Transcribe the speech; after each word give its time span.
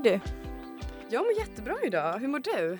Mår 0.00 0.04
du? 0.04 0.20
Jag 1.08 1.24
mår 1.24 1.32
jättebra 1.32 1.76
idag. 1.82 2.18
Hur 2.18 2.28
mår 2.28 2.38
du? 2.38 2.78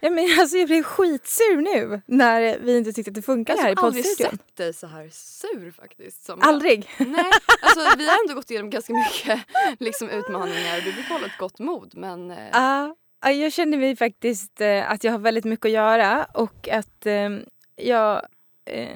Ja, 0.00 0.10
men 0.10 0.28
alltså, 0.40 0.56
jag 0.56 0.68
blev 0.68 0.82
skitsur 0.82 1.56
nu 1.56 2.00
när 2.06 2.58
vi 2.58 2.76
inte 2.76 2.92
tyckte 2.92 3.10
att 3.10 3.14
det 3.14 3.22
funkade 3.22 3.60
här 3.60 3.68
i 3.68 3.72
Jag 3.72 3.76
har 3.76 3.86
aldrig 3.86 4.04
poddstudion. 4.04 4.30
sett 4.30 4.56
dig 4.56 4.74
så 4.74 4.86
här 4.86 5.08
sur 5.12 5.70
faktiskt. 5.70 6.24
Som 6.24 6.42
Aldrig. 6.42 6.90
Jag. 6.98 7.08
Nej, 7.08 7.24
alltså 7.62 7.80
vi 7.98 8.08
har 8.08 8.16
ändå 8.22 8.34
gått 8.34 8.50
igenom 8.50 8.70
ganska 8.70 8.92
mycket 8.92 9.40
liksom, 9.78 10.10
utmaningar 10.10 10.78
och 10.78 10.84
du 10.84 10.92
brukar 10.92 11.12
hålla 11.14 11.26
ett 11.26 11.38
gott 11.38 11.58
mod 11.58 11.96
men 11.96 12.30
Ja, 12.52 12.96
ja, 13.22 13.30
jag 13.30 13.52
känner 13.52 13.78
mig 13.78 13.96
faktiskt 13.96 14.60
eh, 14.60 14.90
att 14.90 15.04
jag 15.04 15.12
har 15.12 15.18
väldigt 15.18 15.44
mycket 15.44 15.66
att 15.66 15.72
göra 15.72 16.24
och 16.24 16.68
att 16.68 17.06
eh, 17.06 17.30
jag 17.76 18.22
eh, 18.64 18.88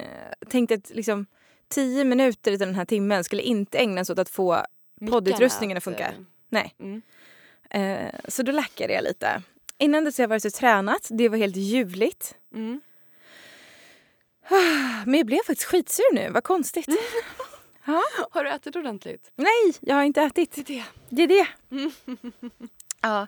tänkte 0.49 0.75
att 0.75 0.89
liksom 0.89 1.25
tio 1.67 2.03
minuter 2.03 2.51
av 2.51 2.57
den 2.57 2.75
här 2.75 2.85
timmen 2.85 3.23
skulle 3.23 3.41
inte 3.41 3.77
ägnas 3.77 4.09
åt 4.09 4.19
att 4.19 4.29
få 4.29 4.65
poddutrustningen 5.09 5.77
att 5.77 5.83
funka. 5.83 6.13
Nej. 6.49 6.75
Mm. 6.79 7.01
Eh, 7.75 8.09
så 8.27 8.43
då 8.43 8.51
lackade 8.51 8.93
jag 8.93 9.03
lite. 9.03 9.41
Innan 9.77 10.03
dess 10.03 10.17
har 10.17 10.23
jag 10.23 10.29
varit 10.29 10.45
och 10.45 10.53
tränat. 10.53 11.07
Det 11.09 11.29
var 11.29 11.37
helt 11.37 11.55
ljuvligt. 11.55 12.35
Mm. 12.53 12.81
Men 15.05 15.13
jag 15.13 15.25
blev 15.25 15.37
faktiskt 15.37 15.63
skitsur 15.63 16.13
nu. 16.13 16.29
Vad 16.29 16.43
konstigt. 16.43 16.87
Har 18.31 18.43
du 18.43 18.49
ätit 18.49 18.75
ordentligt? 18.75 19.31
Nej, 19.35 19.73
jag 19.81 19.95
har 19.95 20.03
inte 20.03 20.21
ätit. 20.21 20.51
Det 20.55 20.61
är 20.61 20.65
det. 20.65 20.83
Det 21.09 21.23
är 21.23 21.27
det. 21.27 21.47
ja. 23.01 23.27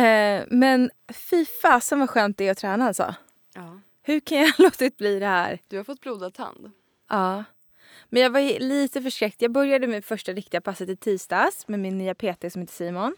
Eh, 0.00 0.44
men 0.48 0.90
fy 1.30 1.44
fasen 1.44 2.00
vad 2.00 2.10
skönt 2.10 2.38
det 2.38 2.46
är 2.48 2.52
att 2.52 2.58
träna 2.58 2.86
alltså. 2.86 3.14
Ja. 3.54 3.80
Hur 4.02 4.20
kan 4.20 4.38
jag 4.38 4.52
låtit 4.58 4.96
bli 4.96 5.18
det 5.18 5.26
här? 5.26 5.58
Du 5.68 5.76
har 5.76 5.84
fått 5.84 6.00
blodad 6.00 6.34
tand. 6.34 6.70
Ja. 7.08 7.44
Men 8.08 8.22
jag 8.22 8.30
var 8.30 8.58
lite 8.58 9.02
förskräckt. 9.02 9.42
Jag 9.42 9.52
började 9.52 9.86
med 9.86 10.04
första 10.04 10.32
riktiga 10.32 10.60
passet 10.60 10.88
i 10.88 10.96
tisdags 10.96 11.68
med 11.68 11.80
min 11.80 11.98
nya 11.98 12.14
PT 12.14 12.52
som 12.52 12.60
heter 12.60 12.74
Simon. 12.74 13.16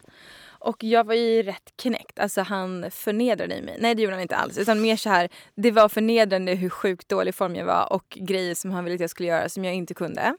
Och 0.63 0.83
jag 0.83 1.03
var 1.07 1.13
ju 1.13 1.43
rätt 1.43 1.73
knäckt. 1.75 2.19
Alltså 2.19 2.41
han 2.41 2.91
förnedrade 2.91 3.61
mig. 3.61 3.77
Nej 3.79 3.95
det 3.95 4.01
gjorde 4.01 4.15
han 4.15 4.21
inte 4.21 4.35
alls. 4.35 4.57
Utan 4.57 4.81
mer 4.81 4.95
så 4.95 5.09
här, 5.09 5.29
det 5.55 5.71
var 5.71 5.89
förnedrande 5.89 6.53
hur 6.53 6.69
sjukt 6.69 7.09
dålig 7.09 7.35
form 7.35 7.55
jag 7.55 7.65
var 7.65 7.93
och 7.93 8.17
grejer 8.21 8.55
som 8.55 8.71
han 8.71 8.83
ville 8.83 8.95
att 8.95 9.01
jag 9.01 9.09
skulle 9.09 9.29
göra 9.29 9.49
som 9.49 9.65
jag 9.65 9.73
inte 9.73 9.93
kunde. 9.93 10.35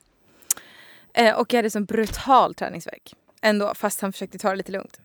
Eh, 1.14 1.34
och 1.38 1.52
jag 1.52 1.58
hade 1.58 1.70
sån 1.70 1.84
brutal 1.84 2.54
träningsvärk 2.54 3.14
ändå 3.42 3.74
fast 3.74 4.00
han 4.00 4.12
försökte 4.12 4.38
ta 4.38 4.50
det 4.50 4.56
lite 4.56 4.72
lugnt. 4.72 5.00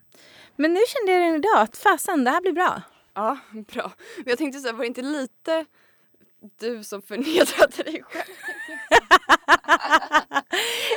Men 0.56 0.74
nu 0.74 0.80
kände 0.88 1.12
jag 1.12 1.22
redan 1.22 1.36
idag 1.36 1.60
att 1.62 1.78
fasen 1.78 2.24
det 2.24 2.32
här 2.32 2.42
blir 2.42 2.52
bra. 2.54 2.82
Ja, 3.14 3.38
bra. 3.74 3.92
Men 4.18 4.26
jag 4.26 4.38
tänkte 4.38 4.60
så 4.60 4.68
här, 4.68 4.74
var 4.74 4.80
det 4.82 4.88
inte 4.88 5.02
lite 5.02 5.66
du 6.60 6.84
som 6.84 7.02
förnedrade 7.02 7.84
dig 7.84 8.04
själv? 8.04 8.26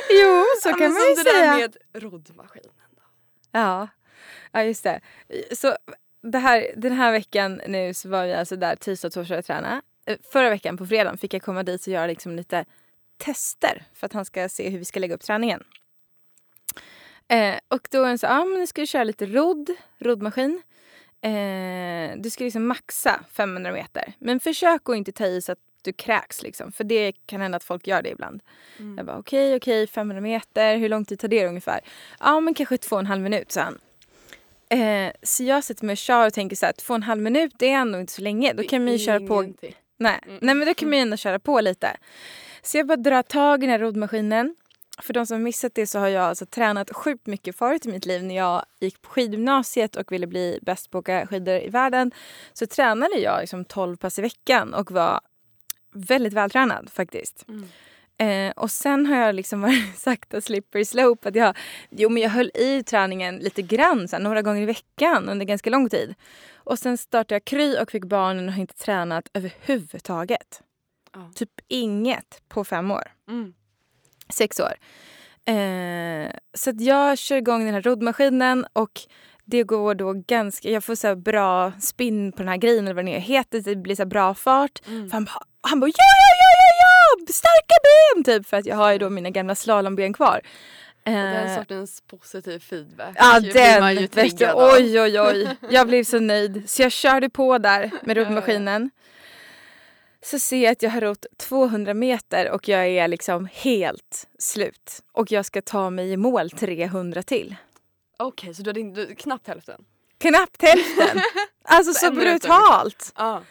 Jo 0.09 0.43
så 0.61 0.69
Ja, 0.69 0.73
kan 0.77 0.93
man 0.93 1.01
ju 1.09 1.15
som 1.15 1.23
det 1.23 1.29
säga. 1.31 1.51
där 1.51 1.57
med 1.59 1.77
roddmaskinen. 2.03 2.71
Ja. 3.51 3.87
Ja, 4.53 4.63
just 4.63 4.83
det. 4.83 5.01
Så 5.51 5.75
det 6.21 6.37
här, 6.37 6.67
den 6.75 6.91
här 6.91 7.11
veckan 7.11 7.61
nu 7.67 7.93
så 7.93 8.09
var 8.09 8.25
vi 8.25 8.33
alltså 8.33 8.55
där 8.55 8.75
tisdag 8.75 9.07
och 9.07 9.13
torsdag 9.13 9.37
och 9.37 9.45
träna. 9.45 9.81
Eh, 10.05 10.17
Förra 10.31 10.49
veckan 10.49 10.77
på 10.77 10.85
fredagen 10.85 11.17
fick 11.17 11.33
jag 11.33 11.41
komma 11.41 11.63
dit 11.63 11.81
och 11.81 11.93
göra 11.93 12.07
liksom 12.07 12.35
lite 12.35 12.65
tester 13.17 13.83
för 13.93 14.05
att 14.05 14.13
han 14.13 14.25
ska 14.25 14.49
se 14.49 14.69
hur 14.69 14.79
vi 14.79 14.85
ska 14.85 14.99
lägga 14.99 15.15
upp 15.15 15.21
träningen. 15.21 15.63
Eh, 17.27 17.55
och 17.67 17.87
då 17.91 18.03
är 18.03 18.07
han 18.07 18.17
så 18.17 18.25
ja 18.25 18.45
men 18.45 18.59
nu 18.59 18.67
ska 18.67 18.81
du 18.81 18.87
köra 18.87 19.03
lite 19.03 19.25
rodd, 19.25 19.69
roddmaskin. 19.99 20.61
Eh, 21.21 22.17
du 22.17 22.29
ska 22.29 22.43
liksom 22.43 22.67
maxa 22.67 23.23
500 23.31 23.71
meter. 23.71 24.13
Men 24.19 24.39
försök 24.39 24.89
att 24.89 24.95
inte 24.95 25.11
ta 25.11 25.25
i 25.25 25.41
så 25.41 25.51
att 25.51 25.59
du 25.81 25.93
kräks 25.93 26.43
liksom. 26.43 26.71
För 26.71 26.83
det 26.83 27.11
kan 27.25 27.41
hända 27.41 27.55
att 27.55 27.63
folk 27.63 27.87
gör 27.87 28.01
det 28.01 28.09
ibland. 28.09 28.41
Mm. 28.79 28.97
Jag 28.97 29.05
bara 29.05 29.17
okej, 29.17 29.55
okej, 29.55 29.87
500 29.87 30.21
meter. 30.21 30.77
Hur 30.77 30.89
lång 30.89 31.05
tid 31.05 31.19
tar 31.19 31.27
det 31.27 31.47
ungefär? 31.47 31.79
Ja, 32.19 32.39
men 32.39 32.53
kanske 32.53 32.77
två 32.77 32.95
och 32.95 32.99
en 32.99 33.05
halv 33.05 33.21
minut, 33.21 33.51
sa 33.51 33.61
han. 33.61 33.79
Eh, 34.73 35.11
så 35.23 35.43
jag 35.43 35.63
sätter 35.63 35.85
mig 35.85 35.93
och 35.93 35.97
kör 35.97 36.27
och 36.27 36.33
tänker 36.33 36.55
så 36.55 36.65
här, 36.65 36.73
två 36.73 36.93
och 36.93 36.95
en 36.95 37.03
halv 37.03 37.21
minut 37.21 37.53
det 37.57 37.69
är 37.69 37.77
ändå 37.77 37.99
inte 37.99 38.13
så 38.13 38.21
länge. 38.21 38.53
Då 38.53 38.63
kan 38.63 38.83
man 38.83 38.93
ju 38.93 38.99
köra 38.99 39.27
på. 39.27 39.41
Nej. 39.97 40.19
Mm. 40.25 40.39
Nej, 40.41 40.55
men 40.55 40.67
då 40.67 40.73
kan 40.73 40.89
man 40.89 40.97
ju 40.97 41.01
ändå 41.01 41.17
köra 41.17 41.39
på 41.39 41.61
lite. 41.61 41.97
Så 42.61 42.77
jag 42.77 42.87
bara 42.87 42.95
drar 42.95 43.23
tag 43.23 43.63
i 43.63 43.65
den 43.65 43.69
här 43.69 43.79
roddmaskinen. 43.79 44.55
För 45.01 45.13
de 45.13 45.25
som 45.25 45.43
missat 45.43 45.75
det 45.75 45.87
så 45.87 45.99
har 45.99 46.07
jag 46.07 46.23
alltså 46.23 46.45
tränat 46.45 46.95
sjukt 46.95 47.27
mycket 47.27 47.55
förut 47.55 47.85
i 47.85 47.89
mitt 47.89 48.05
liv 48.05 48.23
när 48.23 48.35
jag 48.35 48.65
gick 48.79 49.01
på 49.01 49.09
skidgymnasiet 49.09 49.95
och 49.95 50.11
ville 50.11 50.27
bli 50.27 50.59
bäst 50.61 50.89
på 50.89 50.97
att 50.97 51.01
åka 51.01 51.27
skidor 51.27 51.55
i 51.55 51.69
världen. 51.69 52.11
Så 52.53 52.67
tränade 52.67 53.17
jag 53.17 53.41
liksom 53.41 53.65
12 53.65 53.97
pass 53.97 54.19
i 54.19 54.21
veckan 54.21 54.73
och 54.73 54.91
var 54.91 55.21
väldigt 55.93 56.33
vältränad 56.33 56.89
faktiskt. 56.93 57.45
Mm. 57.47 57.67
Eh, 58.23 58.51
och 58.51 58.71
sen 58.71 59.05
har 59.05 59.17
jag 59.17 59.35
liksom 59.35 59.61
varit 59.61 59.97
sakta 59.97 60.41
slippery 60.41 60.85
slope. 60.85 61.29
Att 61.29 61.35
jag, 61.35 61.57
jo 61.89 62.09
men 62.09 62.23
jag 62.23 62.29
höll 62.29 62.51
i 62.53 62.83
träningen 62.83 63.37
lite 63.37 63.61
grann, 63.61 64.07
så 64.07 64.15
här, 64.15 64.23
några 64.23 64.41
gånger 64.41 64.61
i 64.61 64.65
veckan 64.65 65.29
under 65.29 65.45
ganska 65.45 65.69
lång 65.69 65.89
tid. 65.89 66.15
Och 66.55 66.79
sen 66.79 66.97
startade 66.97 67.35
jag 67.35 67.45
Kry 67.45 67.77
och 67.77 67.91
fick 67.91 68.05
barnen 68.05 68.47
och 68.47 68.53
har 68.53 68.61
inte 68.61 68.77
tränat 68.77 69.29
överhuvudtaget. 69.33 70.61
Ja. 71.13 71.31
Typ 71.35 71.49
inget 71.67 72.41
på 72.47 72.63
fem 72.63 72.91
år. 72.91 73.03
Mm. 73.29 73.53
Sex 74.29 74.59
år. 74.59 74.73
Eh, 75.53 76.31
så 76.53 76.71
jag 76.73 77.17
kör 77.17 77.35
igång 77.37 77.65
den 77.65 77.73
här 77.73 77.81
roddmaskinen 77.81 78.65
och 78.73 79.01
det 79.45 79.63
går 79.63 79.95
då 79.95 80.13
ganska, 80.13 80.69
jag 80.69 80.83
får 80.83 80.95
så 80.95 81.15
bra 81.15 81.71
spinn 81.79 82.31
på 82.31 82.37
den 82.37 82.47
här 82.47 82.57
grejen 82.57 82.85
eller 82.85 82.95
vad 82.95 83.05
det 83.05 83.11
nu 83.11 83.17
heter. 83.17 83.61
Det 83.61 83.75
blir 83.75 83.95
så 83.95 84.05
bra 84.05 84.33
fart. 84.33 84.87
Mm. 84.87 85.09
För 85.09 85.13
han 85.13 85.25
bara, 85.25 85.43
han 85.61 85.79
bara 85.79 85.87
ja, 85.87 85.93
ja, 85.97 86.35
ja, 86.39 86.52
ja, 87.19 87.33
starka 87.33 87.75
ben! 87.83 88.23
Typ 88.23 88.47
för 88.47 88.57
att 88.57 88.65
jag 88.65 88.75
har 88.75 88.91
ju 88.91 88.97
då 88.97 89.09
mina 89.09 89.29
gamla 89.29 89.55
slalomben 89.55 90.13
kvar. 90.13 90.41
Och 91.05 91.11
den 91.11 91.47
Eh, 91.47 91.57
sortens 91.57 92.01
positiv 92.01 92.59
feedback 92.59 93.15
Ja 93.19 93.39
den, 93.39 93.83
av. 94.53 94.73
oj 94.73 95.01
oj 95.01 95.19
oj. 95.19 95.57
Jag 95.69 95.87
blev 95.87 96.03
så 96.03 96.19
nöjd. 96.19 96.69
Så 96.69 96.81
jag 96.81 96.91
körde 96.91 97.29
på 97.29 97.57
där 97.57 97.91
med 98.03 98.17
roddmaskinen. 98.17 98.91
Så 100.21 100.39
ser 100.39 100.63
jag 100.63 100.71
att 100.71 100.81
jag 100.81 100.89
har 100.89 101.01
rott 101.01 101.25
200 101.37 101.93
meter 101.93 102.49
och 102.51 102.67
jag 102.67 102.87
är 102.87 103.07
liksom 103.07 103.49
helt 103.51 104.27
slut. 104.39 105.01
Och 105.11 105.31
jag 105.31 105.45
ska 105.45 105.61
ta 105.61 105.89
mig 105.89 106.11
i 106.11 106.17
mål 106.17 106.49
300 106.49 107.23
till. 107.23 107.55
Okej, 108.17 108.53
så 108.53 108.61
du 108.63 108.69
hade 108.69 109.05
du, 109.05 109.15
knappt 109.15 109.47
hälften? 109.47 109.85
Knappt 110.17 110.61
hälften. 110.61 111.21
Alltså 111.65 111.93
Så 111.93 112.05
så 112.05 112.11
brutalt. 112.11 113.13
Ja. 113.15 113.41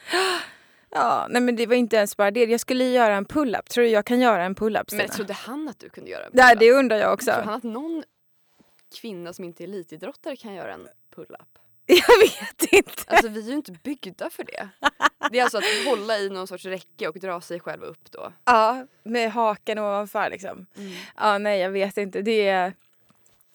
Ja, 0.94 1.26
nej 1.30 1.42
men 1.42 1.56
det 1.56 1.66
var 1.66 1.74
inte 1.74 1.96
ens 1.96 2.16
bara 2.16 2.30
det. 2.30 2.44
Jag 2.44 2.60
skulle 2.60 2.84
göra 2.84 3.14
en 3.16 3.24
pull-up. 3.24 3.68
Tror 3.68 3.84
du 3.84 3.90
jag 3.90 4.06
kan 4.06 4.20
göra 4.20 4.44
en 4.44 4.54
pull-up 4.54 4.92
Men 4.92 5.00
Stina? 5.00 5.14
trodde 5.14 5.32
han 5.32 5.68
att 5.68 5.78
du 5.78 5.88
kunde 5.88 6.10
göra 6.10 6.24
en 6.24 6.30
Nej, 6.34 6.44
pull-up? 6.46 6.60
det 6.60 6.72
undrar 6.72 6.96
jag 6.96 7.20
Tror 7.20 7.32
han 7.34 7.42
också. 7.44 7.50
att 7.56 7.62
någon 7.72 8.04
kvinna 9.00 9.32
som 9.32 9.44
inte 9.44 9.62
är 9.62 9.68
elitidrottare 9.68 10.36
kan 10.36 10.54
göra 10.54 10.72
en 10.72 10.88
pull-up? 11.14 11.48
Jag 11.86 12.18
vet 12.18 12.72
inte. 12.72 13.02
Alltså 13.06 13.28
vi 13.28 13.40
är 13.40 13.48
ju 13.48 13.54
inte 13.54 13.72
byggda 13.72 14.30
för 14.30 14.44
det. 14.44 14.68
Det 15.30 15.38
är 15.38 15.42
alltså 15.42 15.58
att 15.58 15.64
hålla 15.86 16.18
i 16.18 16.28
någon 16.30 16.46
sorts 16.46 16.64
räcke 16.64 17.08
och 17.08 17.18
dra 17.18 17.40
sig 17.40 17.60
själv 17.60 17.82
upp 17.82 18.10
då. 18.10 18.32
Ja, 18.44 18.86
med 19.02 19.32
hakan 19.32 19.78
ovanför 19.78 20.30
liksom. 20.30 20.66
Ja, 21.16 21.38
nej 21.38 21.60
jag 21.60 21.70
vet 21.70 21.96
inte. 21.96 22.22
Det 22.22 22.48
är... 22.48 22.66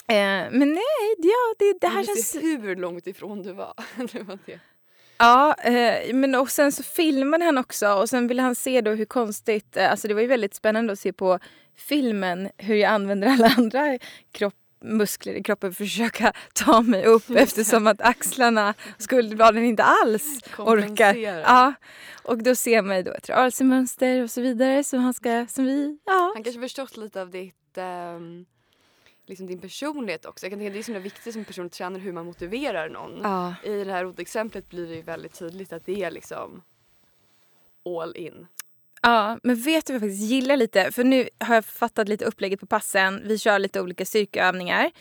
Eh, 0.08 0.52
men 0.52 0.74
nej, 0.74 1.16
ja, 1.18 1.56
det, 1.60 1.78
det 1.82 1.88
här 1.88 1.96
Men 1.96 2.06
känns... 2.06 2.36
hur 2.36 2.76
långt 2.76 3.08
ifrån 3.08 3.44
du 3.44 3.54
var. 3.54 3.74
det 4.14 4.24
var 4.24 4.40
det. 4.46 4.60
Ja, 5.20 5.54
eh, 5.54 6.14
men 6.16 6.36
och 6.36 6.52
sen 6.52 6.72
så 6.72 6.84
filmade 6.84 7.46
han 7.46 7.58
också 7.58 7.94
och 7.94 8.10
sen 8.10 8.28
ville 8.28 8.42
han 8.42 8.56
se 8.56 8.82
då 8.82 8.92
hur 8.92 9.06
konstigt... 9.06 9.78
Eh, 9.78 9.92
alltså 9.92 10.08
det 10.08 10.14
var 10.14 10.22
ju 10.22 10.28
väldigt 10.28 10.56
spännande 10.56 10.94
att 10.94 11.00
se 11.00 11.14
på 11.14 11.40
filmen 11.76 12.50
hur 12.58 12.76
jag 12.76 12.92
använder 12.92 13.28
alla 13.28 13.48
andra 13.58 13.98
kropp, 14.32 14.54
muskler 14.82 15.34
i 15.34 15.44
kroppen 15.44 15.74
för 15.74 15.84
att 15.84 15.90
försöka 15.90 16.34
ta 16.54 16.82
mig 16.82 17.06
upp 17.06 17.30
eftersom 17.36 17.88
att 17.88 18.02
axlarna, 18.02 18.74
skuldbladen 18.98 19.64
inte 19.64 19.84
alls 19.84 20.40
orkar. 20.58 21.16
Ja, 21.16 21.74
och 22.24 22.44
då 22.44 22.56
ser 22.56 22.82
man 22.82 22.98
ju 22.98 23.04
då 23.04 23.12
ett 23.12 23.30
rörelsemönster 23.30 24.24
och 24.24 24.32
så 24.32 24.42
vidare 24.42 24.84
som 24.84 25.00
han 25.00 25.14
ska, 25.14 25.46
som 25.50 25.66
vi, 25.66 25.98
ja. 26.06 26.32
Han 26.36 26.44
kanske 26.44 26.62
förstått 26.62 26.98
lite 26.98 27.22
av 27.22 27.30
ditt, 27.30 27.78
ehm, 27.78 28.46
liksom 29.30 29.48
din 29.48 29.60
personlighet 29.60 30.26
också. 30.26 30.46
Jag 30.46 30.52
kan 30.52 30.60
tänka 30.60 30.68
att 30.70 30.74
det 30.86 30.92
är 30.92 30.94
så 30.96 31.00
viktigt 31.00 31.34
som 31.34 31.46
personlig 31.46 31.72
tränare 31.72 32.02
hur 32.02 32.14
man 32.14 32.26
motiverar 32.26 32.90
någon. 32.90 33.20
Ja. 33.24 33.56
I 33.64 33.84
det 33.84 33.92
här 33.92 34.04
roddexemplet 34.04 34.70
blir 34.70 34.88
det 34.88 34.96
ju 34.96 35.02
väldigt 35.02 35.40
tydligt 35.40 35.74
att 35.74 35.86
det 35.86 36.04
är 36.04 36.12
liksom 36.12 36.62
all 37.86 38.16
in. 38.16 38.48
Ja, 39.02 39.40
men 39.44 39.56
vet 39.56 39.86
du 39.86 39.94
vad 39.94 39.96
jag 39.96 40.02
faktiskt 40.02 40.32
gillar 40.32 40.58
lite? 40.58 40.92
För 40.92 41.04
nu 41.04 41.30
har 41.40 41.56
jag 41.56 41.66
fattat 41.66 42.10
lite 42.10 42.26
upplägget 42.26 42.60
på 42.60 42.66
passen. 42.66 43.22
Vi 43.26 43.38
kör 43.38 43.60
lite 43.60 43.82
olika 43.82 44.06
styrkeövningar. 44.06 44.92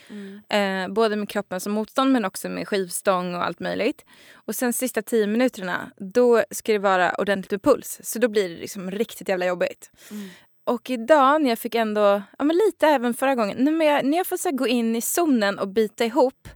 Eh, 0.48 0.88
både 0.88 1.16
med 1.16 1.28
kroppen 1.28 1.60
som 1.60 1.72
motstånd 1.72 2.12
men 2.12 2.24
också 2.24 2.48
med 2.48 2.68
skivstång 2.68 3.34
och 3.34 3.44
allt 3.44 3.60
möjligt. 3.60 4.04
Och 4.34 4.54
sen 4.54 4.72
sista 4.72 5.02
tio 5.02 5.26
minuterna, 5.26 5.90
då 5.96 6.42
ska 6.50 6.72
det 6.72 6.78
vara 6.78 7.14
ordentligt 7.14 7.50
med 7.50 7.62
puls. 7.62 8.00
Så 8.02 8.18
då 8.18 8.28
blir 8.28 8.48
det 8.48 8.56
liksom 8.56 8.90
riktigt 8.90 9.28
jävla 9.28 9.46
jobbigt. 9.46 9.90
Mm. 10.10 10.28
Och 10.66 10.90
idag 10.90 11.42
när 11.42 11.48
jag 11.48 11.58
fick 11.58 11.74
ändå, 11.74 12.22
ja 12.38 12.44
men 12.44 12.56
lite 12.56 12.86
även 12.86 13.14
förra 13.14 13.34
gången, 13.34 13.64
när 13.78 13.86
jag, 13.86 14.04
när 14.04 14.16
jag 14.16 14.26
får 14.26 14.36
så 14.36 14.50
gå 14.50 14.66
in 14.66 14.96
i 14.96 15.00
zonen 15.00 15.58
och 15.58 15.68
bita 15.68 16.04
ihop. 16.04 16.48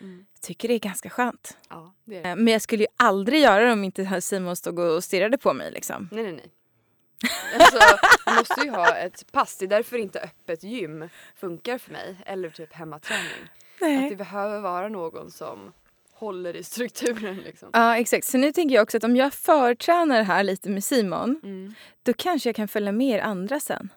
Mm. 0.00 0.26
Jag 0.32 0.40
tycker 0.40 0.68
det 0.68 0.74
är 0.74 0.78
ganska 0.78 1.10
skönt. 1.10 1.56
Ja, 1.68 1.94
det 2.04 2.20
det. 2.20 2.28
Eh, 2.28 2.36
Men 2.36 2.52
jag 2.52 2.62
skulle 2.62 2.82
ju 2.82 2.88
aldrig 2.96 3.40
göra 3.42 3.64
det 3.64 3.72
om 3.72 3.84
inte 3.84 4.20
Simon 4.20 4.56
stod 4.56 4.78
och 4.78 5.04
stirrade 5.04 5.38
på 5.38 5.52
mig 5.52 5.70
liksom. 5.72 6.08
Nej, 6.12 6.24
nej, 6.24 6.32
nej. 6.32 6.52
Alltså, 7.54 7.78
man 8.26 8.34
måste 8.34 8.60
ju 8.60 8.70
ha 8.70 8.96
ett 8.96 9.32
pass. 9.32 9.56
Det 9.56 9.64
är 9.64 9.68
därför 9.68 9.96
inte 9.98 10.20
öppet 10.20 10.62
gym 10.62 11.08
funkar 11.36 11.78
för 11.78 11.92
mig. 11.92 12.16
Eller 12.26 12.50
typ 12.50 12.72
hemmaträning. 12.72 13.42
Att 13.80 14.10
det 14.10 14.16
behöver 14.16 14.60
vara 14.60 14.88
någon 14.88 15.30
som 15.30 15.72
håller 16.18 16.56
i 16.56 16.62
strukturen 16.62 17.36
liksom. 17.36 17.70
Ja 17.72 17.96
exakt. 17.96 18.26
Så 18.26 18.38
nu 18.38 18.52
tänker 18.52 18.74
jag 18.74 18.82
också 18.82 18.96
att 18.96 19.04
om 19.04 19.16
jag 19.16 19.34
förtränar 19.34 20.22
här 20.22 20.42
lite 20.44 20.70
med 20.70 20.84
Simon 20.84 21.40
Mm. 21.42 21.74
då 22.02 22.12
kanske 22.12 22.48
jag 22.48 22.56
kan 22.56 22.68
följa 22.68 22.92
med 22.92 23.16
er 23.18 23.20
andra 23.22 23.60
sen. 23.60 23.92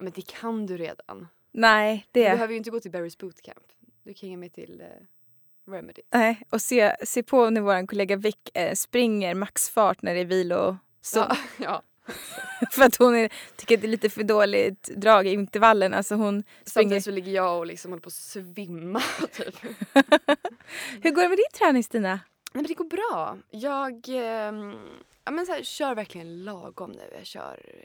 Men 0.00 0.12
det 0.16 0.26
kan 0.26 0.66
du 0.66 0.76
redan. 0.76 1.28
Nej, 1.52 2.06
Du 2.12 2.20
det... 2.20 2.30
behöver 2.30 2.52
ju 2.52 2.56
inte 2.58 2.70
gå 2.70 2.80
till 2.80 2.90
Barry's 2.92 3.20
bootcamp. 3.20 3.64
Du 4.04 4.14
kan 4.14 4.26
hänga 4.28 4.38
med 4.38 4.52
till 4.52 4.80
eh, 4.80 5.72
Remedy. 5.72 6.02
Nej, 6.14 6.42
och 6.50 6.62
se, 6.62 6.96
se 7.06 7.22
på 7.22 7.50
när 7.50 7.60
vår 7.60 7.86
kollega 7.86 8.16
Vic 8.16 8.36
eh, 8.54 8.74
springer 8.74 9.34
maxfart 9.34 10.02
när 10.02 10.14
det 10.14 10.20
är 10.20 10.24
vilo. 10.24 10.76
Så, 11.00 11.18
Ja, 11.18 11.36
ja. 11.58 11.82
För 12.70 12.82
att 12.82 12.96
hon 12.96 13.14
är, 13.16 13.32
tycker 13.56 13.74
att 13.74 13.80
det 13.80 13.86
är 13.86 13.90
lite 13.90 14.10
för 14.10 14.22
dåligt 14.22 14.90
drag 14.96 15.26
i 15.26 15.30
intervallen. 15.30 15.94
Alltså 15.94 16.14
hon 16.14 16.42
springer... 16.42 16.64
Samtidigt 16.64 17.04
så 17.04 17.10
ligger 17.10 17.32
jag 17.32 17.58
och 17.58 17.66
liksom 17.66 17.90
håller 17.90 18.02
på 18.02 18.08
att 18.08 18.12
svimma 18.12 19.00
typ. 19.32 19.56
Hur 21.02 21.10
går 21.10 21.22
det 21.22 21.28
med 21.28 21.38
din 21.38 21.58
träning 21.58 21.84
Stina? 21.84 22.08
Nej 22.08 22.20
men 22.52 22.64
det 22.64 22.74
går 22.74 22.84
bra. 22.84 23.38
Jag 23.50 24.08
ehm, 24.08 24.74
ja, 25.24 25.32
men 25.32 25.46
så 25.46 25.52
här, 25.52 25.62
kör 25.62 25.94
verkligen 25.94 26.44
lagom 26.44 26.90
nu. 26.90 27.10
Jag 27.16 27.26
kör 27.26 27.84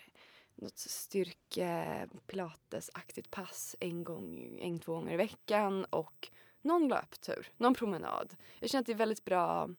något 0.55 0.77
styrke 0.77 1.85
pilatesaktigt 2.27 3.31
pass 3.31 3.75
en 3.79 4.03
gång, 4.03 4.59
en, 4.61 4.79
två 4.79 4.93
gånger 4.93 5.13
i 5.13 5.17
veckan 5.17 5.85
och 5.85 6.29
någon 6.61 6.87
löptur, 6.87 7.47
någon 7.57 7.73
promenad. 7.73 8.35
Jag 8.59 8.69
känner 8.69 8.81
att 8.81 8.85
det 8.85 8.91
är 8.91 8.97
väldigt 8.97 9.25
bra 9.25 9.69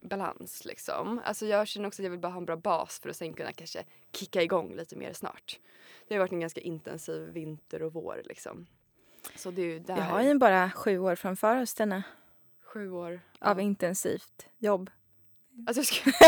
balans 0.00 0.64
liksom. 0.64 1.20
Alltså 1.24 1.46
jag 1.46 1.68
känner 1.68 1.88
också 1.88 2.02
att 2.02 2.04
jag 2.04 2.10
vill 2.10 2.20
bara 2.20 2.32
ha 2.32 2.38
en 2.38 2.44
bra 2.44 2.56
bas 2.56 3.00
för 3.00 3.08
att 3.08 3.16
sen 3.16 3.34
kunna 3.34 3.52
kanske 3.52 3.84
kicka 4.12 4.42
igång 4.42 4.74
lite 4.74 4.96
mer 4.96 5.12
snart. 5.12 5.58
Det 6.08 6.14
har 6.14 6.18
varit 6.18 6.32
en 6.32 6.40
ganska 6.40 6.60
intensiv 6.60 7.22
vinter 7.22 7.82
och 7.82 7.92
vår 7.92 8.22
liksom. 8.24 8.66
Så 9.36 9.50
det 9.50 9.62
är 9.62 9.66
ju 9.66 9.78
där 9.78 9.94
Vi 9.94 10.00
har 10.00 10.22
ju 10.22 10.34
bara 10.34 10.70
sju 10.70 10.98
år 10.98 11.14
framför 11.14 11.62
oss 11.62 11.70
Stina, 11.70 12.02
sju 12.64 12.90
år. 12.90 13.20
av 13.38 13.58
ja. 13.58 13.62
intensivt 13.62 14.46
jobb. 14.58 14.90
Alltså 15.66 15.80
jag 15.80 15.86
ska... 15.86 16.10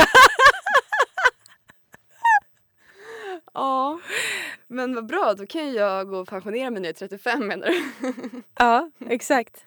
ja, 3.54 4.00
men 4.70 4.94
vad 4.94 5.06
bra. 5.06 5.34
Då 5.34 5.46
kan 5.46 5.72
jag 5.72 6.08
gå 6.08 6.18
och 6.18 6.28
pensionera 6.28 6.70
mig 6.70 6.80
när 6.82 6.88
jag 6.88 6.94
är 7.02 7.08
35 7.08 7.46
menar 7.46 7.66
du? 7.66 7.82
Ja, 8.58 8.90
exakt. 8.98 9.64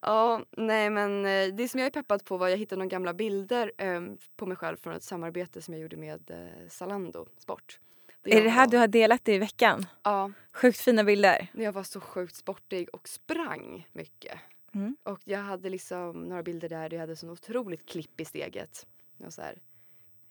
ja, 0.00 0.44
nej 0.50 0.90
men 0.90 1.26
eh, 1.26 1.54
det 1.54 1.68
som 1.68 1.80
jag 1.80 1.86
är 1.86 1.90
peppad 1.90 2.24
på 2.24 2.36
var 2.36 2.48
jag 2.48 2.56
hittade 2.56 2.78
några 2.78 2.88
gamla 2.88 3.14
bilder 3.14 3.72
eh, 3.78 4.00
på 4.36 4.46
mig 4.46 4.56
själv 4.56 4.76
från 4.76 4.92
ett 4.94 5.02
samarbete 5.02 5.62
som 5.62 5.74
jag 5.74 5.80
gjorde 5.82 5.96
med 5.96 6.30
eh, 6.30 6.68
Zalando 6.68 7.26
Sport. 7.38 7.80
Är 8.24 8.34
jag 8.34 8.44
det 8.44 8.48
här 8.50 8.66
var- 8.66 8.70
du 8.70 8.78
har 8.78 8.88
delat 8.88 9.28
i 9.28 9.38
veckan? 9.38 9.86
Ja, 10.02 10.30
Sjukt 10.52 10.78
fina 10.80 11.04
bilder. 11.04 11.48
när 11.52 11.64
jag 11.64 11.72
var 11.72 11.82
så 11.82 12.00
sjukt 12.00 12.34
sportig 12.34 12.88
och 12.92 13.08
sprang 13.08 13.88
mycket. 13.92 14.38
Mm. 14.74 14.96
Och 15.02 15.20
jag 15.24 15.38
hade 15.38 15.70
liksom 15.70 16.22
några 16.24 16.42
bilder 16.42 16.68
där 16.68 16.92
jag 16.92 17.00
hade 17.00 17.16
så 17.16 17.30
otroligt 17.30 17.88
klipp 17.88 18.20
i 18.20 18.24
steget. 18.24 18.86
Det 19.18 19.24
var 19.24 19.30
så 19.30 19.42
här, 19.42 19.58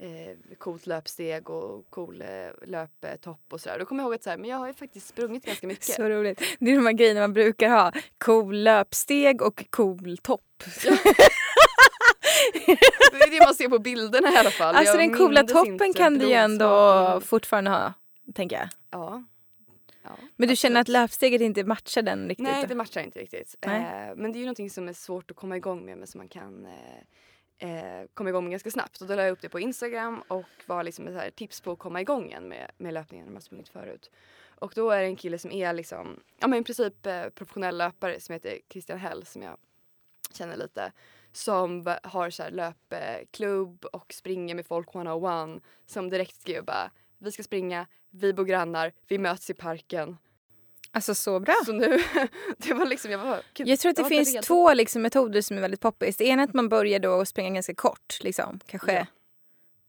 eh, 0.02 0.56
coolt 0.58 0.88
löpsteg 0.88 1.50
och 1.50 1.90
cool 1.90 2.22
eh, 2.22 2.68
löptopp 2.68 3.54
och 3.54 3.62
sådär. 3.62 3.80
Då 3.80 3.86
kommer 3.86 4.04
jag 4.04 4.08
ihåg 4.08 4.16
att 4.16 4.24
så 4.24 4.30
här, 4.30 4.38
men 4.38 4.50
jag 4.50 4.58
har 4.58 4.68
ju 4.68 4.74
faktiskt 4.74 5.08
sprungit 5.08 5.46
ganska 5.46 5.68
mycket. 5.74 5.86
Så 5.86 6.10
roligt. 6.10 6.42
Det 6.60 6.72
är 6.72 6.76
de 6.76 6.86
här 6.86 6.94
grejerna 6.94 7.20
man 7.20 7.34
brukar 7.34 7.70
ha. 7.70 7.92
Cool 8.18 8.64
löpsteg 8.64 9.42
och 9.42 9.66
cool 9.70 10.18
topp. 10.18 10.42
Det 13.12 13.18
är 13.18 13.40
det 13.40 13.46
man 13.46 13.56
ser 13.56 13.70
på 13.70 13.80
bilderna 13.80 14.34
i 14.34 14.38
alla 14.38 14.52
fall. 14.52 14.76
Alltså 14.76 14.94
Jag 14.94 15.10
den 15.10 15.18
coola 15.18 15.44
toppen 15.44 15.94
kan 15.94 16.18
du 16.18 16.28
ju 16.28 16.34
ändå 16.34 17.22
fortfarande 17.26 17.70
ha, 17.72 17.94
tänker 18.34 18.56
jag. 18.56 18.70
Ja. 18.92 19.24
ja. 20.04 20.10
Men 20.36 20.50
du 20.50 20.56
känner 20.56 20.76
att 20.76 20.84
absolut. 20.84 21.02
löpsteget 21.02 21.42
inte 21.42 21.64
matchar 21.64 22.02
den 22.02 22.28
riktigt? 22.28 22.48
Nej, 22.48 22.66
det 22.68 22.76
matchar 22.76 23.02
inte 23.02 23.20
riktigt. 23.20 23.56
Eh, 23.62 23.72
men 24.16 24.32
det 24.32 24.38
är 24.38 24.40
ju 24.40 24.46
någonting 24.46 24.70
som 24.70 24.90
är 24.90 24.94
svårt 24.94 25.32
att 25.32 25.38
komma 25.38 25.58
igång 25.58 25.86
med 25.86 25.98
men 25.98 26.08
som 26.08 26.18
man 26.18 26.28
kan 26.28 26.66
eh, 26.66 26.72
eh, 27.62 28.08
kom 28.14 28.28
igång 28.28 28.44
med 28.44 28.52
ganska 28.52 28.72
snabbt. 28.72 29.02
Och 29.02 29.08
då 29.08 29.16
la 29.16 29.24
jag 29.24 29.32
upp 29.32 29.42
det 29.42 29.50
på 29.50 29.60
Instagram 29.60 30.24
och 30.28 30.46
var 30.66 30.84
liksom 30.84 31.08
ett 31.08 31.14
så 31.14 31.20
här 31.20 31.30
tips 31.30 31.62
på 31.62 31.72
att 31.72 31.80
komma 31.80 32.02
igång 32.02 32.26
igen 32.26 32.48
med, 32.48 32.72
med 32.78 32.94
löpningen 32.94 33.26
när 33.26 33.34
man 33.34 33.42
sprungit 33.42 33.70
förut. 33.70 34.12
Och 34.60 34.72
då 34.76 34.92
är 34.92 35.02
det 35.02 35.08
en 35.08 35.16
kille 35.16 35.38
som 35.38 35.52
är 35.52 35.74
liksom, 35.74 36.20
ja 36.40 36.48
men 36.48 36.60
i 36.60 36.64
princip 36.64 37.06
eh, 37.06 37.30
professionell 37.30 37.78
löpare 37.78 38.20
som 38.20 38.34
heter 38.34 38.60
Christian 38.70 39.00
Hell 39.00 39.26
som 39.26 39.42
jag 39.42 39.58
känner 40.34 40.58
lite. 40.58 40.92
Som 41.32 41.96
har 42.04 42.30
så 42.30 42.44
här 42.44 42.52
löpklubb 42.52 43.86
och 43.86 44.14
springer 44.14 44.56
med 44.56 44.66
folk 44.66 44.96
one-on-one. 44.96 45.60
Som 45.86 46.10
direkt 46.10 46.42
skrev 46.42 46.66
bara, 46.66 46.92
vi 47.18 47.32
ska 47.32 47.44
springa, 47.44 47.88
vi 48.10 48.34
bor 48.34 48.46
grannar, 48.46 48.94
vi 49.08 49.18
möts 49.18 49.50
i 49.50 49.54
parken. 49.54 50.18
Alltså 50.94 51.16
så 51.16 51.40
bra. 51.40 51.56
Så 51.66 51.74
nu, 51.74 52.00
det 52.58 52.74
var 52.74 52.86
liksom, 52.86 53.12
jag 53.12 53.18
var 53.20 53.42
gud, 53.54 53.68
Jag 53.68 53.80
tror 53.80 53.90
att 53.90 53.96
det 53.96 54.02
jag 54.02 54.10
finns 54.10 54.34
redo. 54.34 54.44
två 54.44 54.74
liksom, 54.74 55.02
metoder 55.02 55.42
som 55.42 55.58
är 55.58 55.62
väldigt 55.62 55.80
poppis. 55.80 56.18
Det 56.18 56.26
ena 56.26 56.44
är 56.44 56.48
att 56.48 56.54
man 56.54 56.70
börjar 56.70 57.00
då 57.00 57.26
springa 57.26 57.50
ganska 57.54 57.74
kort, 57.76 58.18
liksom. 58.22 58.60
kanske 58.66 58.94
Ja. 58.94 59.06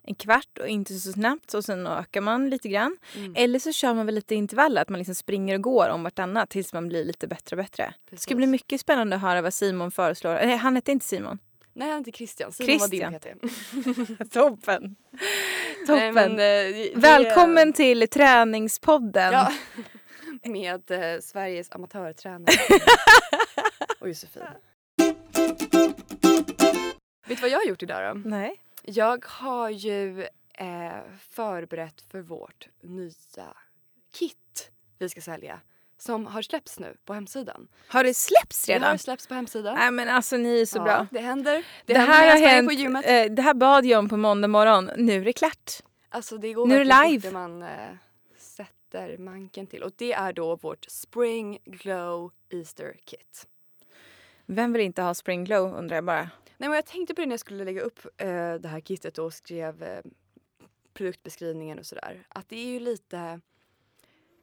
en 0.06 0.14
kvart 0.14 0.58
och 0.60 0.68
inte 0.68 0.94
så 0.94 1.12
snabbt 1.12 1.54
och 1.54 1.64
sen 1.64 1.86
ökar 1.86 2.20
man 2.20 2.50
lite 2.50 2.68
grann. 2.68 2.96
Mm. 3.16 3.32
Eller 3.36 3.58
så 3.58 3.72
kör 3.72 3.94
man 3.94 4.06
väl 4.06 4.14
lite 4.14 4.34
intervaller, 4.34 4.82
att 4.82 4.88
man 4.88 4.98
liksom 4.98 5.14
springer 5.14 5.54
och 5.54 5.62
går 5.62 5.88
om 5.88 6.02
vartannat 6.02 6.50
tills 6.50 6.72
man 6.72 6.88
blir 6.88 7.04
lite 7.04 7.26
bättre 7.26 7.56
och 7.56 7.62
bättre. 7.62 7.94
Det 8.10 8.16
ska 8.16 8.28
Precis. 8.28 8.36
bli 8.36 8.46
mycket 8.46 8.80
spännande 8.80 9.16
att 9.16 9.22
höra 9.22 9.42
vad 9.42 9.54
Simon 9.54 9.90
föreslår. 9.90 10.34
Nej, 10.34 10.56
han 10.56 10.74
hette 10.76 10.92
inte 10.92 11.06
Simon. 11.06 11.38
Nej, 11.74 11.88
han 11.90 11.98
heter 11.98 12.12
Christian. 12.12 12.52
Simon 12.52 12.78
Christian. 12.78 13.12
var 13.12 13.20
din 13.20 13.38
PT. 14.18 14.30
Toppen! 14.32 14.96
Nej, 15.10 15.86
Toppen! 15.86 16.14
men, 16.14 16.30
eh, 16.32 16.36
det- 16.36 16.92
Välkommen 16.94 17.72
till 17.72 18.08
träningspodden. 18.08 19.32
Ja. 19.32 19.52
Med 20.50 20.90
eh, 20.90 21.20
Sveriges 21.20 21.72
amatörtränare. 21.72 22.54
och 24.00 24.08
Josefin. 24.08 24.42
Vet 27.26 27.38
du 27.38 27.42
vad 27.42 27.50
jag 27.50 27.58
har 27.58 27.64
gjort 27.64 27.82
idag 27.82 28.16
då? 28.16 28.28
Nej. 28.28 28.56
Jag 28.82 29.24
har 29.28 29.70
ju 29.70 30.22
eh, 30.58 30.92
förberett 31.30 32.00
för 32.10 32.20
vårt 32.20 32.68
nya 32.82 33.54
kit 34.14 34.70
vi 34.98 35.08
ska 35.08 35.20
sälja. 35.20 35.60
Som 35.98 36.26
har 36.26 36.42
släppts 36.42 36.78
nu 36.78 36.96
på 37.04 37.14
hemsidan. 37.14 37.68
Har 37.88 38.04
det 38.04 38.14
släppts 38.14 38.66
Det 38.66 38.72
redan? 38.74 38.90
har 38.90 38.96
släppts 38.96 39.26
på 39.26 39.34
hemsidan. 39.34 39.74
Nej 39.74 39.90
men 39.90 40.08
alltså 40.08 40.36
ni 40.36 40.60
är 40.60 40.66
så 40.66 40.78
ja, 40.78 40.82
bra. 40.84 41.06
Det 41.10 41.20
händer. 41.20 41.52
Det, 41.54 41.62
Det, 41.92 41.98
händer 41.98 42.14
här 42.14 42.30
har 42.40 42.46
hänt, 42.48 42.68
på 42.68 42.72
gymmet. 42.72 43.04
eh, 43.08 43.24
det 43.34 43.42
här 43.42 43.54
bad 43.54 43.84
jag 43.86 43.98
om 43.98 44.08
på 44.08 44.16
måndag 44.16 44.48
morgon. 44.48 44.90
Nu 44.96 45.20
är 45.20 45.24
det 45.24 45.32
klart. 45.32 45.70
Alltså 46.10 46.38
det 46.38 46.52
går 46.52 46.66
Nu 46.66 46.74
är 46.80 46.84
det 46.84 47.08
live. 47.10 47.30
man 47.30 47.62
eh, 47.62 47.68
sätter 48.92 49.18
manken 49.18 49.66
till. 49.66 49.82
Och 49.82 49.92
det 49.96 50.12
är 50.12 50.32
då 50.32 50.56
vårt 50.56 50.84
Spring 50.84 51.58
Glow 51.64 52.32
Easter 52.50 52.96
Kit. 53.04 53.48
Vem 54.46 54.72
vill 54.72 54.82
inte 54.82 55.02
ha 55.02 55.14
spring 55.14 55.44
glow 55.44 55.74
undrar 55.74 55.96
jag 55.96 56.04
bara. 56.04 56.30
Nej, 56.56 56.68
men 56.68 56.72
jag 56.72 56.86
tänkte 56.86 57.14
på 57.14 57.20
det 57.20 57.26
när 57.26 57.32
jag 57.32 57.40
skulle 57.40 57.64
lägga 57.64 57.80
upp 57.80 58.06
eh, 58.16 58.54
det 58.54 58.68
här 58.68 58.80
kittet 58.80 59.18
och 59.18 59.34
skrev 59.34 59.82
eh, 59.82 60.00
produktbeskrivningen 60.94 61.78
och 61.78 61.86
sådär. 61.86 62.26
Att 62.28 62.48
det 62.48 62.56
är 62.56 62.66
ju 62.66 62.80
lite 62.80 63.40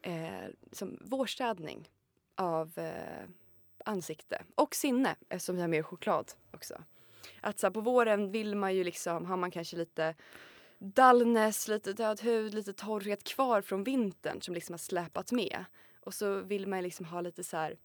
eh, 0.02 0.50
som 0.72 0.98
vårstädning 1.02 1.90
av 2.36 2.78
eh, 2.78 3.30
ansikte 3.86 4.44
och 4.56 4.76
sinne 4.76 5.16
eftersom 5.30 5.56
vi 5.56 5.62
har 5.62 5.68
mer 5.68 5.84
choklad 5.84 6.32
också. 6.52 6.84
Att 7.42 7.60
så 7.60 7.68
här, 7.68 7.72
på 7.72 7.82
våren 7.82 8.32
vill 8.32 8.56
man 8.56 8.76
ju 8.76 8.84
liksom, 8.84 9.26
har 9.26 9.38
man 9.38 9.52
kanske 9.52 9.78
lite 9.78 10.16
dullness, 10.80 11.68
lite 11.68 11.94
död 11.94 12.22
hud, 12.22 12.54
lite 12.54 12.74
torrhet 12.74 13.24
kvar 13.24 13.62
från 13.62 13.84
vintern 13.84 14.42
som 14.42 14.54
liksom 14.54 14.74
har 14.74 14.78
släpat 14.78 15.32
med. 15.32 15.66
Och 16.02 16.14
så 16.14 16.40
vill 16.42 16.68
man 16.68 16.84
liksom 16.84 17.06
ha 17.06 17.22
lite 17.22 17.44
så 17.44 17.58
här 17.58 17.78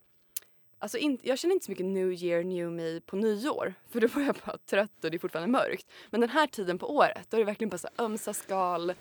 Alltså 0.78 0.98
in, 0.98 1.18
jag 1.22 1.38
känner 1.38 1.54
inte 1.54 1.64
så 1.64 1.70
mycket 1.70 1.86
new 1.86 2.12
year, 2.12 2.44
new 2.44 2.72
me 2.72 3.00
på 3.00 3.16
nyår. 3.16 3.74
För 3.90 4.00
då 4.00 4.06
var 4.06 4.22
jag 4.22 4.36
bara 4.46 4.58
trött 4.58 5.04
och 5.04 5.10
det 5.10 5.16
är 5.16 5.18
fortfarande 5.18 5.52
mörkt. 5.52 5.86
Men 6.10 6.20
den 6.20 6.30
här 6.30 6.46
tiden 6.46 6.78
på 6.78 6.96
året, 6.96 7.30
då 7.30 7.36
är 7.36 7.38
det 7.38 7.44
verkligen 7.44 7.68
bara 7.68 7.78
så 7.78 7.88
här 7.96 8.04
ömsa 8.04 8.34
skal, 8.34 8.94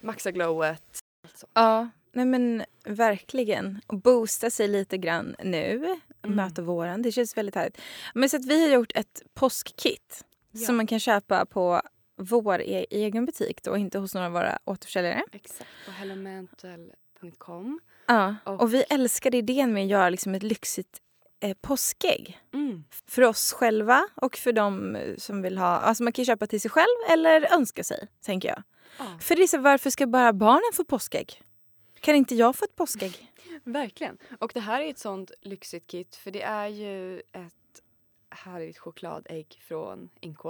maxa 0.00 0.30
glowet. 0.30 0.98
Alltså. 1.24 1.46
Ja, 1.54 1.88
nej 2.12 2.24
men 2.26 2.64
verkligen. 2.84 3.80
Och 3.86 3.98
boosta 4.00 4.50
sig 4.50 4.68
lite 4.68 4.98
grann 4.98 5.36
nu. 5.44 5.96
Mm. 6.22 6.36
Möta 6.36 6.62
våren. 6.62 7.02
Det 7.02 7.12
känns 7.12 7.36
väldigt 7.36 7.54
härligt. 7.54 7.80
Men 8.14 8.28
så 8.28 8.36
att 8.36 8.46
vi 8.46 8.62
har 8.62 8.74
gjort 8.74 8.92
ett 8.94 9.22
påskkit 9.34 10.24
Ja. 10.50 10.66
som 10.66 10.76
man 10.76 10.86
kan 10.86 11.00
köpa 11.00 11.46
på 11.46 11.82
vår 12.18 12.60
e- 12.60 12.86
egen 12.90 13.26
butik 13.26 13.62
då, 13.62 13.76
inte 13.76 13.98
hos 13.98 14.14
några 14.14 14.26
av 14.26 14.32
våra 14.32 14.58
återförsäljare. 14.64 15.22
Exakt, 15.32 15.70
på 15.86 15.90
hellomantel.com. 15.90 17.80
Ja, 18.06 18.34
Och- 18.44 18.60
och 18.62 18.74
vi 18.74 18.82
älskade 18.82 19.36
idén 19.36 19.72
med 19.72 19.82
att 19.84 19.90
göra 19.90 20.10
liksom 20.10 20.34
ett 20.34 20.42
lyxigt 20.42 21.00
eh, 21.40 21.56
påskägg. 21.60 22.38
Mm. 22.54 22.84
För 23.06 23.22
oss 23.22 23.52
själva 23.52 24.08
och 24.14 24.36
för 24.36 24.52
de 24.52 24.96
eh, 24.96 25.16
som 25.16 25.42
vill 25.42 25.58
ha... 25.58 25.66
Alltså 25.66 26.02
man 26.04 26.12
kan 26.12 26.24
köpa 26.24 26.46
till 26.46 26.60
sig 26.60 26.70
själv 26.70 27.10
eller 27.10 27.52
önska 27.54 27.84
sig, 27.84 28.08
tänker 28.22 28.48
jag. 28.48 28.62
Ja, 28.98 29.18
För 29.20 29.36
det 29.36 29.42
är 29.42 29.46
så, 29.46 29.58
varför 29.58 29.90
ska 29.90 30.06
bara 30.06 30.32
barnen 30.32 30.72
få 30.74 30.84
påskägg? 30.84 31.42
Kan 32.00 32.14
inte 32.14 32.34
jag 32.34 32.56
få 32.56 32.64
ett 32.64 32.76
påskägg? 32.76 33.32
verkligen. 33.64 34.18
Och 34.38 34.50
det 34.54 34.60
här 34.60 34.80
är 34.80 34.90
ett 34.90 34.98
sånt 34.98 35.30
lyxigt 35.40 35.86
kit 35.86 36.16
för 36.16 36.30
det 36.30 36.42
är 36.42 36.66
ju 36.68 37.18
ett 37.18 37.82
härligt 38.30 38.78
chokladägg 38.78 39.58
från 39.68 40.08
NK. 40.26 40.42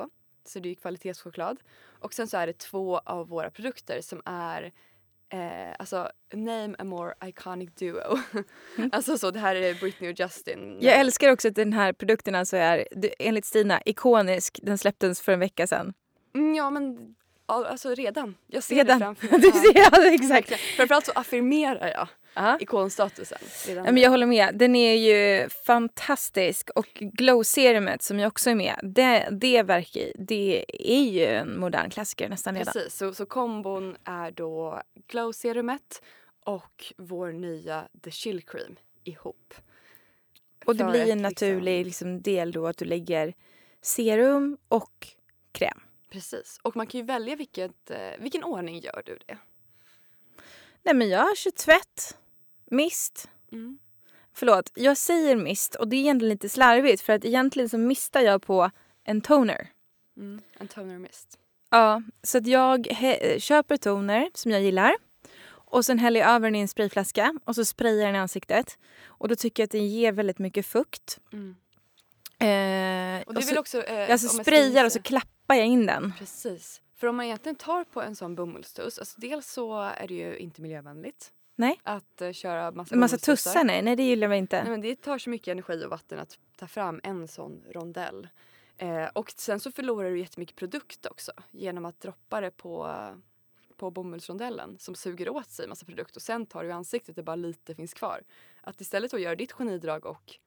Så 0.48 0.58
det 0.58 0.68
är 0.68 0.74
kvalitetschoklad. 0.74 1.58
Och 2.00 2.14
sen 2.14 2.28
så 2.28 2.36
är 2.36 2.46
det 2.46 2.58
två 2.58 2.98
av 2.98 3.28
våra 3.28 3.50
produkter 3.50 4.00
som 4.00 4.22
är 4.24 4.72
Eh, 5.30 5.74
alltså, 5.78 6.10
name 6.34 6.74
a 6.78 6.84
more 6.84 7.14
iconic 7.24 7.70
duo. 7.74 8.18
alltså 8.92 9.18
så, 9.18 9.30
det 9.30 9.40
här 9.40 9.54
är 9.54 9.74
Britney 9.74 10.12
och 10.12 10.20
Justin. 10.20 10.78
Jag 10.80 11.00
älskar 11.00 11.32
också 11.32 11.48
att 11.48 11.54
den 11.54 11.72
här 11.72 11.92
produkten 11.92 12.34
alltså 12.34 12.56
är 12.56 12.88
enligt 13.18 13.44
Stina 13.44 13.80
ikonisk. 13.84 14.60
Den 14.62 14.78
släpptes 14.78 15.20
för 15.20 15.32
en 15.32 15.40
vecka 15.40 15.66
sedan. 15.66 15.94
Mm, 16.34 16.54
ja 16.54 16.70
men 16.70 17.14
alltså 17.54 17.94
redan. 17.94 18.34
Jag 18.46 18.62
ser 18.62 18.74
Redan. 18.76 18.98
det 18.98 19.04
framför 19.04 19.28
Du 19.38 19.52
ser, 19.52 19.74
ja, 19.74 20.12
exakt. 20.14 20.52
Framförallt 20.60 21.06
så 21.06 21.12
affirmerar 21.14 21.88
jag 21.88 22.08
Ja. 22.34 22.58
ikonstatusen. 22.60 23.38
Redan 23.66 23.84
Ja, 23.84 23.92
men 23.92 24.02
jag 24.02 24.10
håller 24.10 24.26
med. 24.26 24.54
Den 24.58 24.76
är 24.76 24.94
ju 24.94 25.48
fantastisk. 25.48 26.70
Och 26.74 26.86
glow-serumet 26.94 28.02
som 28.02 28.18
jag 28.18 28.28
också 28.28 28.50
är 28.50 28.54
med, 28.54 28.80
det, 28.82 29.28
det, 29.32 29.62
verkar, 29.62 30.02
det 30.18 30.64
är 30.92 31.02
ju 31.04 31.24
en 31.24 31.60
modern 31.60 31.90
klassiker 31.90 32.28
nästan 32.28 32.54
redan. 32.54 32.72
Precis, 32.72 32.94
så, 32.96 33.14
så 33.14 33.26
kombon 33.26 33.96
är 34.04 34.30
då 34.30 34.82
glow-serumet 35.08 36.02
och 36.44 36.92
vår 36.96 37.32
nya 37.32 37.88
The 38.04 38.10
Chill 38.10 38.42
Cream 38.42 38.76
ihop. 39.04 39.54
Och 40.64 40.76
det 40.76 40.84
För 40.84 40.90
blir 40.90 41.10
en 41.12 41.22
naturlig 41.22 41.84
liksom, 41.86 42.22
del 42.22 42.52
då 42.52 42.66
att 42.66 42.76
du 42.78 42.84
lägger 42.84 43.34
serum 43.82 44.58
och 44.68 45.08
kräm. 45.52 45.80
Precis, 46.10 46.58
och 46.62 46.76
man 46.76 46.86
kan 46.86 47.00
ju 47.00 47.06
välja 47.06 47.36
vilket, 47.36 47.90
eh, 47.90 47.98
vilken 48.18 48.44
ordning 48.44 48.80
gör 48.80 49.02
du 49.06 49.18
det? 49.26 49.38
Nej 50.82 50.94
men 50.94 51.08
jag 51.08 51.36
kör 51.36 51.50
tvätt, 51.50 52.16
mist. 52.70 53.28
Mm. 53.52 53.78
Förlåt, 54.32 54.70
jag 54.74 54.96
säger 54.96 55.36
mist 55.36 55.74
och 55.74 55.88
det 55.88 55.96
är 55.96 56.00
egentligen 56.00 56.28
lite 56.32 56.48
slarvigt 56.48 57.02
för 57.02 57.12
att 57.12 57.24
egentligen 57.24 57.68
så 57.68 57.78
mistar 57.78 58.20
jag 58.20 58.42
på 58.42 58.70
en 59.04 59.20
toner. 59.20 59.68
Mm. 60.16 60.40
En 60.58 60.68
toner 60.68 60.98
mist. 60.98 61.38
Ja, 61.70 62.02
så 62.22 62.38
att 62.38 62.46
jag 62.46 62.86
köper 63.38 63.76
toner 63.76 64.30
som 64.34 64.50
jag 64.50 64.62
gillar 64.62 64.96
och 65.50 65.84
sen 65.84 65.98
häller 65.98 66.20
jag 66.20 66.30
över 66.30 66.46
den 66.46 66.54
i 66.54 66.60
en 66.60 66.68
sprayflaska 66.68 67.34
och 67.44 67.54
så 67.54 67.64
sprayar 67.64 67.96
jag 67.98 68.08
den 68.08 68.14
i 68.14 68.18
ansiktet. 68.18 68.78
Och 69.04 69.28
då 69.28 69.36
tycker 69.36 69.62
jag 69.62 69.66
att 69.66 69.70
den 69.70 69.88
ger 69.88 70.12
väldigt 70.12 70.38
mycket 70.38 70.66
fukt. 70.66 71.18
Mm. 71.32 71.56
Eh, 72.40 73.26
Och 73.26 73.34
det 73.34 73.40
är 73.40 73.54
så, 73.54 73.60
också... 73.60 73.82
Eh, 73.82 73.98
jag 74.00 74.10
alltså 74.10 74.28
sprayar 74.28 74.84
och 74.84 74.92
så 74.92 74.98
gissa- 74.98 75.02
klappar 75.48 75.58
jag 75.58 75.66
in 75.66 75.86
den. 75.86 76.12
Precis. 76.18 76.82
För 76.94 77.06
om 77.06 77.16
man 77.16 77.26
egentligen 77.26 77.56
tar 77.56 77.84
på 77.84 78.02
en 78.02 78.16
sån 78.16 78.34
bomullstuss, 78.34 78.98
alltså 78.98 79.20
dels 79.20 79.52
så 79.52 79.80
är 79.80 80.08
det 80.08 80.14
ju 80.14 80.36
inte 80.36 80.62
miljövänligt. 80.62 81.32
Nej. 81.56 81.80
Att 81.82 82.20
eh, 82.20 82.32
köra 82.32 82.70
massa 82.70 82.96
massa 82.96 83.18
tussar, 83.18 83.64
nej, 83.64 83.82
nej 83.82 83.96
det 83.96 84.02
gillar 84.02 84.28
vi 84.28 84.36
inte. 84.36 84.62
Nej, 84.62 84.70
men 84.70 84.80
det 84.80 84.96
tar 84.96 85.18
så 85.18 85.30
mycket 85.30 85.48
energi 85.48 85.84
och 85.84 85.90
vatten 85.90 86.18
att 86.18 86.38
ta 86.56 86.66
fram 86.66 87.00
en 87.02 87.28
sån 87.28 87.62
rondell. 87.70 88.28
Eh, 88.76 89.06
och 89.14 89.30
sen 89.36 89.60
så 89.60 89.72
förlorar 89.72 90.10
du 90.10 90.18
jättemycket 90.18 90.56
produkt 90.56 91.06
också 91.06 91.32
genom 91.50 91.84
att 91.84 92.00
droppa 92.00 92.40
det 92.40 92.50
på, 92.50 92.94
på 93.76 93.90
bomullsrondellen 93.90 94.78
som 94.78 94.94
suger 94.94 95.28
åt 95.28 95.50
sig 95.50 95.68
massa 95.68 95.86
produkt 95.86 96.16
och 96.16 96.22
sen 96.22 96.46
tar 96.46 96.62
du 96.62 96.68
i 96.68 96.72
ansiktet 96.72 97.16
där 97.16 97.22
bara 97.22 97.36
lite 97.36 97.74
finns 97.74 97.94
kvar. 97.94 98.22
Att 98.60 98.80
istället 98.80 99.10
då 99.10 99.18
göra 99.18 99.36
ditt 99.36 99.52
genidrag 99.52 100.06
och 100.06 100.38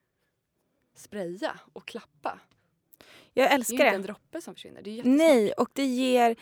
spraya 0.95 1.59
och 1.73 1.87
klappa. 1.87 2.39
Jag 3.33 3.43
Det 3.45 3.47
är 3.47 3.51
ju 3.51 3.55
älskar 3.55 3.73
inte 3.75 3.83
det. 3.89 3.95
en 3.95 4.01
droppe 4.01 4.41
som 4.41 4.53
försvinner. 4.55 4.81
Det 4.81 4.99
är. 4.99 5.03
Nej, 5.03 5.51
och 5.51 5.69
det 5.73 5.85
ger... 5.85 6.35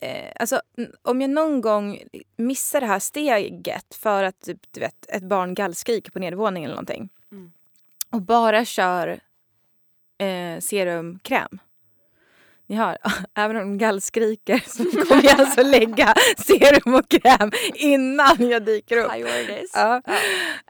Eh, 0.00 0.32
alltså, 0.36 0.60
om 1.02 1.20
jag 1.20 1.30
någon 1.30 1.60
gång 1.60 2.02
missar 2.36 2.80
det 2.80 2.86
här 2.86 2.98
steget 2.98 3.94
för 3.94 4.24
att 4.24 4.40
typ, 4.40 4.60
du 4.70 4.80
vet, 4.80 5.06
ett 5.08 5.22
barn 5.22 5.54
gallskriker 5.54 6.10
på 6.10 6.18
nedervåningen 6.18 6.68
eller 6.70 6.74
någonting 6.74 7.08
Mm. 7.32 7.52
och 8.10 8.22
bara 8.22 8.64
kör 8.64 9.20
eh, 10.18 10.58
serumkräm. 10.60 11.58
Hör, 12.74 12.98
även 13.34 13.56
om 13.56 13.62
de 13.62 13.78
gallskriker 13.78 14.64
så 14.66 14.84
kommer 14.84 15.24
jag 15.24 15.40
alltså 15.40 15.62
lägga 15.62 16.14
serum 16.38 16.94
och 16.94 17.08
kräm 17.08 17.50
innan 17.74 18.48
jag 18.48 18.64
dyker 18.64 18.96
upp. 18.96 19.10
Priorities. 19.10 19.72
Ja. 19.74 20.02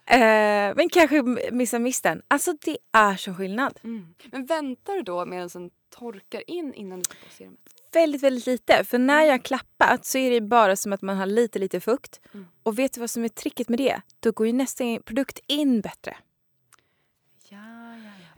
Eh, 0.06 0.75
men 0.76 0.88
kanske 0.88 1.23
missa 1.52 1.78
misten. 1.78 2.23
Alltså 2.28 2.52
det 2.64 2.76
är 2.92 3.16
så 3.16 3.34
skillnad. 3.34 3.78
Mm. 3.84 4.06
Men 4.32 4.46
väntar 4.46 4.94
du 4.94 5.02
då 5.02 5.26
medan 5.26 5.49
den 5.52 5.70
torkar 5.99 6.50
in 6.50 6.75
innan 6.75 6.99
du 6.99 7.04
tar 7.04 7.14
på 7.14 7.34
serumet? 7.38 7.61
Väldigt, 7.92 8.23
väldigt 8.23 8.46
lite. 8.46 8.84
För 8.84 8.99
när 8.99 9.25
jag 9.25 9.42
klappat 9.42 10.04
så 10.04 10.18
är 10.18 10.30
det 10.30 10.40
bara 10.40 10.76
som 10.76 10.92
att 10.92 11.02
man 11.02 11.16
har 11.16 11.26
lite, 11.26 11.58
lite 11.58 11.80
fukt. 11.80 12.20
Mm. 12.34 12.46
Och 12.62 12.78
vet 12.78 12.92
du 12.92 13.00
vad 13.00 13.11
som 13.11 13.25
är 13.25 13.28
tricket 13.28 13.68
med 13.68 13.78
det? 13.78 14.00
Då 14.20 14.32
går 14.32 14.46
ju 14.46 14.52
nästa 14.52 14.84
produkt 15.04 15.40
in 15.46 15.80
bättre. 15.80 16.16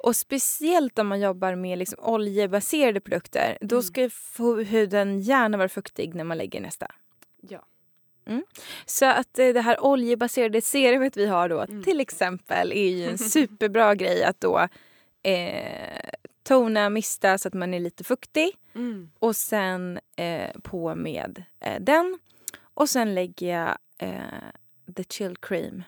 Och 0.07 0.17
speciellt 0.17 0.99
om 0.99 1.07
man 1.07 1.21
jobbar 1.21 1.55
med 1.55 1.79
liksom 1.79 1.99
oljebaserade 2.05 3.01
produkter. 3.01 3.59
Då 3.61 3.77
Mm. 3.77 3.83
ska 3.83 4.11
få- 4.11 4.61
huden 4.63 5.21
gärna 5.21 5.59
vara 5.59 5.69
fuktig 5.69 6.15
när 6.15 6.25
man 6.25 6.39
lägger 6.39 6.61
nästa. 6.61 6.87
ja. 7.41 7.63
Så 8.87 9.07
att 9.07 9.39
eh, 9.39 9.49
det 9.49 9.61
här 9.61 9.85
oljebaserade 9.85 10.61
serumet 10.61 11.17
vi 11.17 11.27
har 11.27 11.49
då 11.49 11.61
Mm. 11.61 11.83
till 11.85 12.01
exempel 12.01 12.73
är 12.73 12.89
ju 12.91 13.05
en 13.09 13.19
superbra 13.19 13.95
grej 14.03 14.25
att 14.25 14.41
då 14.41 14.69
eh, 15.23 16.11
tona, 16.43 16.91
mista 16.91 17.39
så 17.39 17.49
att 17.49 17.55
man 17.55 17.75
är 17.75 17.81
lite 17.81 18.05
fuktig. 18.05 18.57
Mm. 18.75 19.11
Och 19.19 19.37
sen 19.37 20.01
eh, 20.17 20.51
på 20.63 20.95
med 20.95 21.43
eh, 21.61 21.81
den. 21.81 22.19
Och 22.75 22.89
sen 22.89 23.15
lägger 23.15 23.59
jag 23.59 23.79
eh, 23.99 24.21
the 24.97 25.05
chill 25.05 25.37
cream 25.37 25.83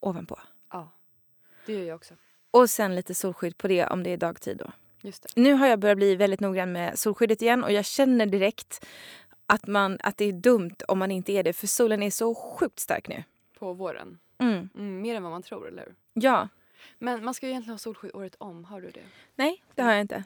ovanpå. 0.00 0.38
ja. 0.72 0.88
Det 1.66 1.72
gör 1.72 1.84
jag 1.84 1.96
också. 1.96 2.14
Och 2.52 2.70
sen 2.70 2.94
lite 2.94 3.14
solskydd 3.14 3.58
på 3.58 3.68
det 3.68 3.86
om 3.86 4.02
det 4.02 4.10
är 4.10 4.16
dagtid 4.16 4.56
då. 4.56 4.72
Just 5.00 5.22
det. 5.22 5.40
Nu 5.40 5.52
har 5.52 5.66
jag 5.66 5.78
börjat 5.78 5.96
bli 5.96 6.16
väldigt 6.16 6.40
noggrann 6.40 6.72
med 6.72 6.98
solskyddet 6.98 7.42
igen 7.42 7.64
och 7.64 7.72
jag 7.72 7.84
känner 7.84 8.26
direkt 8.26 8.86
att, 9.46 9.66
man, 9.66 9.98
att 10.02 10.16
det 10.16 10.24
är 10.24 10.32
dumt 10.32 10.76
om 10.88 10.98
man 10.98 11.10
inte 11.10 11.32
är 11.32 11.42
det 11.42 11.52
för 11.52 11.66
solen 11.66 12.02
är 12.02 12.10
så 12.10 12.34
sjukt 12.34 12.80
stark 12.80 13.08
nu. 13.08 13.24
På 13.58 13.72
våren. 13.72 14.18
Mm. 14.38 14.68
Mm, 14.74 15.00
mer 15.00 15.14
än 15.14 15.22
vad 15.22 15.32
man 15.32 15.42
tror, 15.42 15.68
eller 15.68 15.82
hur? 15.82 15.94
Ja, 16.12 16.48
Men 16.98 17.24
man 17.24 17.34
ska 17.34 17.46
ju 17.46 17.50
egentligen 17.50 17.74
ha 17.74 17.78
solskydd 17.78 18.10
året 18.14 18.34
om. 18.38 18.64
Har 18.64 18.80
du 18.80 18.90
det? 18.90 19.04
nej 19.34 19.62
det 19.74 19.82
har 19.82 19.92
jag 19.92 20.00
inte. 20.00 20.24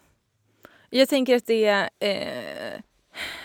Jag 0.91 1.09
tänker 1.09 1.37
att 1.37 1.47
det 1.47 1.65
är... 1.65 1.91
Eh, 1.99 2.81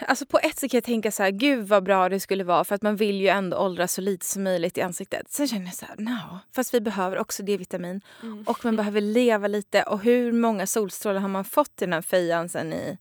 alltså 0.07 0.25
på 0.25 0.39
ett 0.39 0.59
sätt 0.59 0.71
kan 0.71 0.77
jag 0.77 0.83
tänka 0.83 1.11
så 1.11 1.23
här, 1.23 1.31
gud 1.31 1.67
vad 1.67 1.83
bra 1.83 2.09
det 2.09 2.19
skulle 2.19 2.43
vara 2.43 2.63
för 2.63 2.75
att 2.75 2.81
man 2.81 2.95
vill 2.95 3.21
ju 3.21 3.27
ändå 3.27 3.57
åldras 3.57 3.93
så 3.93 4.01
lite 4.01 4.25
som 4.25 4.43
möjligt 4.43 4.77
i 4.77 4.81
ansiktet. 4.81 5.29
Sen 5.31 5.47
känner 5.47 5.65
jag 5.65 5.73
så 5.75 5.85
här, 5.85 5.95
no, 5.97 6.39
fast 6.55 6.73
vi 6.73 6.81
behöver 6.81 7.17
också 7.17 7.43
D-vitamin 7.43 8.01
Mm. 8.23 8.43
och 8.47 8.65
man 8.65 8.75
behöver 8.75 9.01
leva 9.01 9.47
lite 9.47 9.83
och 9.83 9.99
hur 10.03 10.31
många 10.31 10.67
solstrålar 10.67 11.19
har 11.19 11.29
man 11.29 11.45
fått 11.45 11.81
i 11.81 11.85
den 11.85 11.93
här 11.93 12.01
fejan 12.01 12.49
sen 12.49 12.73
i, 12.73 12.97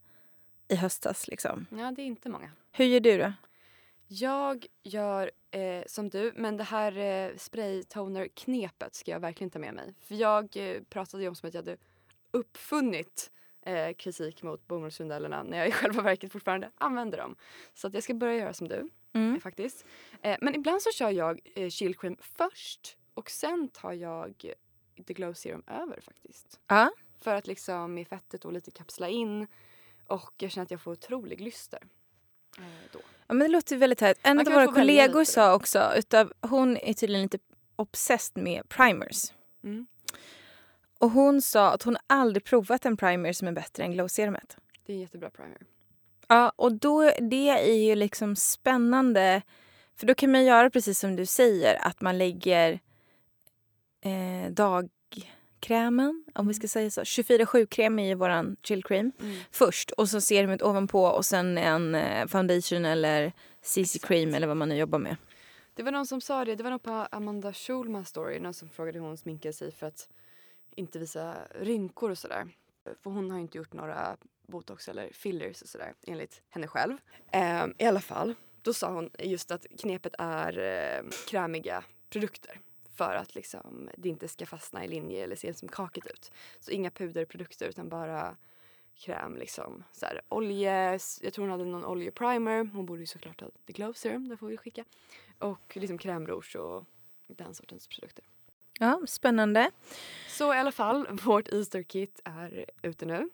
i 0.68 0.76
höstas 0.76 1.28
liksom. 1.28 1.66
Ja, 1.70 1.92
det 1.96 2.02
är 2.02 2.06
inte 2.06 2.28
många. 2.28 2.50
Hur 2.72 2.84
gör 2.84 3.00
du 3.00 3.18
då? 3.18 3.32
Jag 4.08 4.66
gör 4.82 5.30
eh, 5.50 5.82
som 5.86 6.08
du, 6.08 6.32
men 6.36 6.56
det 6.56 6.64
här 6.64 6.98
eh, 6.98 7.30
spray-toner-knepet 7.36 8.94
ska 8.94 9.10
jag 9.10 9.20
verkligen 9.20 9.50
ta 9.50 9.58
med 9.58 9.74
mig. 9.74 9.94
För 10.08 10.14
jag 10.14 10.56
eh, 10.56 10.82
pratade 10.90 11.22
ju 11.22 11.28
om 11.28 11.34
som 11.34 11.48
att 11.48 11.54
jag 11.54 11.62
hade 11.62 11.76
uppfunnit 12.30 13.30
eh, 13.62 13.92
kritik 13.92 14.42
mot 14.42 14.66
bomullsrondellerna 14.66 15.42
när 15.42 15.58
jag 15.58 15.68
i 15.68 15.72
själva 15.72 16.02
verket 16.02 16.32
fortfarande 16.32 16.70
använder 16.78 17.18
dem. 17.18 17.36
Så 17.74 17.86
att 17.86 17.94
jag 17.94 18.02
ska 18.02 18.14
börja 18.14 18.34
göra 18.36 18.52
som 18.52 18.68
du 18.68 18.88
Mm. 19.12 19.34
eh, 19.34 19.40
faktiskt. 19.40 19.84
Eh, 20.22 20.36
men 20.40 20.54
ibland 20.54 20.82
så 20.82 20.90
kör 20.90 21.10
jag 21.10 21.40
eh, 21.54 21.68
chill 21.68 21.94
cream 21.96 22.16
först 22.20 22.96
och 23.14 23.30
sen 23.30 23.68
tar 23.68 23.92
jag 23.92 24.52
the 25.06 25.14
glow 25.14 25.32
serum 25.32 25.62
över 25.66 26.00
faktiskt. 26.00 26.60
Ja. 26.66 26.90
För 27.20 27.34
att 27.34 27.46
liksom 27.46 27.94
med 27.94 28.08
fettet 28.08 28.44
och 28.44 28.52
lite 28.52 28.70
kapsla 28.70 29.08
in 29.08 29.46
och 30.06 30.34
jag 30.38 30.50
känner 30.50 30.64
att 30.64 30.70
jag 30.70 30.80
får 30.80 30.92
otrolig 30.92 31.40
lyster. 31.40 31.78
Eh, 32.58 32.64
då. 32.92 32.98
Ja, 33.26 33.34
men 33.34 33.38
det 33.38 33.48
låter 33.48 33.76
väldigt 33.76 34.00
härligt. 34.00 34.18
En 34.22 34.36
Man 34.36 34.46
av 34.46 34.52
våra 34.52 34.66
kollegor 34.66 35.24
sa 35.24 35.54
också, 35.54 35.92
utav, 35.96 36.32
hon 36.40 36.76
är 36.76 36.92
tydligen 36.92 37.22
lite 37.22 37.38
obsessed 37.76 38.42
med 38.42 38.68
primers. 38.68 39.32
Mm. 39.64 39.86
Och 41.00 41.10
hon 41.10 41.42
sa 41.42 41.72
att 41.72 41.82
hon 41.82 41.96
aldrig 42.06 42.44
provat 42.44 42.86
en 42.86 42.96
primer 42.96 43.32
som 43.32 43.48
är 43.48 43.52
bättre 43.52 43.82
än 43.84 43.92
glow-serumet. 43.92 44.56
Det 44.86 44.92
är 44.92 44.94
en 44.94 45.00
jättebra 45.00 45.30
primer. 45.30 45.58
Ja, 46.28 46.52
och 46.56 46.72
då, 46.72 47.12
det 47.20 47.48
är 47.48 47.74
ju 47.74 47.94
liksom 47.94 48.36
spännande. 48.36 49.42
För 49.96 50.06
då 50.06 50.14
kan 50.14 50.32
man 50.32 50.44
göra 50.44 50.70
precis 50.70 50.98
som 50.98 51.16
du 51.16 51.26
säger, 51.26 51.86
att 51.86 52.00
man 52.00 52.18
lägger 52.18 52.80
eh, 54.00 54.50
dagkrämen, 54.50 56.24
om 56.34 56.48
vi 56.48 56.54
ska 56.54 56.68
säga 56.68 56.90
så. 56.90 57.00
24-7-kräm 57.02 57.98
i 57.98 58.14
våran 58.14 58.56
chill 58.62 58.84
cream 58.84 59.12
Mm. 59.20 59.36
först 59.50 59.90
och 59.90 60.08
så 60.08 60.20
serumet 60.20 60.62
ovanpå 60.62 61.04
och 61.04 61.24
sen 61.26 61.58
en 61.58 61.94
eh, 61.94 62.26
foundation 62.26 62.84
eller 62.84 63.32
CC 63.62 63.78
Exakt. 63.80 64.04
cream 64.04 64.34
eller 64.34 64.46
vad 64.46 64.56
man 64.56 64.68
nu 64.68 64.76
jobbar 64.76 64.98
med. 64.98 65.16
Det 65.74 65.82
var 65.82 65.92
någon 65.92 66.06
som 66.06 66.20
sa 66.20 66.44
det, 66.44 66.54
det 66.56 66.62
var 66.62 66.70
nog 66.70 66.82
på 66.82 67.06
Amanda 67.10 67.52
Schulmans 67.52 68.08
story, 68.08 68.40
någon 68.40 68.54
som 68.54 68.68
frågade 68.68 68.98
hur 68.98 69.06
hon 69.06 69.16
sminkade 69.16 69.52
sig 69.52 69.72
för 69.72 69.86
att 69.86 70.08
inte 70.74 70.98
visa 70.98 71.36
rynkor 71.50 72.10
och 72.10 72.18
sådär. 72.18 72.48
För 72.84 73.10
hon 73.10 73.30
har 73.30 73.38
ju 73.38 73.42
inte 73.42 73.58
gjort 73.58 73.72
några 73.72 74.16
botox 74.46 74.88
eller 74.88 75.10
fillers 75.12 75.62
och 75.62 75.68
sådär 75.68 75.94
enligt 76.06 76.42
henne 76.48 76.66
själv. 76.66 76.96
Eh, 77.32 77.66
I 77.78 77.84
alla 77.84 78.00
fall, 78.00 78.34
då 78.62 78.72
sa 78.72 78.92
hon 78.92 79.10
just 79.18 79.50
att 79.50 79.66
knepet 79.78 80.14
är 80.18 80.58
eh, 80.58 81.10
krämiga 81.28 81.84
produkter 82.10 82.60
för 82.94 83.14
att 83.14 83.34
liksom 83.34 83.90
det 83.96 84.08
inte 84.08 84.28
ska 84.28 84.46
fastna 84.46 84.84
i 84.84 84.88
linje 84.88 85.24
eller 85.24 85.36
se 85.36 85.54
som 85.54 85.68
kakigt 85.68 86.06
ut. 86.06 86.32
Så 86.60 86.70
inga 86.70 86.90
puderprodukter 86.90 87.68
utan 87.68 87.88
bara 87.88 88.36
kräm 88.94 89.36
liksom. 89.36 89.84
Så 89.92 90.06
här, 90.06 90.20
olje, 90.28 90.98
jag 91.20 91.32
tror 91.32 91.42
hon 91.42 91.50
hade 91.50 91.64
någon 91.64 91.84
oljeprimer. 91.84 92.70
Hon 92.74 92.86
borde 92.86 93.00
ju 93.00 93.06
såklart 93.06 93.40
ha 93.40 93.50
the 93.66 93.72
glow 93.72 93.92
serum, 93.92 94.28
det 94.28 94.36
får 94.36 94.46
vi 94.46 94.56
skicka. 94.56 94.84
Och 95.38 95.76
liksom 95.76 95.98
krämrouge 95.98 96.56
och 96.56 96.84
den 97.26 97.54
sortens 97.54 97.88
produkter. 97.88 98.24
Ja, 98.82 99.00
spännande. 99.06 99.70
Så 100.28 100.54
i 100.54 100.56
alla 100.56 100.72
fall, 100.72 101.06
vårt 101.24 101.52
Easter 101.52 101.82
kit 101.82 102.20
är 102.24 102.64
ute 102.82 103.06
nu. 103.06 103.30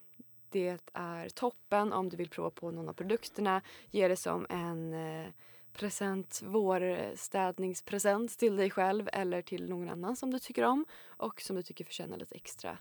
Det 0.48 0.78
är 0.92 1.28
toppen 1.28 1.92
om 1.92 2.08
du 2.08 2.16
vill 2.16 2.28
prova 2.28 2.50
på 2.50 2.70
någon 2.70 2.88
av 2.88 2.92
produkterna. 2.92 3.62
Ge 3.90 4.08
det 4.08 4.16
som 4.16 4.46
en 4.48 4.94
eh, 4.94 5.26
present, 5.72 6.42
vårstädningspresent 6.44 8.38
till 8.38 8.56
dig 8.56 8.70
själv 8.70 9.08
eller 9.12 9.42
till 9.42 9.68
någon 9.68 9.88
annan 9.88 10.16
som 10.16 10.30
du 10.30 10.38
tycker 10.38 10.64
om 10.64 10.86
och 11.06 11.40
som 11.40 11.56
du 11.56 11.62
tycker 11.62 11.84
förtjänar 11.84 12.16
lite 12.16 12.34
extra 12.34 12.78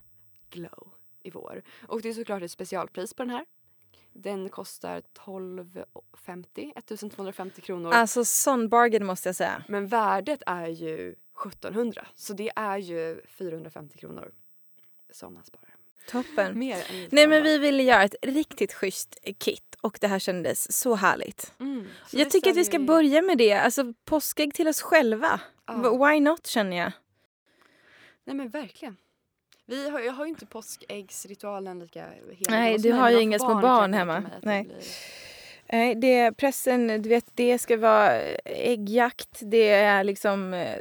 glow 0.49 0.93
i 1.23 1.29
vår. 1.29 1.63
Och 1.87 2.01
det 2.01 2.09
är 2.09 2.13
såklart 2.13 2.43
ett 2.43 2.51
specialpris 2.51 3.13
på 3.13 3.23
den 3.23 3.29
här. 3.29 3.45
Den 4.13 4.49
kostar 4.49 5.01
12,50, 5.25 6.71
1250 6.75 7.61
kronor. 7.61 7.91
Alltså 7.91 8.25
sån 8.25 8.69
bargain 8.69 9.05
måste 9.05 9.29
jag 9.29 9.35
säga. 9.35 9.63
Men 9.67 9.87
värdet 9.87 10.43
är 10.45 10.67
ju 10.67 11.15
1700 11.45 12.07
så 12.15 12.33
det 12.33 12.51
är 12.55 12.77
ju 12.77 13.21
450 13.27 13.97
kronor 13.97 14.31
som 15.11 15.33
man 15.33 15.43
sparar. 15.43 15.75
Toppen. 16.09 16.59
Mer 16.59 16.75
än 16.75 17.07
Nej 17.11 17.27
men 17.27 17.43
vi 17.43 17.57
ville 17.57 17.83
göra 17.83 18.03
ett 18.03 18.15
riktigt 18.21 18.73
schysst 18.73 19.17
kit 19.37 19.75
och 19.81 19.97
det 20.01 20.07
här 20.07 20.19
kändes 20.19 20.79
så 20.79 20.95
härligt. 20.95 21.53
Mm. 21.59 21.87
Så 22.07 22.17
jag 22.19 22.29
tycker 22.31 22.49
att 22.49 22.57
vi 22.57 22.65
ska 22.65 22.71
säljer 22.71 22.87
börja 22.87 23.21
med 23.21 23.37
det. 23.37 23.53
Alltså 23.53 23.93
påskägg 24.05 24.53
till 24.53 24.67
oss 24.67 24.81
själva. 24.81 25.39
Ja. 25.65 26.07
Why 26.07 26.19
not 26.19 26.47
känner 26.47 26.77
jag. 26.77 26.91
Nej 28.23 28.35
men 28.35 28.49
verkligen. 28.49 28.97
Vi 29.65 29.89
har, 29.89 29.99
jag 29.99 30.13
har 30.13 30.25
ju 30.25 30.29
inte 30.29 30.45
påskäggsritualen 30.45 31.79
lika 31.79 32.01
hel 32.09 32.45
Nej, 32.49 32.77
du 32.77 32.91
har 32.91 33.09
ju 33.09 33.21
inga 33.21 33.39
små 33.39 33.55
barn 33.61 33.91
tänka 33.91 33.97
hemma. 33.97 34.17
att 34.17 34.23
det 34.41 34.47
Nej. 34.47 34.63
blir- 34.63 34.77
Nej, 35.71 35.95
det 35.95 36.13
är 36.17 36.31
pressen, 36.31 36.87
du 37.01 37.09
vet, 37.09 37.25
det 37.33 37.59
ska 37.59 37.77
vara 37.77 38.21
äggjakt. 38.45 39.39
Det 39.41 39.69
är 39.69 40.03
liksom 40.03 40.53
eh, 40.53 40.79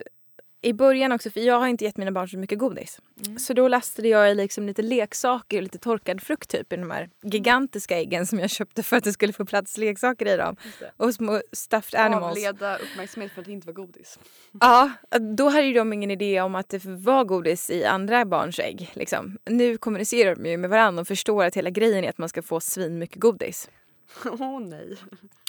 i 0.64 0.72
början 0.72 1.12
också, 1.12 1.30
för 1.30 1.40
jag 1.40 1.58
har 1.58 1.66
inte 1.66 1.84
gett 1.84 1.96
mina 1.96 2.12
barn 2.12 2.28
så 2.28 2.38
mycket 2.38 2.58
godis. 2.58 3.00
Mm. 3.26 3.38
Så 3.38 3.52
då 3.52 3.68
lastade 3.68 4.08
jag 4.08 4.30
i 4.30 4.34
liksom 4.34 4.66
lite 4.66 4.82
leksaker 4.82 5.56
och 5.56 5.62
lite 5.62 5.78
torkad 5.78 6.22
frukt 6.22 6.50
typ 6.50 6.72
i 6.72 6.76
de 6.76 6.90
här 6.90 7.10
gigantiska 7.22 7.98
äggen 7.98 8.26
som 8.26 8.38
jag 8.38 8.50
köpte 8.50 8.82
för 8.82 8.96
att 8.96 9.04
det 9.04 9.12
skulle 9.12 9.32
få 9.32 9.44
plats 9.44 9.78
leksaker 9.78 10.26
i 10.26 10.36
dem. 10.36 10.56
Och 10.96 11.14
små 11.14 11.40
stuffed 11.52 12.00
animals. 12.00 12.36
Avleda 12.36 12.76
uppmärksamhet 12.76 13.32
för 13.32 13.40
att 13.40 13.46
det 13.46 13.52
inte 13.52 13.66
var 13.66 13.74
godis. 13.74 14.18
Ja, 14.60 14.90
då 15.36 15.48
hade 15.48 15.66
ju 15.66 15.74
de 15.74 15.92
ingen 15.92 16.10
idé 16.10 16.40
om 16.40 16.54
att 16.54 16.68
det 16.68 16.84
var 16.84 17.24
godis 17.24 17.70
i 17.70 17.84
andra 17.84 18.24
barns 18.24 18.58
ägg. 18.58 18.90
Liksom. 18.94 19.38
Nu 19.44 19.76
kommunicerar 19.76 20.36
de 20.36 20.50
ju 20.50 20.56
med 20.56 20.70
varandra 20.70 21.00
och 21.00 21.08
förstår 21.08 21.44
att 21.44 21.56
hela 21.56 21.70
grejen 21.70 22.04
är 22.04 22.08
att 22.08 22.18
man 22.18 22.28
ska 22.28 22.42
få 22.42 22.60
svin 22.60 22.98
mycket 22.98 23.20
godis. 23.20 23.68
Åh 24.40 24.60
nej. 24.60 24.96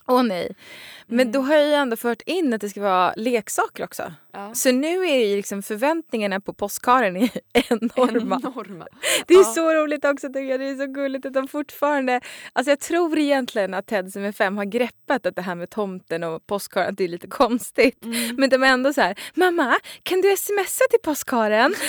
Åh 0.08 0.24
nej. 0.24 0.56
Men 1.08 1.20
Mm. 1.20 1.32
då 1.32 1.42
har 1.42 1.56
jag 1.56 1.68
ju 1.68 1.74
ändå 1.74 1.96
fört 1.96 2.22
in 2.26 2.54
att 2.54 2.62
det 2.62 2.70
ska 2.70 2.82
vara 2.82 3.14
leksaker 3.18 3.84
också. 3.84 4.14
Ja. 4.32 4.54
Så 4.56 4.72
nu 4.72 5.06
är 5.06 5.26
ju 5.28 5.36
liksom 5.36 5.64
förväntningarna 5.64 6.40
på 6.40 6.54
påskharen 6.54 7.16
är 7.18 7.30
enorma. 7.54 8.40
Enorma. 8.44 8.88
Det 9.28 9.34
är 9.34 9.38
Ja. 9.38 9.44
så 9.44 9.74
roligt 9.74 10.06
också 10.06 10.28
tycker 10.28 10.42
jag. 10.42 10.60
Det 10.60 10.66
är 10.70 10.76
så 10.76 10.86
gulligt 10.86 11.26
att 11.26 11.34
de 11.34 11.48
fortfarande... 11.48 12.22
Alltså 12.54 12.72
jag 12.72 12.80
tror 12.80 13.18
egentligen 13.18 13.74
att 13.74 13.88
Ted 13.88 14.12
som 14.14 14.24
är 14.24 14.32
fem 14.32 14.58
har 14.58 14.66
greppat 14.66 15.26
att 15.26 15.36
det 15.36 15.42
här 15.42 15.56
med 15.56 15.70
tomten 15.70 16.24
och 16.24 16.48
påskharen 16.48 16.90
att 16.90 16.98
det 16.98 17.04
är 17.04 17.08
lite 17.08 17.28
konstigt. 17.28 18.04
Mm. 18.06 18.36
Men 18.36 18.50
de 18.50 18.64
är 18.64 18.68
ändå 18.68 18.94
så 18.94 19.02
här, 19.02 19.20
mamma 19.34 19.76
kan 20.04 20.22
du 20.22 20.38
smsa 20.38 20.84
till 20.90 21.00
påskharen? 21.04 21.76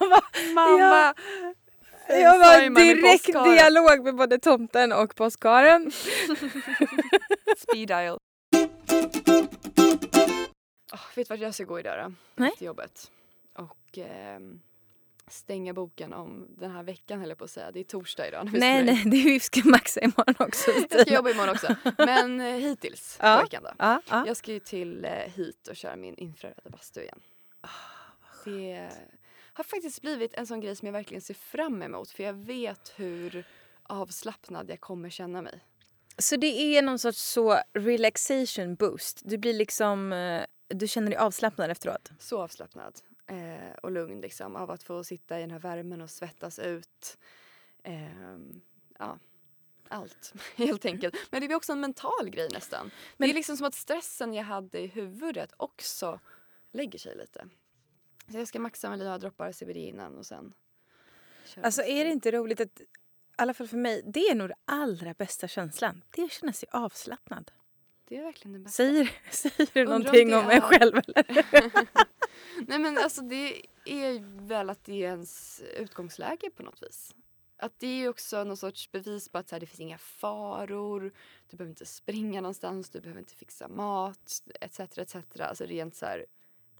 Mamma, 0.00 0.20
Mamma! 0.54 1.14
Jag 2.08 2.38
var 2.38 2.70
direkt 2.84 3.26
dialog 3.26 4.04
med 4.04 4.14
både 4.16 4.38
tomten 4.38 4.92
och 4.92 5.14
påskharen. 5.14 5.92
Speed 7.56 7.88
dial. 7.88 8.18
Oh, 10.92 11.00
vet 11.16 11.28
du 11.28 11.34
vart 11.34 11.38
jag 11.40 11.54
ska 11.54 11.64
gå 11.64 11.80
idag 11.80 12.04
då? 12.04 12.12
Nej. 12.34 12.50
Efter 12.52 12.66
jobbet. 12.66 13.10
Och 13.54 13.98
ehm, 13.98 14.60
stänga 15.28 15.72
boken 15.74 16.12
om 16.12 16.46
den 16.58 16.70
här 16.70 16.82
veckan 16.82 17.20
höll 17.20 17.28
jag 17.28 17.38
på 17.38 17.44
att 17.44 17.50
säga. 17.50 17.70
Det 17.70 17.80
är 17.80 17.84
torsdag 17.84 18.28
idag. 18.28 18.50
Nej, 18.52 18.84
nej, 18.84 19.02
det 19.06 19.16
är 19.16 19.24
vi 19.24 19.40
ska 19.40 19.60
maxa 19.64 20.00
imorgon 20.00 20.34
också. 20.38 20.70
Jag 20.90 21.00
ska 21.02 21.14
jobba 21.14 21.30
imorgon 21.30 21.48
också. 21.54 21.74
Men 21.98 22.40
eh, 22.40 22.46
hittills 22.54 23.18
Ja. 23.22 23.36
på 23.36 23.42
veckan 23.42 23.62
då. 23.62 23.70
Ja, 23.78 24.00
ja. 24.10 24.24
Jag 24.26 24.36
ska 24.36 24.52
ju 24.52 24.58
till 24.60 25.04
eh, 25.04 25.10
hit 25.10 25.68
och 25.68 25.76
köra 25.76 25.96
min 25.96 26.14
infraröda 26.14 26.70
bastu 26.70 27.00
igen. 27.00 27.20
Ah, 27.60 27.68
Det 28.44 28.88
har 29.56 29.64
faktiskt 29.64 30.00
blivit 30.00 30.34
en 30.34 30.46
sån 30.46 30.60
grej 30.60 30.76
som 30.76 30.86
jag 30.86 30.92
verkligen 30.92 31.20
ser 31.20 31.34
fram 31.34 31.82
emot 31.82 32.10
för 32.10 32.22
jag 32.22 32.32
vet 32.34 32.92
hur 32.96 33.44
avslappnad 33.82 34.70
jag 34.70 34.80
kommer 34.80 35.10
känna 35.10 35.42
mig. 35.42 35.60
Så 36.18 36.36
det 36.36 36.46
är 36.76 36.82
någon 36.82 36.98
sorts 36.98 37.18
så 37.18 37.58
relaxation 37.72 38.74
boost. 38.74 39.22
Du 39.24 39.38
blir 39.38 39.52
liksom, 39.54 40.12
eh, 40.12 40.44
du 40.68 40.88
känner 40.88 41.10
dig 41.10 41.16
avslappnad 41.18 41.70
efteråt. 41.70 42.10
Så 42.18 42.42
avslappnad 42.42 43.00
eh, 43.26 43.74
och 43.82 43.90
lugn 43.90 44.20
liksom 44.20 44.56
av 44.56 44.70
att 44.70 44.82
få 44.82 45.04
sitta 45.04 45.38
i 45.38 45.40
den 45.40 45.50
här 45.50 45.58
värmen 45.58 46.00
och 46.00 46.10
svettas 46.10 46.58
ut. 46.58 47.18
Ehm, 47.82 48.60
ja, 48.98 49.18
allt 49.88 50.32
helt 50.56 50.84
enkelt. 50.84 51.14
Men 51.30 51.40
det 51.40 51.46
är 51.46 51.54
också 51.54 51.72
en 51.72 51.80
mental 51.80 52.30
grej 52.30 52.48
nästan. 52.52 52.90
Men- 53.16 53.28
Det 53.28 53.32
är 53.32 53.34
liksom 53.34 53.56
som 53.56 53.66
att 53.66 53.74
stressen 53.74 54.34
jag 54.34 54.44
hade 54.44 54.78
i 54.80 54.86
huvudet 54.86 55.52
också 55.56 56.20
lägger 56.72 56.98
sig 56.98 57.16
lite. 57.16 57.48
Så 58.30 58.38
jag 58.38 58.48
ska 58.48 58.58
maxa 58.60 58.90
med 58.90 58.98
några 58.98 59.18
droppar 59.18 59.52
CBD 59.52 59.76
innan 59.76 60.18
och 60.18 60.26
sen 60.26 60.54
Alltså 61.62 61.82
är 61.82 62.04
det 62.04 62.10
inte 62.10 62.30
roligt 62.30 62.60
att, 62.60 62.80
i 62.80 62.84
alla 63.36 63.54
fall 63.54 63.68
för 63.68 63.76
mig, 63.76 64.02
det 64.06 64.20
är 64.20 64.34
nog 64.34 64.48
den 64.48 64.58
allra 64.64 65.14
bästa 65.14 65.48
känslan. 65.48 66.04
Det 66.10 66.22
är 66.22 66.26
att 66.26 66.32
känna 66.32 66.52
sig 66.52 66.68
avslappnad. 66.72 67.50
Det 68.08 68.16
är 68.16 68.22
verkligen 68.22 68.52
det 68.52 68.58
bästa. 68.58 68.76
Säger, 68.76 69.10
säger 69.30 69.70
du 69.72 69.82
om 69.82 69.88
någonting 69.88 70.34
om 70.34 70.44
mig 70.46 70.56
är- 70.56 70.60
själv 70.60 70.96
eller? 70.96 71.44
Nej 72.66 72.78
men 72.78 72.98
alltså 72.98 73.22
det 73.22 73.62
är 73.84 74.46
väl 74.46 74.70
att 74.70 74.84
det 74.84 74.92
är 75.04 75.08
ens 75.08 75.62
utgångsläge 75.76 76.50
på 76.50 76.62
något 76.62 76.82
vis. 76.82 77.14
Att 77.58 77.78
det 77.78 77.86
är 77.86 78.08
också 78.08 78.44
någon 78.44 78.56
sorts 78.56 78.92
bevis 78.92 79.28
på 79.28 79.38
att 79.38 79.48
så 79.48 79.54
här, 79.54 79.60
det 79.60 79.66
finns 79.66 79.80
inga 79.80 79.98
faror, 79.98 81.12
du 81.50 81.56
behöver 81.56 81.70
inte 81.70 81.86
springa 81.86 82.40
någonstans, 82.40 82.90
du 82.90 83.00
behöver 83.00 83.20
inte 83.20 83.34
fixa 83.34 83.68
mat 83.68 84.42
etc. 84.60 84.80
etc. 84.80 85.16
Alltså 85.40 85.64
rent 85.64 85.96
så 85.96 86.06
här 86.06 86.26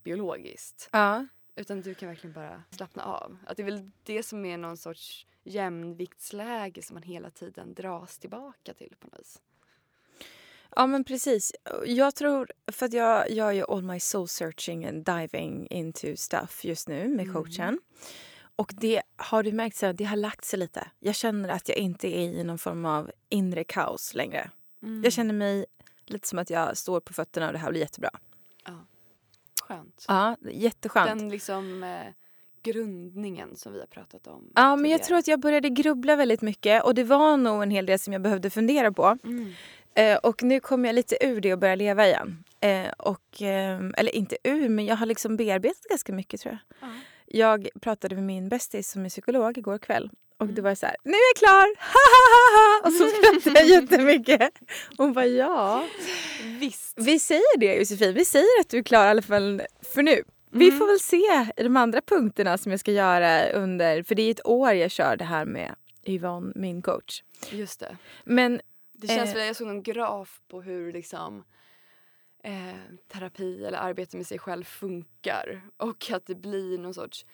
biologiskt. 0.03 0.89
Ja. 0.93 1.27
Utan 1.57 1.81
du 1.81 1.95
kan 1.95 2.09
verkligen 2.09 2.35
bara 2.35 2.63
slappna 2.71 3.03
av. 3.05 3.37
Att 3.47 3.57
det 3.57 3.63
är 3.63 3.65
väl 3.65 3.91
det 4.03 4.23
som 4.23 4.45
är 4.45 4.57
någon 4.59 4.77
sorts 4.77 5.27
jämviktsläge 5.45 6.83
som 6.83 6.95
man 6.95 7.03
hela 7.03 7.31
tiden 7.31 7.75
dras 7.75 8.19
tillbaka 8.19 8.75
till 8.75 8.95
på 9.01 9.07
något 9.07 9.21
vis. 9.21 9.43
ja 10.77 10.87
men 10.87 11.05
precis. 11.05 11.53
Jag 11.87 12.15
tror, 12.15 12.53
för 12.73 12.87
att 12.87 12.93
jag 12.93 13.31
gör 13.31 13.53
ju 13.53 13.65
all 13.69 13.83
my 13.83 14.01
soul 14.01 14.29
searching 14.29 14.85
and 14.87 15.05
diving 15.05 15.67
into 15.71 16.17
stuff 16.17 16.65
just 16.65 16.89
nu 16.89 17.09
med 17.09 17.21
Mm. 17.29 17.35
coachen. 17.35 17.81
Och 18.57 18.73
det 18.75 19.03
har 19.17 19.43
du 19.43 19.53
märkt, 19.53 19.77
så 19.77 19.93
det 19.93 20.05
har 20.05 20.17
lagt 20.17 20.45
sig 20.45 20.59
lite. 20.59 20.91
Jag 21.01 21.15
känner 21.15 21.49
att 21.49 21.69
jag 21.69 21.79
inte 21.79 22.09
är 22.09 22.21
i 22.21 22.45
någon 22.45 22.59
form 22.59 22.85
av 22.85 23.11
inre 23.29 23.65
kaos 23.65 24.15
längre. 24.15 24.51
Mm. 24.83 25.05
Jag 25.05 25.13
känner 25.13 25.35
mig 25.35 25.67
lite 26.07 26.29
som 26.29 26.39
att 26.39 26.51
jag 26.51 26.77
står 26.77 27.01
på 27.01 27.13
fötterna 27.13 27.47
och 27.47 27.53
det 27.53 27.59
här 27.59 27.71
blir 27.71 27.81
jättebra. 27.81 28.11
Skönt. 29.69 30.05
Ja, 30.09 30.37
jätteskönt. 30.51 31.09
Den 31.09 31.29
liksom 31.29 31.83
eh, 31.83 32.13
grundningen 32.63 33.57
som 33.57 33.73
vi 33.73 33.81
har 33.81 33.87
pratat 33.87 34.27
om. 34.27 34.53
Ja, 34.55 34.77
men 34.77 34.91
jag 34.91 34.99
tidigare. 34.99 35.07
tror 35.07 35.19
att 35.19 35.29
jag 35.29 35.41
började 35.41 35.69
grubbla 35.69 36.17
väldigt 36.17 36.43
mycket 36.43 36.85
och 36.85 36.95
det 36.95 37.05
var 37.05 37.37
nog 37.37 37.63
en 37.63 37.71
hel 37.71 37.87
del 37.87 37.99
som 37.99 38.13
jag 38.13 38.23
behövde 38.23 38.51
fundera 38.51 38.93
på. 38.93 39.19
Mm. 39.25 39.53
Eh, 39.95 40.17
och 40.17 40.43
nu 40.43 40.61
kommer 40.61 40.89
jag 40.89 40.95
lite 40.95 41.27
ur 41.27 41.41
det 41.41 41.53
och 41.53 41.59
börjar 41.59 41.77
leva 41.77 42.07
igen. 42.07 42.45
Eh, 42.61 42.89
och, 42.99 43.43
eh, 43.43 43.81
eller 43.97 44.15
inte 44.15 44.37
ur, 44.43 44.69
men 44.69 44.87
jag 44.87 44.97
har 44.97 45.07
liksom 45.07 45.37
bearbetat 45.37 45.83
ganska 45.83 46.13
mycket 46.13 46.41
tror 46.41 46.59
jag. 46.81 46.89
Ja. 46.89 46.95
Jag 47.27 47.69
pratade 47.81 48.15
med 48.15 48.25
min 48.25 48.49
bästis 48.49 48.91
som 48.91 49.05
är 49.05 49.09
psykolog 49.09 49.59
igår 49.59 49.79
kväll. 49.79 50.11
Och 50.39 50.43
Mm. 50.45 50.55
det 50.55 50.63
var 50.63 50.75
så 50.75 50.87
här, 50.87 50.97
nu 51.05 51.13
är 51.13 51.29
jag 51.35 51.37
klar! 51.37 51.67
Och 52.87 52.93
så 52.93 53.09
skrattade 53.09 53.61
jag 53.61 53.69
jättemycket. 53.83 54.51
Hon 54.99 55.13
bara, 55.13 55.27
ja. 55.27 55.85
Visst. 56.61 56.93
Vi 56.97 57.19
säger 57.19 57.59
det 57.59 57.75
Josefin, 57.75 58.15
vi 58.15 58.25
säger 58.25 58.61
att 58.61 58.69
du 58.69 58.79
är 58.79 58.83
klar 58.83 59.07
i 59.07 59.09
alla 59.09 59.23
fall 59.23 59.63
för 59.95 60.03
nu. 60.03 60.23
Vi 60.51 60.67
Mm. 60.69 60.79
får 60.79 60.87
väl 60.87 61.01
se 61.01 61.47
i 61.57 61.63
de 61.63 61.77
andra 61.77 62.01
punkterna 62.01 62.59
som 62.59 62.71
jag 62.73 62.81
ska 62.81 62.93
göra 62.93 63.49
under, 63.51 64.03
för 64.03 64.15
det 64.15 64.23
är 64.23 64.31
ett 64.31 64.47
år 64.47 64.73
jag 64.73 64.91
kör 64.91 65.17
det 65.17 65.25
här 65.25 65.45
med 65.45 65.75
Yvonne, 66.07 66.53
min 66.57 66.83
coach. 66.83 67.23
Just 67.51 67.81
det. 67.81 67.97
Men 68.25 68.61
Det 68.99 69.07
känns 69.09 69.31
Eh. 69.31 69.37
väl, 69.37 69.47
jag 69.47 69.57
såg 69.57 69.67
någon 69.67 69.83
graf 69.83 70.41
på 70.49 70.63
hur 70.63 70.93
liksom 70.93 71.45
eh, 72.45 72.53
terapi 73.13 73.65
eller 73.65 73.79
arbete 73.79 74.17
med 74.17 74.27
sig 74.27 74.39
själv 74.39 74.65
funkar. 74.65 75.61
Och 75.77 76.11
att 76.11 76.27
det 76.27 76.35
blir 76.35 76.79
någon 76.79 76.95
sorts 76.95 77.27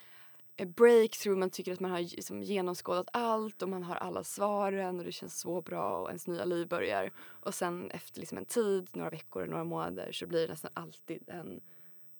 breakthrough. 0.57 1.39
Man 1.39 1.49
tycker 1.49 1.73
att 1.73 1.79
man 1.79 1.91
har 1.91 1.99
liksom 1.99 2.43
genomskådat 2.43 3.07
allt 3.13 3.61
och 3.61 3.69
man 3.69 3.83
har 3.83 3.95
alla 3.95 4.23
svaren 4.23 4.99
och 4.99 5.05
det 5.05 5.11
känns 5.11 5.39
så 5.39 5.61
bra 5.61 5.97
och 5.97 6.07
ens 6.07 6.27
nya 6.27 6.45
liv 6.45 6.67
börjar. 6.67 7.11
Och 7.17 7.53
sen 7.53 7.91
efter 7.91 8.19
liksom 8.19 8.37
en 8.37 8.45
tid, 8.45 8.89
några 8.93 9.09
veckor, 9.09 9.45
några 9.45 9.63
månader 9.63 10.11
så 10.11 10.27
blir 10.27 10.41
det 10.41 10.53
nästan 10.53 10.71
alltid 10.73 11.29
en 11.29 11.61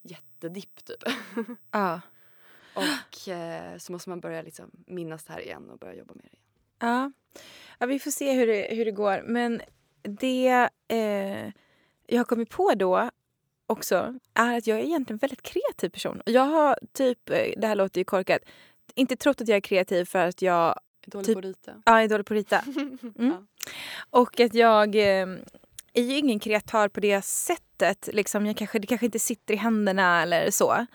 jättedipp 0.01 0.85
typ. 0.85 1.03
ja, 1.71 2.01
och 2.75 3.29
eh, 3.29 3.77
så 3.77 3.91
måste 3.91 4.09
man 4.09 4.19
börja 4.19 4.41
liksom 4.41 4.71
minnas 4.87 5.23
det 5.23 5.33
här 5.33 5.41
igen 5.41 5.69
och 5.69 5.77
börja 5.77 5.95
jobba 5.95 6.13
med 6.13 6.23
det 6.23 6.27
igen. 6.27 6.43
ja. 6.79 7.11
ja 7.79 7.85
vi 7.85 7.99
får 7.99 8.11
se 8.11 8.33
hur 8.33 8.47
det, 8.47 8.75
hur 8.75 8.85
det 8.85 8.91
går. 8.91 9.21
Men 9.25 9.61
det 10.01 10.69
eh, 10.87 11.51
jag 12.07 12.19
har 12.19 12.25
kommit 12.25 12.49
på 12.49 12.73
då 12.75 13.09
också 13.73 14.13
är 14.33 14.57
att 14.57 14.67
jag 14.67 14.79
är 14.79 14.83
egentligen 14.83 15.15
en 15.15 15.17
väldigt 15.17 15.41
kreativ 15.41 15.89
person. 15.89 16.21
Jag 16.25 16.45
har 16.45 16.79
typ, 16.93 17.29
eh, 17.29 17.53
det 17.57 17.67
här 17.67 17.75
låter 17.75 18.01
ju 18.01 18.05
korkat, 18.05 18.41
inte 18.95 19.15
trott 19.15 19.41
att 19.41 19.47
jag 19.47 19.55
är 19.55 19.61
kreativ 19.61 20.05
för 20.05 20.27
att 20.27 20.41
jag 20.41 20.79
Dålig 21.05 21.25
Typ- 21.25 21.33
på 21.35 21.39
att 21.39 21.45
rita. 21.45 21.81
ja, 21.85 22.01
är 22.01 22.07
dålig 22.07 22.25
på 22.25 22.33
att 22.33 22.37
rita. 22.37 22.63
Mm. 23.19 23.47
Och 24.09 24.39
att 24.39 24.53
jag 24.53 24.95
eh, 24.95 25.27
är 25.93 26.01
ju 26.01 26.17
ingen 26.17 26.39
kreatör 26.39 26.87
på 26.87 26.99
det 26.99 27.21
sättet. 27.21 28.09
Liksom, 28.13 28.45
jag 28.45 28.57
kanske, 28.57 28.79
det 28.79 28.87
kanske 28.87 29.05
inte 29.05 29.19
sitter 29.19 29.53
i 29.53 29.57
händerna 29.57 30.21
eller 30.21 30.51
så. 30.51 30.85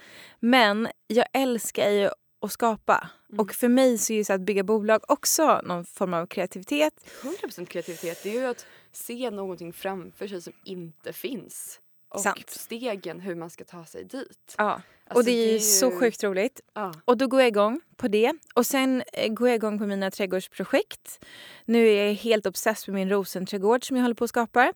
Men 0.40 0.88
jag 1.06 1.26
älskar 1.32 1.90
ju 1.90 2.10
att 2.40 2.52
skapa. 2.52 3.10
Mm. 3.28 3.40
Och 3.40 3.54
för 3.54 3.68
mig 3.68 3.98
så 3.98 4.12
är 4.12 4.24
så 4.24 4.32
att 4.32 4.40
bygga 4.40 4.62
bolag 4.62 5.00
också 5.08 5.60
någon 5.64 5.84
form 5.84 6.14
av 6.14 6.26
kreativitet. 6.26 6.94
100% 7.22 7.66
kreativitet 7.66 8.22
det 8.22 8.30
är 8.30 8.40
ju 8.40 8.46
att 8.46 8.66
se 8.92 9.30
någonting 9.30 9.72
framför 9.72 10.28
sig 10.28 10.42
som 10.42 10.52
inte 10.64 11.12
finns. 11.12 11.80
Och 12.08 12.20
Sant. 12.20 12.50
stegen 12.50 13.20
hur 13.20 13.34
man 13.34 13.50
ska 13.50 13.64
ta 13.64 13.84
sig 13.84 14.04
dit. 14.04 14.54
Ja. 14.58 14.64
Alltså, 15.04 15.18
och 15.18 15.24
det 15.24 15.30
är 15.30 15.52
ju 15.52 15.60
så 15.60 15.90
sjukt 15.90 16.24
roligt. 16.24 16.60
Ja. 16.74 16.94
Och 17.04 17.16
då 17.16 17.26
går 17.26 17.40
jag 17.40 17.48
igång 17.48 17.80
på 17.96 18.08
det. 18.08 18.32
Och 18.54 18.66
sen 18.66 19.02
eh, 19.12 19.32
går 19.32 19.48
jag 19.48 19.54
igång 19.56 19.78
på 19.78 19.86
mina 19.86 20.10
trädgårdsprojekt. 20.10 21.24
Nu 21.64 21.88
är 21.88 22.06
jag 22.06 22.14
helt 22.14 22.46
obsess 22.46 22.86
med 22.86 22.94
min 22.94 23.10
rosenträdgård 23.10 23.86
som 23.86 23.96
jag 23.96 24.04
håller 24.04 24.14
på 24.14 24.24
att 24.24 24.30
skapa. 24.30 24.72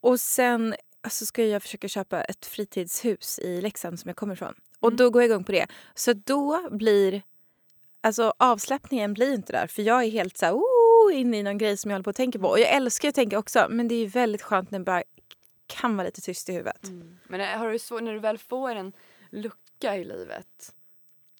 Och 0.00 0.20
sen 0.20 0.74
alltså, 1.02 1.26
ska 1.26 1.44
jag 1.44 1.62
försöka 1.62 1.88
köpa 1.88 2.22
ett 2.22 2.46
fritidshus 2.46 3.38
i 3.38 3.60
Leksand 3.60 4.00
som 4.00 4.08
jag 4.08 4.16
kommer 4.16 4.34
ifrån. 4.34 4.54
Och 4.80 4.88
Mm. 4.88 4.96
då 4.96 5.10
går 5.10 5.22
jag 5.22 5.30
igång 5.30 5.44
på 5.44 5.52
det. 5.52 5.66
Så 5.94 6.12
då 6.12 6.68
blir... 6.70 7.22
Alltså 8.02 8.34
avslappningen 8.38 9.14
blir 9.14 9.34
inte 9.34 9.52
där. 9.52 9.66
För 9.66 9.82
jag 9.82 10.04
är 10.04 10.10
helt 10.10 10.36
så 10.36 10.46
här, 10.46 10.52
oh, 10.54 11.20
inne 11.20 11.38
i 11.38 11.42
någon 11.42 11.58
grej 11.58 11.76
som 11.76 11.90
jag 11.90 11.94
håller 11.94 12.04
på 12.04 12.10
att 12.10 12.16
tänka 12.16 12.38
på. 12.38 12.48
Och 12.48 12.60
jag 12.60 12.68
älskar 12.70 13.08
att 13.08 13.14
tänka 13.14 13.38
också. 13.38 13.66
Men 13.70 13.88
det 13.88 13.94
är 13.94 14.06
väldigt 14.06 14.42
skönt 14.42 14.70
när 14.70 14.78
det 14.78 14.84
bara 14.84 15.02
kan 15.70 15.96
vara 15.96 16.04
lite 16.06 16.20
tyst 16.20 16.48
i 16.48 16.52
huvudet. 16.52 16.84
Mm. 16.84 17.18
Men 17.28 17.40
är- 17.40 17.56
har 17.56 17.70
du 17.72 17.78
så, 17.78 18.00
när 18.00 18.12
du 18.12 18.18
väl 18.18 18.38
får 18.38 18.70
en 18.74 18.92
lucka 19.30 19.96
i 19.96 20.04
livet. 20.04 20.74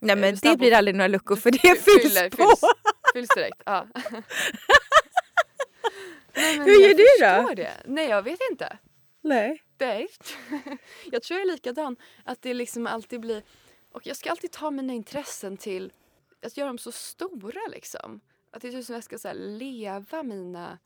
Nej 0.01 0.13
Är 0.13 0.17
men 0.17 0.37
det 0.43 0.57
blir 0.57 0.73
aldrig 0.75 0.95
några 0.95 1.09
luckor 1.09 1.37
för 1.37 1.51
det 1.51 1.59
Fy- 1.59 1.75
fylls 2.01 2.15
fyller- 2.15 2.31
på. 2.31 2.37
fylls. 2.37 2.61
Fylls 3.15 3.29
direkt. 3.37 3.63
Ja. 3.67 3.87
Nej, 6.37 6.59
Hur 6.59 6.81
gör 6.83 6.95
du 6.95 7.07
då? 7.49 7.55
Det. 7.55 7.73
Nej 7.85 8.09
jag 8.09 8.23
vet 8.23 8.41
inte. 8.51 8.79
Nej. 9.21 9.63
Nej. 9.79 10.09
jag 11.13 11.23
tror 11.23 11.41
jag 11.41 11.49
är 11.49 11.53
likadan. 11.53 11.97
Att 12.25 12.43
det 12.43 12.55
liksom 12.55 12.87
alltid 12.87 13.21
blir... 13.21 13.43
Och 13.93 14.07
jag 14.07 14.17
ska 14.17 14.31
alltid 14.31 14.51
ta 14.53 14.71
mina 14.71 14.93
intressen 14.93 15.57
till 15.57 15.93
att 16.43 16.57
göra 16.57 16.67
dem 16.69 16.79
så 16.79 16.93
stora 16.93 17.61
liksom. 17.71 18.21
Att 18.51 18.63
det 18.63 18.69
är 18.69 18.73
typ 18.73 18.85
som 18.87 18.95
jag 18.95 19.05
ska 19.05 19.19
så 19.19 19.33
leva 19.35 20.23
mina 20.23 20.79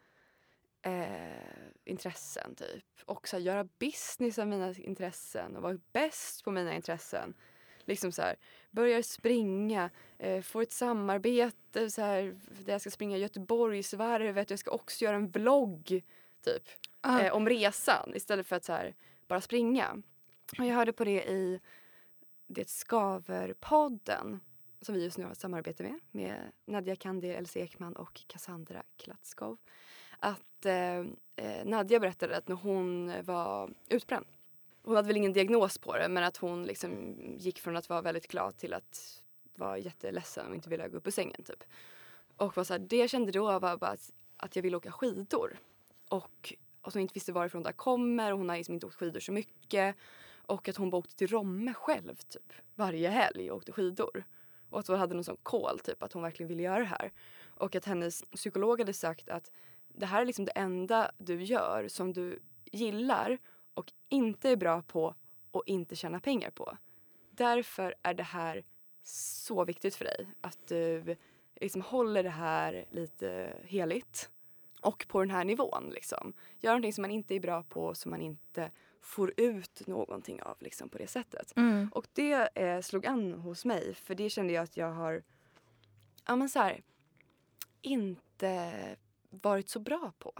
eh, 0.84 1.38
intressen 1.84 2.54
typ. 2.54 2.84
Och 3.04 3.28
så 3.28 3.36
här, 3.36 3.42
göra 3.44 3.68
business 3.78 4.38
av 4.38 4.46
mina 4.46 4.74
intressen 4.74 5.56
och 5.56 5.62
vara 5.62 5.78
bäst 5.92 6.44
på 6.44 6.50
mina 6.50 6.74
intressen. 6.74 7.34
Liksom 7.84 8.12
så 8.12 8.22
här, 8.22 8.36
börjar 8.70 9.02
springa, 9.02 9.90
eh, 10.18 10.42
får 10.42 10.62
ett 10.62 10.72
samarbete 10.72 11.90
så 11.90 12.02
här, 12.02 12.36
där 12.64 12.72
jag 12.72 12.80
ska 12.80 12.90
springa 12.90 13.16
Göteborgsvarvet. 13.16 14.50
Jag 14.50 14.58
ska 14.58 14.70
också 14.70 15.04
göra 15.04 15.16
en 15.16 15.30
vlogg 15.30 16.02
typ 16.44 16.68
Ah. 17.00 17.20
eh, 17.20 17.32
om 17.32 17.48
resan 17.48 18.12
istället 18.14 18.46
för 18.46 18.56
att 18.56 18.64
så 18.64 18.72
här, 18.72 18.94
bara 19.28 19.40
springa. 19.40 20.02
Och 20.58 20.64
jag 20.64 20.74
hörde 20.74 20.92
på 20.92 21.04
det 21.04 21.24
i 21.24 21.60
Det 22.46 22.68
Skaver-podden 22.68 24.40
som 24.80 24.94
vi 24.94 25.04
just 25.04 25.18
nu 25.18 25.24
har 25.24 25.32
ett 25.32 25.38
samarbete 25.38 25.82
med, 25.82 26.00
med 26.10 26.52
Nadja 26.64 26.96
Kandi, 26.96 27.30
Elsie 27.30 27.62
Ekman 27.62 27.96
och 27.96 28.22
Cassandra 28.26 28.82
Klatskov. 28.96 29.58
Att 30.24 30.66
eh, 30.66 30.98
eh, 31.36 31.64
Nadja 31.64 32.00
berättade 32.00 32.36
att 32.36 32.48
när 32.48 32.56
hon 32.56 33.12
var 33.24 33.70
utbränd, 33.88 34.26
hon 34.82 34.96
hade 34.96 35.08
väl 35.08 35.16
ingen 35.16 35.32
diagnos 35.32 35.78
på 35.78 35.96
det, 35.96 36.08
men 36.08 36.24
att 36.24 36.36
hon 36.36 36.64
liksom 36.64 37.16
gick 37.36 37.60
från 37.60 37.76
att 37.76 37.88
vara 37.88 38.02
väldigt 38.02 38.28
glad 38.28 38.56
till 38.56 38.74
att 38.74 39.22
vara 39.54 39.78
jätteledsen 39.78 40.48
och 40.48 40.54
inte 40.54 40.68
vilja 40.68 40.88
gå 40.88 40.96
upp 40.96 41.06
ur 41.06 41.10
sängen 41.10 41.42
typ. 41.44 41.64
Och 42.36 42.56
var 42.56 42.64
så 42.64 42.74
här, 42.74 42.78
det 42.78 42.96
jag 42.96 43.10
kände 43.10 43.32
då 43.32 43.44
var 43.44 43.60
bara 43.76 43.90
att, 43.90 44.12
att 44.36 44.56
jag 44.56 44.62
ville 44.62 44.76
åka 44.76 44.92
skidor. 44.92 45.56
Och 46.08 46.54
och 46.84 46.92
som 46.92 47.00
inte 47.00 47.14
visste 47.14 47.32
varifrån 47.32 47.62
det 47.62 47.68
här 47.68 47.74
kommer 47.74 48.32
och 48.32 48.38
hon 48.38 48.48
har 48.48 48.56
liksom 48.56 48.74
inte 48.74 48.86
åkt 48.86 48.94
skidor 48.94 49.20
så 49.20 49.32
mycket. 49.32 49.96
Och 50.46 50.68
att 50.68 50.76
hon 50.76 50.90
bara 50.90 50.98
åkte 50.98 51.16
till 51.16 51.28
Romme 51.28 51.74
själv 51.74 52.16
typ 52.16 52.52
varje 52.74 53.08
helg 53.08 53.50
och 53.50 53.56
åkte 53.56 53.72
skidor. 53.72 54.24
Och 54.70 54.80
att 54.80 54.86
hon 54.86 54.98
hade 54.98 55.14
någon 55.14 55.24
sån 55.24 55.36
call 55.42 55.78
typ 55.78 56.02
att 56.02 56.12
hon 56.12 56.22
verkligen 56.22 56.48
ville 56.48 56.62
göra 56.62 56.78
det 56.78 56.84
här. 56.84 57.12
Och 57.44 57.74
att 57.74 57.84
hennes 57.84 58.24
psykolog 58.24 58.80
hade 58.80 58.92
sagt 58.92 59.28
att 59.28 59.50
det 59.96 60.06
här 60.06 60.20
är 60.20 60.26
liksom 60.26 60.44
det 60.44 60.52
enda 60.52 61.10
du 61.18 61.42
gör 61.42 61.88
som 61.88 62.12
du 62.12 62.38
gillar 62.64 63.38
och 63.74 63.92
inte 64.08 64.50
är 64.50 64.56
bra 64.56 64.82
på 64.82 65.14
och 65.50 65.62
inte 65.66 65.96
tjänar 65.96 66.18
pengar 66.18 66.50
på. 66.50 66.76
Därför 67.30 67.94
är 68.02 68.14
det 68.14 68.22
här 68.22 68.64
så 69.02 69.64
viktigt 69.64 69.96
för 69.96 70.04
dig 70.04 70.28
att 70.40 70.58
du 70.66 71.16
liksom 71.60 71.82
håller 71.82 72.22
det 72.22 72.30
här 72.30 72.84
lite 72.90 73.56
heligt 73.64 74.30
och 74.80 75.06
på 75.08 75.20
den 75.20 75.30
här 75.30 75.44
nivån. 75.44 75.90
Liksom. 75.94 76.32
Gör 76.60 76.70
någonting 76.70 76.92
som 76.92 77.02
man 77.02 77.10
inte 77.10 77.34
är 77.34 77.40
bra 77.40 77.62
på 77.62 77.94
som 77.94 78.10
man 78.10 78.20
inte 78.20 78.70
får 79.00 79.32
ut 79.36 79.86
någonting 79.86 80.42
av 80.42 80.56
liksom, 80.60 80.88
på 80.88 80.98
det 80.98 81.06
sättet. 81.06 81.56
Mm. 81.56 81.88
Och 81.92 82.06
det 82.12 82.48
eh, 82.54 82.80
slog 82.80 83.06
an 83.06 83.32
hos 83.32 83.64
mig 83.64 83.94
för 83.94 84.14
det 84.14 84.30
kände 84.30 84.52
jag 84.52 84.62
att 84.62 84.76
jag 84.76 84.92
har 84.92 85.22
ja, 86.26 86.36
men 86.36 86.48
så 86.48 86.58
här, 86.58 86.82
inte 87.82 88.72
varit 89.42 89.68
så 89.68 89.80
bra 89.80 90.12
på. 90.18 90.32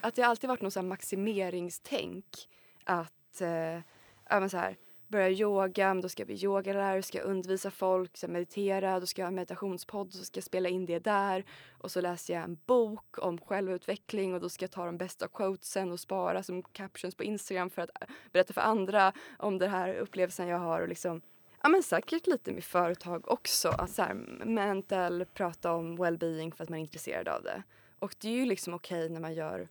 Att 0.00 0.14
det 0.14 0.22
alltid 0.22 0.48
varit 0.48 0.60
något 0.60 0.72
så 0.72 0.80
här 0.80 0.86
maximeringstänk. 0.86 2.48
Att 2.84 3.40
eh, 3.40 3.80
ja, 4.28 4.48
så 4.48 4.56
här, 4.56 4.76
börja 5.08 5.30
yoga, 5.30 5.94
men 5.94 6.00
då 6.00 6.08
ska 6.08 6.20
jag 6.20 6.26
bli 6.26 6.44
yogalärare, 6.44 7.02
ska 7.02 7.18
jag 7.18 7.26
undervisa 7.26 7.70
folk, 7.70 8.16
ska 8.16 8.26
jag 8.26 8.32
meditera, 8.32 9.00
då 9.00 9.06
ska 9.06 9.22
jag 9.22 9.26
ha 9.26 9.28
en 9.28 9.34
meditationspodd, 9.34 10.12
så 10.12 10.24
ska 10.24 10.38
jag 10.38 10.44
spela 10.44 10.68
in 10.68 10.86
det 10.86 10.98
där. 10.98 11.44
Och 11.78 11.90
så 11.90 12.00
läser 12.00 12.34
jag 12.34 12.42
en 12.42 12.58
bok 12.66 13.18
om 13.18 13.38
självutveckling 13.38 14.34
och 14.34 14.40
då 14.40 14.48
ska 14.48 14.62
jag 14.62 14.70
ta 14.70 14.86
de 14.86 14.98
bästa 14.98 15.28
quotesen 15.28 15.92
och 15.92 16.00
spara 16.00 16.42
som 16.42 16.62
captions 16.62 17.14
på 17.14 17.24
Instagram 17.24 17.70
för 17.70 17.82
att 17.82 17.90
eh, 18.00 18.08
berätta 18.32 18.52
för 18.52 18.60
andra 18.60 19.12
om 19.38 19.58
den 19.58 19.70
här 19.70 19.94
upplevelsen 19.94 20.48
jag 20.48 20.58
har 20.58 20.80
och 20.80 20.88
liksom 20.88 21.20
Ja 21.62 21.68
men 21.68 21.82
säkert 21.82 22.26
lite 22.26 22.52
med 22.52 22.64
företag 22.64 23.30
också. 23.30 23.68
Att 23.68 23.90
så 23.90 24.02
här, 24.02 24.14
mental, 24.44 25.24
prata 25.34 25.72
om 25.72 25.98
well-being 25.98 26.54
för 26.56 26.64
att 26.64 26.70
man 26.70 26.78
är 26.78 26.82
intresserad 26.82 27.28
av 27.28 27.42
det. 27.42 27.62
Och 27.98 28.14
det 28.18 28.28
är 28.28 28.32
ju 28.32 28.46
liksom 28.46 28.74
okej 28.74 29.08
när 29.08 29.20
man 29.20 29.34
gör 29.34 29.68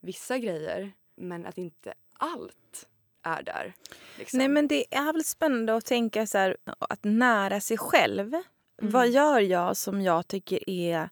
vissa 0.00 0.38
grejer 0.38 0.92
men 1.16 1.46
att 1.46 1.58
inte 1.58 1.94
allt 2.18 2.88
är 3.22 3.42
där. 3.42 3.74
Liksom. 4.18 4.38
Nej 4.38 4.48
men 4.48 4.68
det 4.68 4.94
är 4.94 5.12
väl 5.12 5.24
spännande 5.24 5.76
att 5.76 5.84
tänka 5.84 6.26
så 6.26 6.38
här, 6.38 6.56
att 6.78 7.04
nära 7.04 7.60
sig 7.60 7.78
själv. 7.78 8.34
Mm. 8.34 8.44
Vad 8.92 9.08
gör 9.08 9.40
jag 9.40 9.76
som 9.76 10.00
jag 10.02 10.28
tycker 10.28 10.70
är 10.70 11.08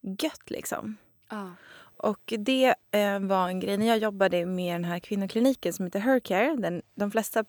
gött 0.00 0.50
liksom? 0.50 0.96
Ja. 1.28 1.50
Och 1.96 2.32
det 2.38 2.74
eh, 2.90 3.20
var 3.20 3.48
en 3.48 3.60
grej 3.60 3.76
när 3.76 3.86
jag 3.86 3.98
jobbade 3.98 4.46
med 4.46 4.74
den 4.74 4.84
här 4.84 4.98
kvinnokliniken 4.98 5.72
som 5.72 5.84
heter 5.84 6.00
Hercare. 6.00 6.56
Den, 6.56 6.82
de 6.94 7.10
flesta 7.10 7.44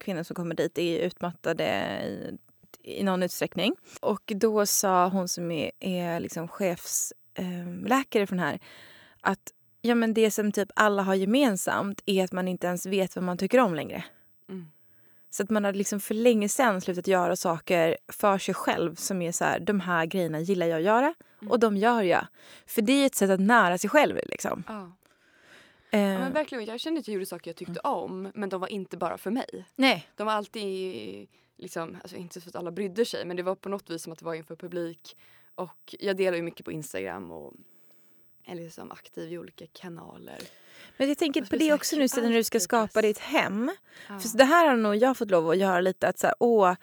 kvinnor 0.00 0.22
som 0.22 0.36
kommer 0.36 0.54
dit 0.54 0.78
är 0.78 0.98
utmattade 0.98 1.64
i, 2.04 2.38
i 2.82 3.02
någon 3.02 3.22
utsträckning. 3.22 3.74
Och 4.00 4.32
då 4.36 4.66
sa 4.66 5.08
hon 5.08 5.28
som 5.28 5.50
är, 5.50 5.70
är 5.80 6.20
liksom 6.20 6.48
chefsläkare 6.48 7.25
eh, 7.36 7.86
läkare 7.88 8.26
från 8.26 8.38
här 8.38 8.58
att 9.20 9.52
ja, 9.82 9.94
men 9.94 10.14
det 10.14 10.30
som 10.30 10.52
typ 10.52 10.68
alla 10.74 11.02
har 11.02 11.14
gemensamt 11.14 12.02
är 12.06 12.24
att 12.24 12.32
man 12.32 12.48
inte 12.48 12.66
ens 12.66 12.86
vet 12.86 13.16
vad 13.16 13.24
man 13.24 13.38
tycker 13.38 13.58
om 13.60 13.74
längre. 13.74 14.04
Mm. 14.48 14.66
Så 15.30 15.42
att 15.42 15.50
man 15.50 15.64
har 15.64 15.72
liksom 15.72 16.00
för 16.00 16.14
länge 16.14 16.48
sedan 16.48 16.80
slutat 16.80 17.06
göra 17.06 17.36
saker 17.36 17.96
för 18.08 18.38
sig 18.38 18.54
själv 18.54 18.94
som 18.94 19.22
är 19.22 19.32
så 19.32 19.44
här, 19.44 19.60
de 19.60 19.80
här 19.80 20.06
grejerna 20.06 20.40
gillar 20.40 20.66
jag 20.66 20.76
att 20.78 20.84
göra 20.84 21.14
Mm. 21.40 21.50
och 21.52 21.60
de 21.60 21.76
gör 21.76 22.02
jag. 22.02 22.26
För 22.66 22.82
det 22.82 22.92
är 22.92 23.06
ett 23.06 23.14
sätt 23.14 23.30
att 23.30 23.40
nära 23.40 23.78
sig 23.78 23.90
själv 23.90 24.18
liksom. 24.26 24.64
Ja. 24.68 24.92
Eh, 25.90 26.00
Ja, 26.00 26.18
men 26.18 26.32
verkligen, 26.32 26.64
jag 26.64 26.80
kände 26.80 27.00
att 27.00 27.08
jag 27.08 27.12
gjorde 27.14 27.26
saker 27.26 27.50
jag 27.50 27.56
tyckte 27.56 27.80
om 27.80 28.30
men 28.34 28.48
de 28.48 28.60
var 28.60 28.68
inte 28.68 28.96
bara 28.96 29.18
för 29.18 29.30
mig. 29.30 29.64
nej. 29.74 30.08
De 30.16 30.26
var 30.26 30.32
alltid, 30.32 31.28
liksom, 31.56 31.96
alltså 32.02 32.16
inte 32.16 32.40
för 32.40 32.48
att 32.48 32.56
alla 32.56 32.70
brydde 32.70 33.04
sig 33.04 33.24
men 33.24 33.36
det 33.36 33.42
var 33.42 33.54
på 33.54 33.68
något 33.68 33.90
vis 33.90 34.02
som 34.02 34.12
att 34.12 34.18
det 34.18 34.24
var 34.24 34.34
inför 34.34 34.56
publik. 34.56 35.16
Och 35.56 35.94
jag 35.98 36.16
delar 36.16 36.36
ju 36.36 36.42
mycket 36.42 36.64
på 36.64 36.72
Instagram 36.72 37.30
och 37.30 37.54
är 38.44 38.54
liksom 38.54 38.92
aktiv 38.92 39.32
i 39.32 39.38
olika 39.38 39.66
kanaler. 39.66 40.38
Men 40.96 41.08
jag 41.08 41.18
tänker 41.18 41.44
på 41.44 41.56
det 41.56 41.72
också 41.72 41.96
nu 41.96 42.06
när 42.16 42.32
du 42.32 42.44
ska 42.44 42.60
skapa 42.60 43.02
ditt 43.02 43.18
hem. 43.18 43.70
Ja. 44.08 44.18
För 44.18 44.38
det 44.38 44.44
här 44.44 44.68
har 44.68 44.76
nog 44.76 44.96
jag 44.96 45.16
fått 45.16 45.30
lov 45.30 45.50
att 45.50 45.58
göra 45.58 45.80
lite 45.80 46.08
att 46.08 46.18
så 46.18 46.26
här, 46.26 46.36
åh, 46.40 46.74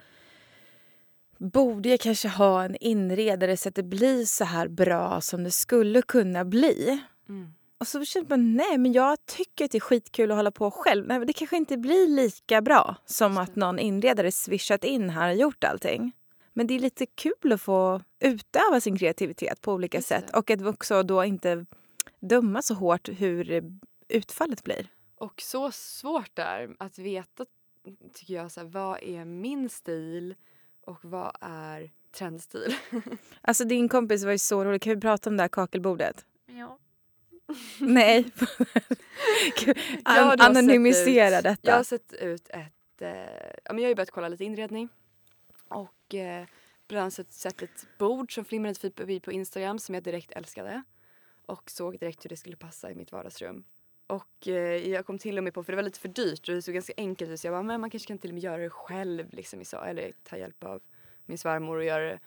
borde 1.38 1.88
jag 1.88 2.00
kanske 2.00 2.28
ha 2.28 2.64
en 2.64 2.76
inredare 2.76 3.56
så 3.56 3.68
att 3.68 3.74
det 3.74 3.82
blir 3.82 4.24
så 4.24 4.44
här 4.44 4.68
bra 4.68 5.20
som 5.20 5.44
det 5.44 5.50
skulle 5.50 6.02
kunna 6.02 6.44
bli? 6.44 7.00
Mm. 7.28 7.54
Och 7.78 7.88
så 7.88 8.04
känner 8.04 8.28
man, 8.28 8.54
nej 8.54 8.78
men 8.78 8.92
jag 8.92 9.26
tycker 9.26 9.64
att 9.64 9.70
det 9.70 9.78
är 9.78 9.80
skitkul 9.80 10.30
att 10.30 10.36
hålla 10.36 10.50
på 10.50 10.70
själv. 10.70 11.06
Nej, 11.06 11.18
men 11.18 11.26
det 11.26 11.32
kanske 11.32 11.56
inte 11.56 11.76
blir 11.76 12.08
lika 12.08 12.62
bra 12.62 12.96
som 13.06 13.38
att 13.38 13.56
någon 13.56 13.78
inredare 13.78 14.32
swishat 14.32 14.84
in 14.84 15.10
här 15.10 15.30
och 15.30 15.36
gjort 15.36 15.64
allting. 15.64 16.12
Men 16.52 16.66
det 16.66 16.74
är 16.74 16.78
lite 16.78 17.06
kul 17.06 17.52
att 17.52 17.60
få 17.60 18.00
utöva 18.24 18.80
sin 18.80 18.98
kreativitet 18.98 19.60
på 19.60 19.72
olika 19.72 19.98
Just 19.98 20.08
sätt 20.08 20.24
det. 20.32 20.38
och 20.38 20.50
att 20.50 20.62
också 20.66 21.02
då 21.02 21.24
inte 21.24 21.66
döma 22.20 22.62
så 22.62 22.74
hårt 22.74 23.08
hur 23.08 23.64
utfallet 24.08 24.64
blir. 24.64 24.86
Och 25.16 25.40
så 25.40 25.70
svårt 25.72 26.30
där 26.36 26.76
att 26.78 26.98
veta, 26.98 27.46
tycker 28.14 28.34
jag, 28.34 28.52
så 28.52 28.60
här, 28.60 28.66
vad 28.68 29.02
är 29.02 29.24
min 29.24 29.68
stil 29.68 30.34
och 30.86 30.98
vad 31.04 31.36
är 31.40 31.90
trendstil? 32.12 32.74
Alltså 33.40 33.64
din 33.64 33.88
kompis 33.88 34.24
var 34.24 34.32
ju 34.32 34.38
så 34.38 34.64
rolig. 34.64 34.82
Kan 34.82 34.94
vi 34.94 35.00
prata 35.00 35.30
om 35.30 35.36
det 35.36 35.42
här 35.42 35.48
kakelbordet? 35.48 36.24
Ja. 36.46 36.78
Nej. 37.78 38.32
An- 40.04 40.40
anonymisera 40.40 41.38
ut, 41.38 41.44
detta. 41.44 41.68
Jag 41.70 41.76
har 41.76 41.84
sett 41.84 42.12
ut 42.12 42.48
ett... 42.48 43.02
Eh, 43.02 43.08
ja, 43.64 43.72
men 43.72 43.78
jag 43.78 43.84
har 43.84 43.88
ju 43.88 43.94
börjat 43.94 44.10
kolla 44.10 44.28
lite 44.28 44.44
inredning. 44.44 44.88
Och 45.68 46.14
eh, 46.14 46.46
bland 46.88 47.12
sett, 47.12 47.62
ett 47.62 47.86
bord 47.98 48.34
som 48.34 48.44
flimrade 48.44 48.74
typ 48.74 48.98
förbi 48.98 49.20
på 49.20 49.32
Instagram 49.32 49.78
som 49.78 49.94
jag 49.94 50.04
direkt 50.04 50.32
älskade. 50.32 50.82
Och 51.46 51.70
såg 51.70 51.98
direkt 51.98 52.24
hur 52.24 52.28
det 52.28 52.36
skulle 52.36 52.56
passa 52.56 52.90
i 52.90 52.94
mitt 52.94 53.12
vardagsrum. 53.12 53.64
Och 54.06 54.48
eh, 54.48 54.90
jag 54.90 55.06
kom 55.06 55.18
till 55.18 55.38
och 55.38 55.44
med 55.44 55.54
på, 55.54 55.64
för 55.64 55.72
det 55.72 55.76
var 55.76 55.82
lite 55.82 56.00
för 56.00 56.08
dyrt 56.08 56.48
och 56.48 56.54
det 56.54 56.62
såg 56.62 56.74
ganska 56.74 56.92
enkelt 56.96 57.30
ut. 57.30 57.40
Så 57.40 57.46
jag 57.46 57.54
bara, 57.54 57.62
men 57.62 57.80
man 57.80 57.90
kanske 57.90 58.08
kan 58.08 58.18
till 58.18 58.30
och 58.30 58.34
med 58.34 58.42
göra 58.42 58.62
det 58.62 58.70
själv. 58.70 59.32
Liksom, 59.32 59.60
i 59.60 59.64
så, 59.64 59.80
eller 59.80 60.12
ta 60.22 60.36
hjälp 60.36 60.64
av 60.64 60.82
min 61.26 61.38
svärmor 61.38 61.76
och 61.76 61.84
göra 61.84 62.04
det. 62.04 62.20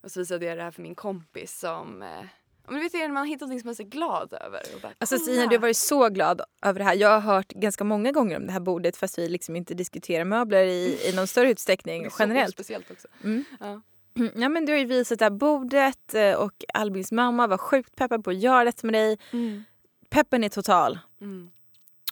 Och 0.00 0.10
så 0.10 0.20
visade 0.20 0.46
jag 0.46 0.58
det 0.58 0.62
här 0.62 0.70
för 0.70 0.82
min 0.82 0.94
kompis 0.94 1.58
som... 1.58 2.02
Eh, 2.02 2.24
men 2.70 2.76
du 2.76 2.82
vet 2.82 2.92
när 2.92 3.08
man 3.08 3.16
har 3.16 3.26
hittat 3.26 3.48
något 3.48 3.60
som 3.60 3.66
man 3.66 3.70
är 3.70 3.74
så 3.74 3.82
glad 3.84 4.32
över. 4.32 4.62
Bara, 4.82 4.92
Alltså! 4.98 5.18
Stina, 5.18 5.46
du 5.46 5.56
har 5.56 5.60
varit 5.62 5.76
så 5.76 6.08
glad 6.08 6.40
över 6.62 6.78
det 6.78 6.84
här. 6.84 6.94
Jag 6.94 7.08
har 7.08 7.20
hört 7.20 7.48
ganska 7.48 7.84
många 7.84 8.12
gånger 8.12 8.36
om 8.36 8.46
det 8.46 8.52
här 8.52 8.60
bordet 8.60 8.96
fast 8.96 9.18
vi 9.18 9.28
liksom 9.28 9.56
inte 9.56 9.74
diskuterar 9.74 10.24
möbler 10.24 10.64
i, 10.64 11.08
i 11.08 11.12
någon 11.16 11.26
större 11.26 11.46
Det 11.46 11.52
utsträckning 11.52 12.04
är 12.04 12.10
så 12.10 12.16
generellt. 12.18 12.54
speciellt 12.54 12.90
också. 12.90 13.08
Mm. 13.24 13.44
Ja. 13.60 13.80
Ja, 14.34 14.48
men 14.48 14.66
du 14.66 14.72
har 14.72 14.78
ju 14.78 14.84
visat 14.84 15.18
det 15.18 15.24
här 15.24 15.30
bordet 15.30 16.14
eh, 16.14 16.32
och 16.34 16.64
Albins 16.74 17.12
mamma 17.12 17.46
var 17.46 17.58
sjukt 17.58 17.96
peppad 17.96 18.24
på 18.24 18.30
att 18.30 18.38
göra 18.38 18.64
detta 18.64 18.86
med 18.86 18.94
dig. 18.94 19.18
Mm. 19.32 19.64
Peppen 20.08 20.44
är 20.44 20.48
total. 20.48 20.98
Mm. 21.20 21.50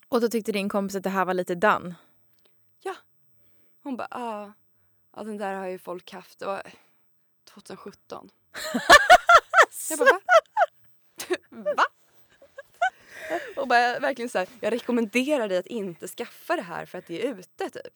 Och 0.08 0.20
då 0.20 0.28
tyckte 0.28 0.52
din 0.52 0.68
kompis 0.68 0.96
att 0.96 1.02
det 1.02 1.10
här 1.10 1.24
var 1.24 1.34
lite 1.34 1.54
done. 1.54 1.94
Hon 3.82 3.96
bara, 3.96 4.08
ah, 4.10 4.52
ja 5.16 5.22
den 5.22 5.36
där 5.38 5.54
har 5.54 5.66
ju 5.66 5.78
folk 5.78 6.12
haft. 6.12 6.38
Det 6.38 6.46
var 6.46 6.62
2017. 7.54 8.30
jag 9.90 9.98
bara, 9.98 10.04
va? 10.12 10.20
Va? 11.62 11.84
Och 13.56 13.68
bara, 13.68 13.98
verkligen 13.98 14.28
så 14.28 14.38
här, 14.38 14.48
jag 14.60 14.72
rekommenderar 14.72 15.48
dig 15.48 15.58
att 15.58 15.66
inte 15.66 16.08
skaffa 16.08 16.56
det 16.56 16.62
här 16.62 16.86
för 16.86 16.98
att 16.98 17.06
det 17.06 17.26
är 17.26 17.30
ute 17.38 17.70
typ. 17.70 17.94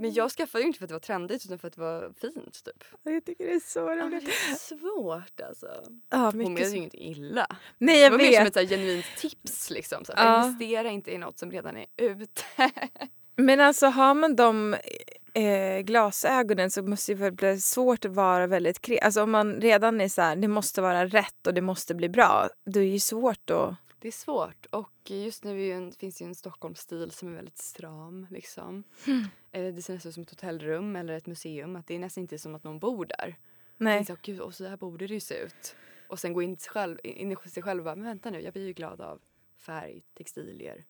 Men 0.00 0.12
jag 0.12 0.30
skaffade 0.30 0.62
ju 0.62 0.66
inte 0.66 0.78
för 0.78 0.84
att 0.84 0.88
det 0.88 0.94
var 0.94 1.00
trendigt 1.00 1.44
utan 1.44 1.58
för 1.58 1.68
att 1.68 1.74
det 1.74 1.80
var 1.80 2.12
fint 2.20 2.64
typ. 2.64 2.84
Jag 3.02 3.24
tycker 3.24 3.46
det 3.46 3.52
är 3.52 3.60
så 3.60 3.78
Ja, 3.78 3.84
roligt. 4.06 4.24
det 4.26 4.50
är 4.52 4.54
svårt 4.78 5.40
alltså. 5.40 5.66
Ja, 6.10 6.16
Hon 6.18 6.38
mycket 6.38 6.52
menade 6.52 6.70
så. 6.70 6.76
ju 6.76 6.82
inte 6.82 6.96
illa. 7.04 7.46
Nej, 7.78 7.94
Det 7.96 8.00
jag 8.02 8.10
var 8.10 8.18
mer 8.18 8.24
som 8.32 8.44
vet. 8.44 8.46
ett 8.46 8.54
så 8.54 8.60
här, 8.60 8.66
genuint 8.66 9.06
tips 9.18 9.70
liksom. 9.70 10.04
Så 10.04 10.12
här, 10.16 10.24
Ja. 10.38 10.44
Investera 10.46 10.88
inte 10.90 11.12
i 11.12 11.18
något 11.18 11.38
som 11.38 11.50
redan 11.52 11.76
är 11.76 11.86
ute. 11.96 12.42
Men 13.36 13.60
alltså 13.60 13.86
har 13.86 14.14
man 14.14 14.36
de 14.36 14.76
eh, 15.34 15.80
glasögonen 15.80 16.70
så 16.70 16.82
måste 16.82 17.14
det 17.14 17.30
bli 17.30 17.60
svårt 17.60 18.04
att 18.04 18.10
vara 18.10 18.46
väldigt 18.46 18.80
kreativ. 18.80 19.04
Alltså 19.04 19.22
om 19.22 19.30
man 19.30 19.60
redan 19.60 20.00
är 20.00 20.08
så 20.08 20.22
här, 20.22 20.36
det 20.36 20.48
måste 20.48 20.82
vara 20.82 21.06
rätt 21.06 21.46
och 21.46 21.54
det 21.54 21.60
måste 21.60 21.94
bli 21.94 22.08
bra. 22.08 22.48
Då 22.64 22.80
är 22.80 22.84
det 22.84 22.90
ju 22.90 23.00
svårt 23.00 23.50
att... 23.50 23.74
Det 24.00 24.08
är 24.08 24.12
svårt 24.12 24.66
och 24.70 25.10
just 25.10 25.44
nu 25.44 25.60
ju 25.60 25.72
en, 25.72 25.92
finns 25.92 26.22
ju 26.22 26.26
en 26.26 26.34
Stockholmsstil 26.34 27.10
som 27.10 27.28
är 27.28 27.32
väldigt 27.36 27.58
stram. 27.58 28.26
Liksom. 28.30 28.84
Eller 29.52 29.72
det 29.72 29.82
ser 29.82 29.94
nästan 29.94 30.08
ut 30.08 30.14
som 30.14 30.22
ett 30.22 30.30
hotellrum 30.30 30.96
eller 30.96 31.14
ett 31.14 31.26
museum. 31.26 31.76
Att 31.76 31.86
det 31.86 31.94
är 31.94 31.98
nästan 31.98 32.22
inte 32.22 32.38
som 32.38 32.54
att 32.54 32.64
någon 32.64 32.78
bor 32.78 33.04
där. 33.04 33.36
Nej. 33.76 34.04
Så, 34.04 34.16
Gud, 34.22 34.40
och 34.40 34.54
så 34.54 34.66
här 34.66 34.76
borde 34.76 35.06
det 35.06 35.14
ju 35.14 35.20
se 35.20 35.34
ut. 35.34 35.76
Och 36.08 36.18
sen 36.20 36.32
gå 36.32 36.42
in, 36.42 36.56
själv, 36.56 36.98
in 37.04 37.32
i 37.32 37.36
sig 37.48 37.62
själv 37.62 37.80
och 37.80 37.84
bara, 37.84 37.94
men 37.94 38.04
vänta 38.04 38.30
nu, 38.30 38.40
jag 38.40 38.52
blir 38.52 38.66
ju 38.66 38.72
glad 38.72 39.00
av 39.00 39.20
färg, 39.56 40.02
textilier. 40.14 40.84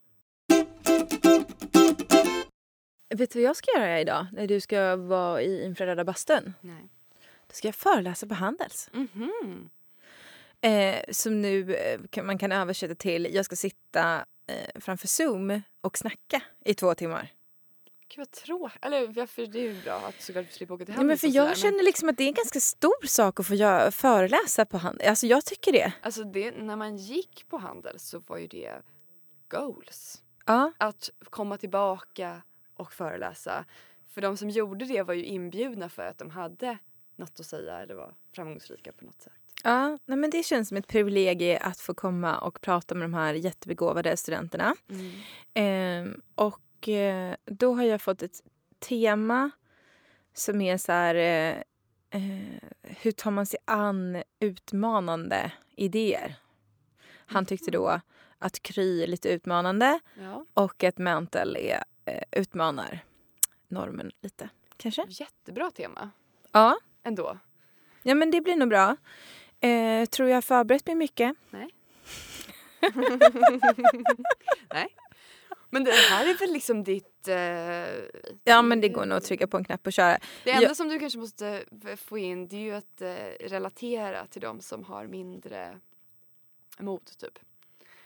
Vet 3.11 3.31
du 3.31 3.39
vad 3.39 3.49
jag 3.49 3.57
ska 3.57 3.71
göra 3.79 4.01
idag 4.01 4.27
när 4.33 4.47
du 4.47 4.61
ska 4.61 4.97
vara 4.97 5.43
i 5.43 5.65
infraröda 5.65 6.05
bastun? 6.05 6.55
Nej. 6.61 6.89
Då 7.47 7.55
ska 7.55 7.69
jag 7.69 7.75
föreläsa 7.75 8.27
på 8.27 8.35
Handels. 8.35 8.91
Mhm. 8.93 9.71
Eh, 10.61 11.01
som 11.11 11.43
nu 11.43 11.75
eh, 11.75 12.01
kan, 12.11 12.27
man 12.27 12.39
kan 12.39 12.53
översätta 12.53 12.95
till 12.95 13.29
jag 13.35 13.45
ska 13.45 13.57
sitta 13.57 14.25
eh, 14.47 14.81
framför 14.81 15.09
Zoom 15.09 15.63
och 15.81 15.99
snacka 15.99 16.43
i 16.65 16.75
två 16.75 16.95
timmar. 16.95 17.33
Gud 18.09 18.19
vad 18.19 18.31
tråkigt. 18.31 18.85
Eller 18.85 19.07
varför, 19.07 19.47
det 19.47 19.59
är 19.59 19.63
ju 19.63 19.83
bra 19.83 19.95
att 20.09 20.23
såklart 20.23 20.51
slippa 20.51 20.75
åka 20.75 20.85
till 20.85 20.95
Ja, 20.95 20.99
men 20.99 21.09
Handels 21.09 21.21
för 21.21 21.29
jag 21.29 21.59
känner 21.59 21.83
liksom 21.83 22.09
att 22.09 22.17
det 22.17 22.25
är 22.25 22.29
en 22.29 22.35
ganska 22.35 22.61
stor 22.61 23.07
sak 23.07 23.41
att 23.41 23.47
få 23.47 23.55
göra, 23.55 23.91
föreläsa 23.91 24.67
på 24.67 24.79
Handels. 24.79 25.09
Alltså 25.09 25.27
jag 25.27 25.45
tycker 25.45 25.73
det. 25.73 25.93
Alltså 26.03 26.25
det, 26.25 26.51
när 26.51 26.77
man 26.77 26.97
gick 26.97 27.45
på 27.49 27.59
Handels 27.59 28.03
så 28.03 28.19
var 28.27 28.39
ju 28.39 28.47
det 28.47 28.73
goals. 29.49 30.23
Ja. 30.47 30.73
att 30.79 31.11
komma 31.31 31.59
tillbaka 31.59 32.43
och 32.79 32.93
föreläsa. 32.93 33.65
För 34.09 34.21
de 34.21 34.37
som 34.37 34.51
gjorde 34.51 34.85
det 34.85 35.03
var 35.03 35.15
ju 35.15 35.25
inbjudna 35.25 35.89
för 35.89 36.03
att 36.03 36.19
de 36.19 36.31
hade 36.31 36.79
något 37.17 37.41
att 37.41 37.47
säga 37.47 37.79
eller 37.79 37.95
var 37.95 38.15
framgångsrika 38.35 38.93
på 38.93 39.05
något 39.05 39.23
sätt. 39.23 39.33
Ja, 39.65 39.99
nej 40.05 40.19
men 40.19 40.31
det 40.31 40.43
känns 40.43 40.69
som 40.69 40.77
ett 40.77 40.87
privilegie 40.87 41.59
att 41.59 41.81
få 41.81 41.95
komma 41.95 42.39
och 42.39 42.61
prata 42.61 42.95
med 42.95 43.05
de 43.05 43.15
här 43.15 43.35
jättebegåvade 43.35 44.17
studenterna. 44.17 44.75
Ehm, 45.55 46.21
och 46.35 46.89
eh, 46.89 47.35
då 47.45 47.75
har 47.75 47.85
jag 47.85 48.01
fått 48.01 48.23
ett 48.23 48.43
tema 48.79 49.51
som 50.35 50.61
är 50.61 50.77
så 50.77 50.93
här... 50.93 51.15
Eh, 51.15 51.57
eh, 52.11 52.61
hur 52.83 53.13
tar 53.13 53.31
man 53.31 53.47
sig 53.47 53.59
an 53.65 54.23
utmanande 54.41 55.53
idéer? 55.77 56.35
Han 57.27 57.47
tyckte 57.47 57.71
då 57.71 58.01
att 58.39 58.63
Kry 58.63 59.03
är 59.03 59.07
lite 59.07 59.29
utmanande 59.29 60.01
Ja, 60.21 60.45
och 60.55 60.85
att 60.85 60.99
Mantle 60.99 61.59
är, 61.61 61.85
utmanar 62.31 63.05
normen 63.69 64.11
lite. 64.21 64.49
Kanske? 64.77 65.07
jättebra 65.09 65.71
tema 65.71 66.11
Ja. 66.53 66.79
ändå. 67.03 67.39
ja, 68.03 68.15
men 68.15 68.31
det 68.31 68.41
blir 68.41 68.57
nog 68.57 68.69
bra. 68.69 68.97
Eh, 69.61 70.07
tror 70.07 70.29
jag 70.29 70.37
har 70.37 70.43
förberett 70.43 70.87
mig 70.87 70.95
mycket? 70.97 71.37
Nej. 71.51 71.71
Nej. 74.73 74.89
Men 75.71 75.85
det 75.85 75.91
här 75.93 76.29
är 76.29 76.39
väl 76.39 76.53
liksom 76.53 76.85
ditt... 76.85 77.29
Eh, 77.29 77.37
Ja, 78.45 78.63
men 78.63 78.81
det 78.81 78.89
går 78.89 79.07
nog 79.07 79.19
att 79.19 79.25
trycka 79.25 79.47
på 79.47 79.57
en 79.57 79.65
knapp 79.65 79.87
och 79.87 79.93
köra. 79.93 80.19
Det 80.45 80.51
enda 80.51 80.69
Ja. 80.69 80.75
som 80.75 80.89
du 80.89 80.99
kanske 80.99 81.19
måste 81.19 81.65
få 81.97 82.19
in 82.19 82.49
det 82.49 82.57
är 82.57 82.61
ju 82.61 82.75
att 82.75 83.03
eh, 83.03 83.47
relatera 83.49 84.27
till 84.27 84.41
de 84.43 84.61
som 84.61 84.85
har 84.85 85.07
mindre 85.07 85.81
mod 86.79 87.05
typ. 87.19 87.39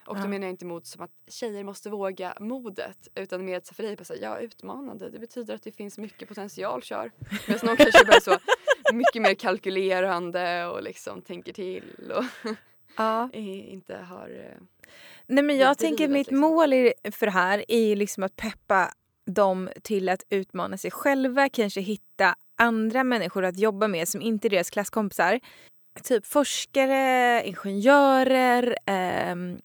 Och 0.07 0.17
Ja. 0.19 0.23
då 0.23 0.29
menar 0.29 0.47
jag 0.47 0.53
inte 0.53 0.65
mod 0.65 0.87
som 0.87 1.03
att 1.03 1.11
tjejer 1.29 1.65
måste 1.65 1.91
våga 1.91 2.35
modet 2.41 3.09
utan 3.15 3.45
mer 3.45 3.75
för 3.75 3.83
dig 3.83 4.05
säga 4.05 4.21
ja 4.23 4.39
utmanande 4.39 5.11
det 5.11 5.19
betyder 5.19 5.55
att 5.55 5.63
det 5.63 5.73
finns 5.73 5.99
mycket 5.99 6.29
potential 6.29 6.83
kör. 6.83 7.13
Medan 7.49 7.67
någon 7.67 7.77
kanske 7.77 8.05
bara 8.05 8.21
så 8.21 8.39
mycket 8.93 9.23
mer 9.23 9.35
kalkylerande 9.35 10.67
och 10.67 10.83
liksom 10.83 11.23
tänker 11.23 11.53
till 11.53 12.13
och 12.17 12.25
Ja. 12.97 13.29
eh, 13.33 13.73
inte 13.73 13.97
har 13.97 14.29
eh, 14.29 14.63
Nej, 15.27 15.45
men 15.45 15.57
jag 15.57 15.79
tänker 15.79 15.97
drivet, 15.97 16.13
mitt 16.13 16.27
liksom. 16.27 16.39
mål 16.41 16.71
för 17.13 17.27
det 17.27 17.33
här 17.33 17.65
är 17.69 17.89
ju 17.89 17.95
liksom 17.95 18.23
att 18.23 18.37
peppa 18.37 18.93
dem 19.27 19.71
till 19.83 20.09
att 20.09 20.23
utmana 20.31 20.77
sig 20.77 20.91
själva, 20.91 21.49
kanske 21.49 21.81
hitta 21.81 22.35
andra 22.59 23.05
människor 23.05 23.45
att 23.45 23.59
jobba 23.59 23.89
med 23.89 24.09
som 24.09 24.23
inte 24.23 24.49
är 24.49 24.51
deras 24.51 24.71
klasskompisar. 24.71 25.41
Typ 26.03 26.27
forskare, 26.27 27.43
ingenjörer, 27.45 28.77
ehm, 28.87 29.59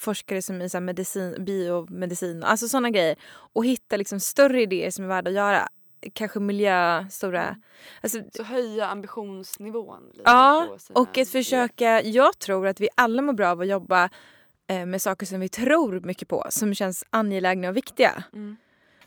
forskare 0.00 0.42
som 0.42 0.62
i 0.62 0.68
så 0.68 0.80
medicin, 0.80 1.44
biomedicin, 1.44 2.44
alltså 2.44 2.68
sådana 2.68 2.90
grejer. 2.90 3.16
Och 3.30 3.64
hitta 3.64 3.96
liksom 3.96 4.20
större 4.20 4.62
idéer 4.62 4.90
som 4.90 5.04
är 5.04 5.08
värda 5.08 5.30
att 5.30 5.36
göra. 5.36 5.68
Kanske 6.12 6.40
miljö, 6.40 7.06
stora... 7.10 7.56
Alltså, 8.00 8.18
så 8.34 8.42
höja 8.42 8.86
ambitionsnivån. 8.86 10.10
Lite 10.12 10.22
Ja, 10.24 10.68
och 10.92 11.18
att 11.18 11.28
försöka... 11.28 12.02
Jag 12.02 12.38
tror 12.38 12.66
att 12.66 12.80
vi 12.80 12.88
alla 12.94 13.22
mår 13.22 13.32
bra 13.32 13.50
av 13.50 13.60
att 13.60 13.68
jobba 13.68 14.10
eh, 14.66 14.86
med 14.86 15.02
saker 15.02 15.26
som 15.26 15.40
vi 15.40 15.48
tror 15.48 16.00
mycket 16.00 16.28
på, 16.28 16.46
som 16.50 16.74
känns 16.74 17.04
angelägna 17.10 17.68
och 17.68 17.76
viktiga. 17.76 18.24
Mm. 18.32 18.56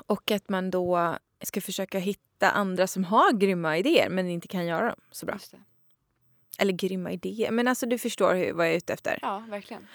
Och 0.07 0.31
att 0.31 0.49
man 0.49 0.71
då 0.71 1.15
ska 1.41 1.61
försöka 1.61 1.99
hitta 1.99 2.51
andra 2.51 2.87
som 2.87 3.03
har 3.03 3.31
grymma 3.31 3.77
idéer 3.77 4.09
men 4.09 4.29
inte 4.29 4.47
kan 4.47 4.65
göra 4.65 4.85
dem 4.85 4.99
så 5.11 5.25
bra. 5.25 5.37
Eller 6.57 6.73
grymma 6.73 7.11
idéer, 7.11 7.51
men 7.51 7.67
alltså 7.67 7.85
du 7.85 7.97
förstår 7.97 8.35
hur, 8.35 8.53
vad 8.53 8.65
jag 8.65 8.73
är 8.73 8.77
ute 8.77 8.93
efter. 8.93 9.19
Ja, 9.21 9.43
verkligen. 9.49 9.87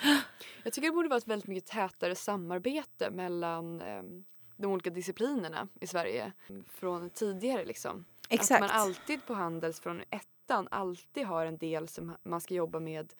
Jag 0.62 0.72
tycker 0.72 0.88
det 0.88 0.94
borde 0.94 1.08
vara 1.08 1.18
ett 1.18 1.28
väldigt 1.28 1.48
mycket 1.48 1.66
tätare 1.70 2.14
samarbete 2.14 3.10
mellan 3.10 3.80
ehm, 3.80 4.24
de 4.56 4.72
olika 4.72 4.90
disciplinerna 4.90 5.68
i 5.80 5.86
Sverige 5.86 6.32
från 6.74 7.10
tidigare. 7.10 7.64
Liksom. 7.64 8.04
Exakt. 8.28 8.62
Att 8.64 8.70
man 8.70 8.80
alltid 8.80 9.26
på 9.26 9.34
Handels 9.34 9.80
från 9.80 10.02
ettan 10.10 10.68
alltid 10.70 11.26
har 11.26 11.46
en 11.46 11.58
del 11.58 11.88
som 11.88 12.16
man 12.22 12.40
ska 12.40 12.54
jobba 12.54 12.80
med 12.80 13.12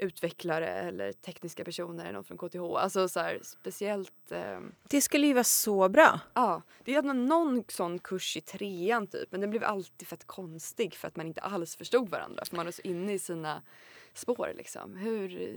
utvecklare 0.00 0.68
eller 0.68 1.12
tekniska 1.12 1.64
personer 1.64 2.04
eller 2.04 2.12
någon 2.12 2.24
från 2.24 2.38
KTH. 2.38 2.60
Alltså 2.60 3.08
så 3.08 3.20
här, 3.20 3.38
speciellt... 3.42 4.32
Eh, 4.32 4.60
Det 4.88 5.00
skulle 5.00 5.26
ju 5.26 5.32
vara 5.32 5.44
så 5.44 5.88
bra. 5.88 6.20
ja, 6.34 6.62
det 6.84 6.94
är 6.94 7.02
någon 7.02 7.64
sån 7.68 7.98
kurs 7.98 8.36
i 8.36 8.40
trean 8.40 9.06
typ 9.06 9.32
men 9.32 9.40
den 9.40 9.50
blev 9.50 9.64
alltid 9.64 10.08
fett 10.08 10.26
konstig 10.26 10.94
för 10.94 11.08
att 11.08 11.16
man 11.16 11.26
inte 11.26 11.40
alls 11.40 11.76
förstod 11.76 12.08
varandra 12.08 12.44
för 12.44 12.56
man 12.56 12.66
är 12.66 12.70
så 12.70 12.82
inne 12.82 13.12
i 13.12 13.18
sina 13.18 13.62
spår 14.14 14.52
liksom. 14.56 14.96
Hur, 14.96 15.56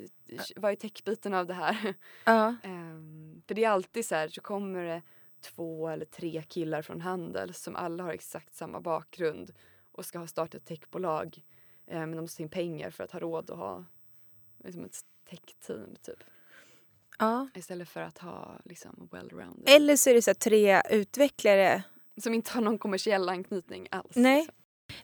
vad 0.56 0.72
är 0.72 0.76
techbiten 0.76 1.34
av 1.34 1.48
det 1.48 1.54
här? 1.54 1.94
Ja. 2.26 2.56
Ehm, 2.64 3.42
för 3.48 3.56
det 3.56 3.64
är 3.64 3.70
alltid 3.70 4.06
så 4.06 4.16
här, 4.16 4.28
så 4.28 4.42
kommer 4.42 4.84
det 4.84 5.02
två 5.42 5.88
eller 5.90 6.06
tre 6.06 6.44
killar 6.48 6.82
från 6.82 7.02
Handel 7.02 7.54
som 7.54 7.76
alla 7.76 8.04
har 8.04 8.12
exakt 8.12 8.56
samma 8.56 8.80
bakgrund 8.82 9.52
och 9.92 10.06
ska 10.06 10.20
ha 10.20 10.28
startat 10.28 10.56
ett 10.56 10.66
techbolag. 10.66 11.42
Eh, 11.88 12.00
men 12.00 12.12
de 12.12 12.22
måste 12.22 12.42
in 12.42 12.50
pengar 12.50 12.90
för 12.90 13.04
att 13.04 13.12
ha 13.12 13.20
råd 13.20 13.52
att 13.52 13.58
ha 13.58 13.86
liksom 14.64 14.86
ett 14.86 15.00
tech-team 15.30 15.96
typ. 16.02 16.24
ja. 17.20 17.48
Istället 17.56 17.90
för 17.90 18.02
att 18.02 18.18
ha 18.18 18.60
liksom 18.66 19.10
well-rounded. 19.12 19.64
Eller 19.66 19.96
så 19.96 20.10
är 20.10 20.14
det 20.14 20.22
så 20.22 20.34
tre 20.34 20.82
utvecklare. 20.90 21.84
Som 22.24 22.34
inte 22.34 22.52
har 22.52 22.62
någon 22.62 22.78
kommersiell 22.78 23.30
anknytning 23.30 23.88
alls. 23.92 24.16
Nej. 24.16 24.40
Liksom. 24.40 24.56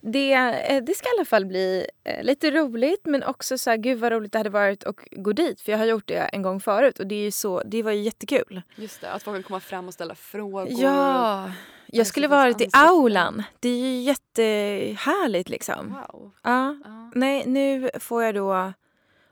Det, 0.02 0.34
eh, 0.34 0.84
det 0.84 0.94
ska 0.94 1.08
i 1.10 1.18
alla 1.18 1.26
fall 1.26 1.46
bli 1.46 1.88
eh, 2.04 2.24
lite 2.24 2.52
roligt 2.52 3.06
men 3.06 3.24
också 3.24 3.58
så 3.58 3.70
här, 3.70 3.78
gud 3.78 4.00
vad 4.00 4.12
roligt 4.12 4.32
det 4.32 4.38
hade 4.38 4.50
varit 4.50 4.84
att 4.84 4.96
gå 5.12 5.34
dit 5.34 5.62
för 5.62 5.72
jag 5.72 5.80
har 5.80 5.86
gjort 5.86 6.08
det 6.08 6.20
en 6.20 6.42
gång 6.42 6.60
förut 6.60 7.00
och 7.00 7.08
det, 7.08 7.16
är 7.16 7.24
ju 7.24 7.32
så, 7.32 7.64
det 7.66 7.84
var 7.84 7.92
ju 7.92 8.02
jättekul. 8.02 8.62
Just 8.76 9.02
det, 9.02 9.12
att 9.12 9.24
folk 9.24 9.36
kan 9.36 9.44
komma 9.44 9.60
fram 9.60 9.88
och 9.88 9.94
ställa 9.94 10.16
frågor. 10.16 10.68
Ja, 10.70 11.52
jag 11.88 12.08
skulle 12.08 12.28
sätta 12.28 12.36
varit 12.36 12.62
i 12.62 12.70
aulan. 12.74 13.44
Det 13.60 13.70
är 13.70 13.78
ju 13.78 14.02
jättehärligt 14.02 15.50
liksom. 15.50 15.90
Wow. 15.90 16.32
Ja. 16.44 16.78
Ja. 16.86 17.12
Nej, 17.16 17.44
nu 17.48 17.90
får 18.00 18.24
jag 18.24 18.36
då... 18.36 18.74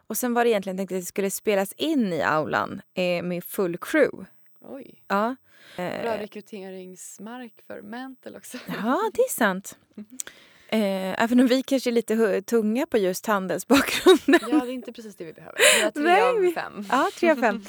Och 0.08 0.18
sen 0.18 0.34
var 0.34 0.44
det 0.44 0.50
egentligen 0.50 0.78
tänkt 0.78 0.92
att 0.92 1.00
det 1.00 1.06
skulle 1.06 1.30
spelas 1.30 1.72
in 1.78 2.14
i 2.14 2.22
aulan 2.22 2.82
eh, 2.94 3.24
med 3.24 3.44
full 3.44 3.78
crew. 3.78 4.26
Oj. 4.62 5.04
Ja. 5.08 5.36
Bra 5.76 5.86
Eh, 5.86 6.20
rekryteringsmark 6.20 7.54
för 7.68 7.82
Mantle 7.82 8.38
också. 8.38 8.58
ja, 8.68 9.12
det 9.14 9.22
är 9.22 9.32
sant. 9.34 9.78
Eh, 10.70 11.24
även 11.24 11.40
om 11.40 11.48
vi 11.48 11.64
kanske 11.64 11.90
är 11.90 11.92
lite 11.92 12.42
tunga 12.42 12.86
på 12.86 12.98
just 12.98 13.26
handelsbakgrunden. 13.26 14.40
Ja, 14.52 14.66
det 14.66 14.72
är 14.72 14.74
inte 14.74 14.94
precis 14.94 15.16
det 15.16 15.26
vi 15.26 15.34
behöver. 15.34 15.60
Vi 15.78 15.84
har 15.84 15.92
tre 15.92 16.04
Nej, 16.04 16.50
av 16.50 16.52
fem. 16.54 16.86
Ja, 16.92 17.10
tre 17.20 17.32
av 17.32 17.36
fem. 17.36 17.66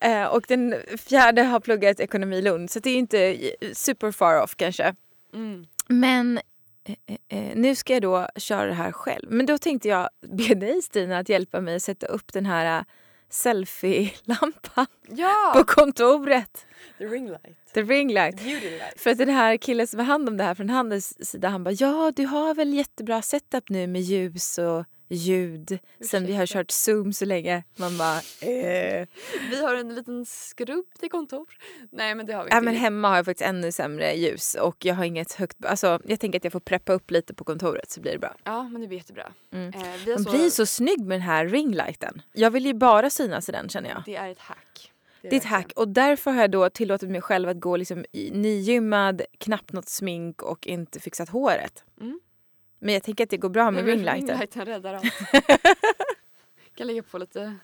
Eh, 0.00 0.24
och 0.24 0.44
den 0.48 0.74
fjärde 0.98 1.42
har 1.42 1.60
pluggat 1.60 2.00
ekonomi 2.00 2.42
Lund 2.42 2.70
så 2.70 2.80
det 2.80 2.90
är 2.90 2.96
inte 2.96 3.36
super 3.72 4.12
far 4.12 4.42
off 4.42 4.56
kanske. 4.56 4.94
Mm. 5.34 5.66
Men 5.88 6.40
Eh, 6.88 6.96
eh, 7.06 7.38
eh, 7.38 7.56
nu 7.56 7.74
ska 7.74 7.92
jag 7.92 8.02
då 8.02 8.28
köra 8.36 8.66
det 8.66 8.74
här 8.74 8.92
själv. 8.92 9.30
Men 9.30 9.46
då 9.46 9.58
tänkte 9.58 9.88
jag 9.88 10.08
be 10.20 10.54
dig 10.54 10.82
Stina 10.82 11.18
att 11.18 11.28
hjälpa 11.28 11.60
mig 11.60 11.76
att 11.76 11.82
sätta 11.82 12.06
upp 12.06 12.32
den 12.32 12.46
här 12.46 12.78
eh, 12.78 12.84
selfie-lampan 13.30 14.86
Ja! 15.10 15.52
på 15.56 15.64
kontoret. 15.64 16.66
The 16.98 17.04
ring 17.06 17.26
light. 17.28 17.72
The 17.74 17.82
ring 17.82 18.12
light. 18.12 18.36
Beauty 18.44 18.70
light. 18.70 19.00
För 19.00 19.10
att 19.10 19.18
den 19.18 19.28
här 19.28 19.56
killen 19.56 19.86
som 19.86 19.98
har 19.98 20.06
hand 20.06 20.28
om 20.28 20.36
det 20.36 20.44
här 20.44 20.54
från 20.54 20.68
Handels 20.70 21.14
sida 21.20 21.48
han 21.48 21.64
bara 21.64 21.72
ja 21.78 22.12
du 22.16 22.26
har 22.26 22.54
väl 22.54 22.74
jättebra 22.74 23.22
setup 23.22 23.68
nu 23.68 23.86
med 23.86 24.02
ljus 24.02 24.58
och 24.58 24.84
ljud 25.10 25.78
sen 26.10 26.26
vi 26.26 26.34
har 26.34 26.42
Ursäkta. 26.42 26.58
kört 26.58 26.70
zoom 26.70 27.12
så 27.12 27.24
länge. 27.24 27.64
Man 27.78 27.98
bara 27.98 28.16
eh. 28.40 29.06
Vi 29.50 29.60
har 29.62 29.74
en 29.74 29.94
liten 29.94 30.26
skrubb 30.26 30.84
till 31.00 31.10
kontor. 31.10 31.46
Nej 31.92 32.14
men 32.14 32.26
det 32.26 32.32
har 32.32 32.44
vi 32.44 32.50
Ja, 32.50 32.56
inte. 32.56 32.64
men 32.64 32.74
hemma 32.76 33.08
har 33.08 33.16
jag 33.16 33.24
faktiskt 33.24 33.48
ännu 33.48 33.72
sämre 33.72 34.12
ljus 34.14 34.54
och 34.54 34.84
jag 34.84 34.94
har 34.94 35.04
inget 35.04 35.32
högt... 35.32 35.64
Alltså, 35.64 36.00
jag 36.04 36.20
tänker 36.20 36.38
att 36.38 36.44
jag 36.44 36.52
får 36.52 36.60
preppa 36.60 36.92
upp 36.92 37.10
lite 37.10 37.34
på 37.34 37.44
kontoret 37.44 37.90
så 37.90 38.00
blir 38.00 38.12
det 38.12 38.18
bra. 38.18 38.34
Ja 38.44 38.62
men 38.68 38.80
det 38.80 38.86
blir 38.88 38.98
jättebra. 38.98 39.32
Mm. 39.52 39.68
Eh, 39.68 39.80
Man 40.14 40.22
blir 40.34 40.50
så 40.50 40.66
snygg 40.66 41.00
med 41.00 41.14
den 41.14 41.22
här 41.22 41.46
ringlighten. 41.46 42.22
Jag 42.32 42.50
vill 42.50 42.66
ju 42.66 42.74
bara 42.74 43.10
synas 43.10 43.48
i 43.48 43.52
den 43.52 43.68
känner 43.68 43.90
jag. 43.90 44.02
Det 44.06 44.16
är 44.16 44.30
ett 44.30 44.38
hack. 44.38 44.92
Det 45.22 45.32
är 45.32 45.36
ett 45.36 45.44
hack 45.44 45.72
och 45.76 45.88
därför 45.88 46.30
har 46.30 46.40
jag 46.40 46.50
då 46.50 46.70
tillåtit 46.70 47.10
mig 47.10 47.20
själv 47.20 47.48
att 47.48 47.60
gå 47.60 47.76
liksom 47.76 48.04
nygymmad, 48.32 49.22
knappt 49.38 49.72
något 49.72 49.88
smink 49.88 50.42
och 50.42 50.66
inte 50.66 51.00
fixat 51.00 51.28
håret. 51.28 51.84
Mm. 52.00 52.20
Men 52.78 52.94
jag 52.94 53.02
tänker 53.02 53.24
att 53.24 53.30
det 53.30 53.36
går 53.36 53.48
bra 53.48 53.70
med 53.70 53.86
ringlighten. 53.86 54.28
Ringlighten 54.28 54.66
räddar 54.66 54.94
allt. 54.94 55.04
kan 56.74 56.86
lägga 56.86 57.02
på 57.02 57.18
lite, 57.18 57.54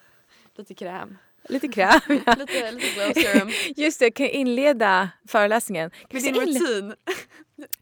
lite 0.57 0.75
kräm. 0.75 1.19
Lite 1.49 1.69
kräm. 1.69 2.01
ja. 2.27 2.35
lite, 2.39 2.73
lite 2.73 2.95
glow 2.95 3.13
serum. 3.13 3.51
Just 3.77 3.99
det, 3.99 4.05
jag 4.05 4.15
kan 4.15 4.27
inleda 4.27 5.11
föreläsningen. 5.29 5.91
Med 6.11 6.23
din 6.23 6.35
inle- 6.35 6.41
rutin. 6.41 6.95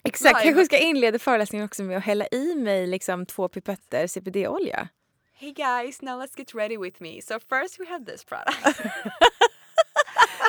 Exakt, 0.03 0.45
live. 0.45 0.55
kanske 0.55 0.65
ska 0.65 0.85
inleda 0.85 1.19
föreläsningen 1.19 1.65
också 1.65 1.83
med 1.83 1.97
att 1.97 2.05
hälla 2.05 2.27
i 2.27 2.55
mig 2.55 2.87
liksom 2.87 3.27
två 3.27 3.49
pipetter 3.49 4.07
CBD-olja. 4.07 4.89
Hey 5.35 5.53
guys, 5.53 6.03
now 6.03 6.23
let's 6.23 6.39
get 6.39 6.55
ready 6.55 6.79
with 6.79 7.03
me. 7.03 7.21
So 7.23 7.39
first 7.41 7.81
we 7.81 7.87
have 7.87 8.05
this 8.05 8.25
product. 8.25 8.81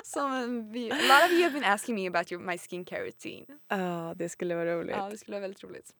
Som 0.03 0.71
vi, 0.71 0.91
a 0.91 0.95
lot 0.95 1.25
of 1.25 1.31
you 1.31 1.43
have 1.43 1.53
been 1.53 1.63
asking 1.63 1.95
me 1.95 2.07
about 2.07 2.31
your, 2.31 2.41
my 2.41 2.57
skincare 2.57 3.05
routine. 3.05 3.45
Ja, 3.67 4.13
det 4.15 4.29
skulle 4.29 4.55
vara 4.55 4.75
roligt. 4.75 4.95
Ja, 4.95 5.09
det 5.09 5.17
skulle 5.17 5.35
vara 5.35 5.41
väldigt 5.41 5.63
roligt. 5.63 5.93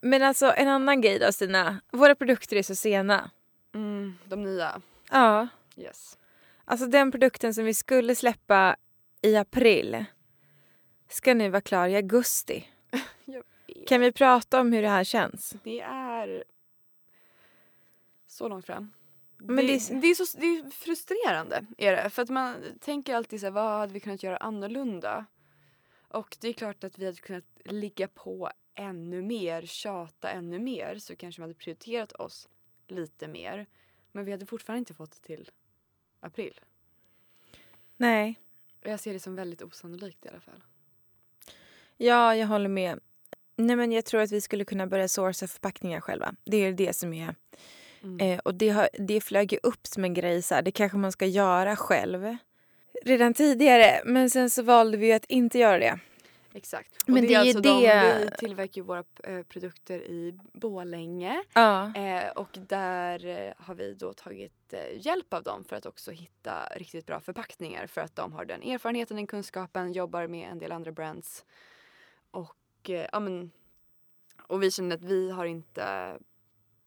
Men 0.00 0.22
alltså 0.22 0.52
en 0.56 0.68
annan 0.68 1.00
grej 1.00 1.18
då 1.18 1.32
Stina. 1.32 1.80
Våra 1.92 2.14
produkter 2.14 2.56
är 2.56 2.62
så 2.62 2.74
sena. 2.74 3.30
Mm, 3.74 4.14
de 4.24 4.42
nya. 4.42 4.82
Ja. 5.10 5.48
Yes. 5.76 6.18
Alltså 6.64 6.86
den 6.86 7.10
produkten 7.12 7.54
som 7.54 7.64
vi 7.64 7.74
skulle 7.74 8.14
släppa 8.14 8.76
i 9.22 9.36
april 9.36 10.04
ska 11.08 11.34
nu 11.34 11.48
vara 11.48 11.60
klar 11.60 11.88
i 11.88 11.96
augusti. 11.96 12.68
Kan 13.86 14.00
vi 14.00 14.12
prata 14.12 14.60
om 14.60 14.72
hur 14.72 14.82
det 14.82 14.88
här 14.88 15.04
känns? 15.04 15.54
Det 15.64 15.80
är 15.80 16.44
så 18.26 18.48
långt 18.48 18.66
fram. 18.66 18.92
Men 19.46 19.66
det, 19.66 19.88
det 19.88 20.00
det, 20.00 20.06
är- 20.06 20.14
så, 20.26 20.38
det 20.38 20.46
är 20.46 20.70
frustrerande. 20.70 21.66
Är 21.78 21.96
det. 21.96 22.10
För 22.10 22.22
att 22.22 22.28
man 22.28 22.56
tänker 22.80 23.14
alltid 23.14 23.40
så 23.40 23.46
här, 23.46 23.50
vad 23.50 23.78
hade 23.78 23.92
vi 23.92 24.00
kunnat 24.00 24.22
göra 24.22 24.36
annorlunda? 24.36 25.26
Och 26.08 26.36
det 26.40 26.48
är 26.48 26.52
klart 26.52 26.84
att 26.84 26.98
vi 26.98 27.06
hade 27.06 27.18
kunnat 27.18 27.44
ligga 27.64 28.08
på 28.08 28.50
ännu 28.74 29.22
mer, 29.22 29.62
tjata 29.66 30.30
ännu 30.30 30.58
mer 30.58 30.98
så 30.98 31.16
kanske 31.16 31.40
man 31.40 31.48
hade 31.48 31.58
prioriterat 31.58 32.12
oss 32.12 32.48
lite 32.88 33.28
mer. 33.28 33.66
Men 34.12 34.24
vi 34.24 34.30
hade 34.30 34.46
fortfarande 34.46 34.78
inte 34.78 34.94
fått 34.94 35.10
det 35.12 35.26
till 35.26 35.50
april. 36.20 36.60
Nej. 37.96 38.40
Jag 38.80 39.00
ser 39.00 39.12
det 39.12 39.20
som 39.20 39.34
väldigt 39.34 39.62
osannolikt 39.62 40.26
i 40.26 40.28
alla 40.28 40.40
fall. 40.40 40.62
Ja, 41.96 42.36
jag 42.36 42.46
håller 42.46 42.68
med. 42.68 43.00
Nej, 43.56 43.76
men 43.76 43.92
jag 43.92 44.04
tror 44.04 44.20
att 44.20 44.32
vi 44.32 44.40
skulle 44.40 44.64
kunna 44.64 44.86
börja 44.86 45.08
sourca 45.08 45.48
förpackningar 45.48 46.00
själva. 46.00 46.34
Det 46.44 46.56
är 46.56 46.72
det 46.72 46.92
som 46.92 47.12
är... 47.12 47.34
Mm. 48.02 48.20
Eh, 48.20 48.38
och 48.38 48.54
det, 48.54 48.68
har, 48.68 48.88
det 48.98 49.20
flög 49.20 49.52
ju 49.52 49.58
upp 49.62 49.86
som 49.86 50.04
en 50.04 50.14
grej. 50.14 50.42
Så 50.42 50.54
här. 50.54 50.62
Det 50.62 50.70
kanske 50.72 50.98
man 50.98 51.12
ska 51.12 51.26
göra 51.26 51.76
själv 51.76 52.36
redan 53.04 53.34
tidigare. 53.34 54.02
Men 54.04 54.30
sen 54.30 54.50
så 54.50 54.62
valde 54.62 54.96
vi 54.96 55.12
att 55.12 55.24
inte 55.24 55.58
göra 55.58 55.78
det. 55.78 55.98
Exakt. 56.54 57.02
Och 57.02 57.08
Men 57.08 57.22
det, 57.22 57.28
det 57.28 57.34
är 57.34 57.38
alltså 57.40 57.60
det- 57.60 57.68
De, 58.18 58.24
vi 58.24 58.30
tillverkar 58.38 58.80
ju 58.80 58.86
våra 58.86 59.04
eh, 59.24 59.42
produkter 59.42 59.98
i 59.98 60.38
Bålänge. 60.52 61.42
Ja. 61.54 61.94
Eh, 61.96 62.30
och 62.30 62.48
där 62.68 63.26
eh, 63.26 63.52
har 63.56 63.74
vi 63.74 63.94
då 63.94 64.12
tagit 64.12 64.72
eh, 64.72 65.06
hjälp 65.06 65.34
av 65.34 65.42
dem 65.42 65.64
för 65.64 65.76
att 65.76 65.86
också 65.86 66.10
hitta 66.10 66.52
riktigt 66.76 67.06
bra 67.06 67.20
förpackningar 67.20 67.86
för 67.86 68.00
att 68.00 68.16
de 68.16 68.32
har 68.32 68.44
den 68.44 68.62
erfarenheten, 68.62 69.16
den 69.16 69.26
kunskapen, 69.26 69.92
jobbar 69.92 70.26
med 70.26 70.50
en 70.50 70.58
del 70.58 70.72
andra 70.72 70.92
brands. 70.92 71.44
Och, 72.30 72.90
eh, 72.90 73.06
ja, 73.12 73.20
men, 73.20 73.50
och 74.46 74.62
vi 74.62 74.70
känner 74.70 74.96
att 74.96 75.04
vi 75.04 75.30
har 75.30 75.44
inte 75.44 76.16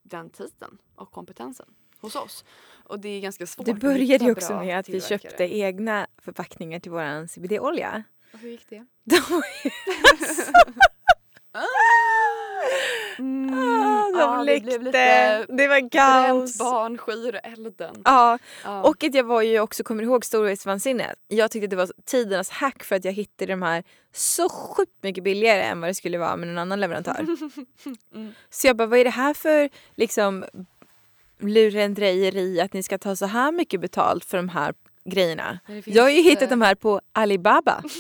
den 0.06 0.30
tiden 0.30 0.78
och 0.95 1.12
kompetensen 1.12 1.66
hos 1.99 2.16
oss. 2.16 2.45
Och 2.84 2.99
det 2.99 3.10
är 3.10 3.22
ganska 3.22 3.47
svårt 3.47 3.66
Det 3.66 3.72
att 3.72 3.80
började 3.80 4.26
ju 4.26 4.32
också 4.32 4.53
med 4.60 4.80
att 4.80 4.89
vi 4.89 5.01
köpte 5.01 5.43
egna 5.58 6.08
förpackningar 6.18 6.80
till 6.80 6.91
vår 6.91 7.28
CBD-olja. 7.28 8.03
Och 8.34 8.39
hur 8.39 8.49
gick 8.49 8.70
det? 8.70 8.86
De 9.03 9.16
var 9.30 9.43
ju 9.64 9.72
Mm, 13.20 13.53
Ah, 13.53 13.75
de 14.38 14.60
det 14.60 14.78
lite 14.78 15.46
Det 15.50 15.68
var 15.68 15.90
kaos. 15.90 16.58
barn 16.58 16.98
skyr 16.98 17.40
elden. 17.44 18.02
Ja, 18.06 18.38
Ja. 18.64 18.84
och 18.84 19.04
att 19.04 19.14
jag 19.14 19.24
var 19.24 19.42
ju 19.42 19.60
också, 19.60 19.84
kommer 19.84 20.04
ihåg 20.04 20.26
storhetsvansinne. 20.26 21.16
Jag 21.28 21.52
tyckte 21.52 21.68
det 21.68 21.76
var 21.76 21.90
tidernas 22.06 22.50
hack 22.50 22.84
för 22.84 22.96
att 22.96 23.06
jag 23.06 23.12
hittade 23.12 23.54
de 23.54 23.62
här 23.62 23.84
så 24.14 24.50
sjukt 24.50 24.92
mycket 25.04 25.24
billigare 25.24 25.62
än 25.62 25.82
vad 25.82 25.90
det 25.90 25.94
skulle 25.96 26.18
vara 26.18 26.36
med 26.38 26.50
en 26.50 26.58
annan 26.58 26.80
leverantör. 26.80 27.26
Mm. 28.16 28.34
Så 28.50 28.68
jag 28.68 28.76
bara, 28.76 28.88
vad 28.88 29.00
är 29.00 29.04
det 29.04 29.10
här 29.10 29.34
för 29.34 29.70
liksom 29.96 30.46
lurendrejeri 31.40 32.62
att 32.62 32.74
ni 32.74 32.84
ska 32.84 32.98
ta 32.98 33.16
så 33.16 33.26
här 33.26 33.52
mycket 33.52 33.82
betalt 33.82 34.26
för 34.26 34.38
de 34.38 34.50
här 34.50 34.74
grejerna? 35.06 35.60
Jag 35.86 36.04
har 36.04 36.10
ju 36.10 36.22
hittat 36.22 36.44
eh, 36.44 36.50
de 36.50 36.62
här 36.62 36.76
på 36.76 37.02
Alibaba. 37.12 37.84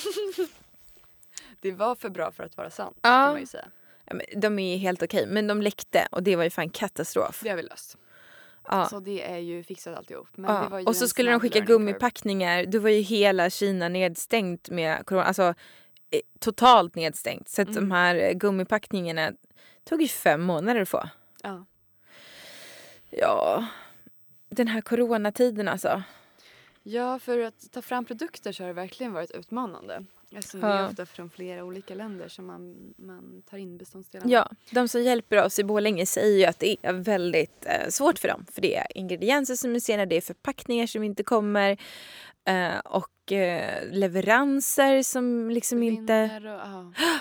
Det 1.61 1.71
var 1.71 1.95
för 1.95 2.09
bra 2.09 2.31
för 2.31 2.43
att 2.43 2.57
vara 2.57 2.69
sant 2.69 2.97
Ja. 3.01 3.09
kan 3.09 3.31
man 3.31 3.39
ju 3.39 3.45
säga. 3.47 3.65
De 4.35 4.59
är 4.59 4.77
helt 4.77 5.03
okej, 5.03 5.25
men 5.27 5.47
de 5.47 5.61
läckte 5.61 6.07
och 6.11 6.23
det 6.23 6.35
var 6.35 6.43
ju 6.43 6.49
fan 6.49 6.69
katastrof. 6.69 7.39
Det 7.43 7.49
har 7.49 7.55
vi 7.57 7.63
löst. 7.63 7.97
Ja. 8.67 8.85
Så 8.89 8.99
det 8.99 9.21
är 9.31 9.37
ju 9.37 9.63
fixat 9.63 9.97
alltihop. 9.97 10.27
Men 10.35 10.55
Ja. 10.71 10.81
Och 10.85 10.95
så 10.95 11.07
skulle 11.07 11.31
de 11.31 11.39
skicka 11.39 11.53
curve. 11.59 11.67
gummipackningar. 11.67 12.65
Då 12.65 12.79
var 12.79 12.89
ju 12.89 13.01
hela 13.01 13.49
Kina 13.49 13.89
nedstängt 13.89 14.69
med 14.69 15.05
corona. 15.05 15.25
Alltså 15.25 15.43
eh, 16.11 16.19
totalt 16.39 16.95
nedstängt. 16.95 17.49
Så 17.49 17.61
att 17.61 17.67
de 17.67 17.77
Mm. 17.77 17.91
här 17.91 18.15
eh, 18.15 18.31
gummipackningarna 18.33 19.31
tog 19.83 20.01
ju 20.01 20.07
fem 20.07 20.41
månader 20.41 20.81
att 20.81 20.89
få. 20.89 21.09
Ja. 21.43 21.65
Ja, 23.09 23.65
den 24.49 24.67
här 24.67 24.81
coronatiden 24.81 25.67
alltså. 25.67 26.03
Ja, 26.83 27.19
för 27.19 27.39
att 27.39 27.71
ta 27.71 27.81
fram 27.81 28.05
produkter 28.05 28.51
så 28.51 28.63
har 28.63 28.67
det 28.67 28.73
verkligen 28.73 29.13
varit 29.13 29.31
utmanande. 29.31 30.05
Eftersom 30.37 30.59
det 30.59 30.67
Ja. 30.67 30.73
är 30.73 30.89
ofta 30.89 31.05
från 31.05 31.29
flera 31.29 31.63
olika 31.63 31.95
länder 31.95 32.27
som 32.27 32.45
man, 32.45 32.93
man 32.97 33.41
tar 33.49 33.57
in 33.57 33.77
beståndsdelarna. 33.77 34.31
Ja, 34.31 34.49
de 34.71 34.87
som 34.87 35.01
hjälper 35.03 35.43
oss 35.45 35.59
i 35.59 35.63
Borlänge 35.63 36.05
säger 36.05 36.37
ju 36.37 36.45
att 36.45 36.59
det 36.59 36.77
är 36.81 36.93
väldigt 36.93 37.65
eh, 37.65 37.89
svårt 37.89 38.19
för 38.19 38.27
dem. 38.27 38.45
För 38.51 38.61
det 38.61 38.75
är 38.75 38.97
ingredienser 38.97 39.55
som 39.55 39.75
är 39.75 39.79
sena, 39.79 40.05
det 40.05 40.15
är 40.17 40.21
förpackningar 40.21 40.87
som 40.87 41.03
inte 41.03 41.23
kommer 41.23 41.77
eh, 42.45 42.77
och 42.79 43.31
eh, 43.31 43.89
leveranser 43.91 45.03
som 45.03 45.49
liksom 45.49 45.83
inte... 45.83 46.23
Och, 46.43 46.49
ja. 46.49 46.93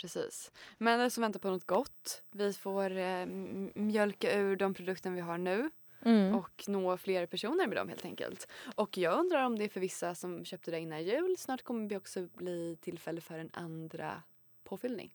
Precis. 0.00 0.50
Men 0.78 1.00
det 1.00 1.10
som 1.10 1.20
väntar 1.22 1.40
på 1.40 1.48
något 1.50 1.66
gott. 1.66 2.22
Vi 2.32 2.52
får 2.52 2.96
eh, 2.96 3.26
mjölka 3.74 4.38
ur 4.38 4.56
de 4.56 4.74
produkter 4.74 5.10
vi 5.10 5.20
har 5.20 5.38
nu 5.38 5.70
Mm. 6.04 6.34
och 6.34 6.64
nå 6.68 6.96
fler 6.96 7.26
personer 7.26 7.66
med 7.66 7.76
dem 7.76 7.88
helt 7.88 8.04
enkelt. 8.04 8.48
Och 8.74 8.98
jag 8.98 9.18
undrar 9.18 9.44
om 9.44 9.58
det 9.58 9.64
är 9.64 9.68
för 9.68 9.80
vissa 9.80 10.14
som 10.14 10.44
köpte 10.44 10.70
det 10.70 10.80
innan 10.80 11.04
jul. 11.04 11.36
Snart 11.38 11.62
kommer 11.62 11.88
det 11.88 11.96
också 11.96 12.28
bli 12.34 12.78
tillfälle 12.80 13.20
för 13.20 13.38
en 13.38 13.50
andra 13.52 14.22
påfyllning. 14.64 15.10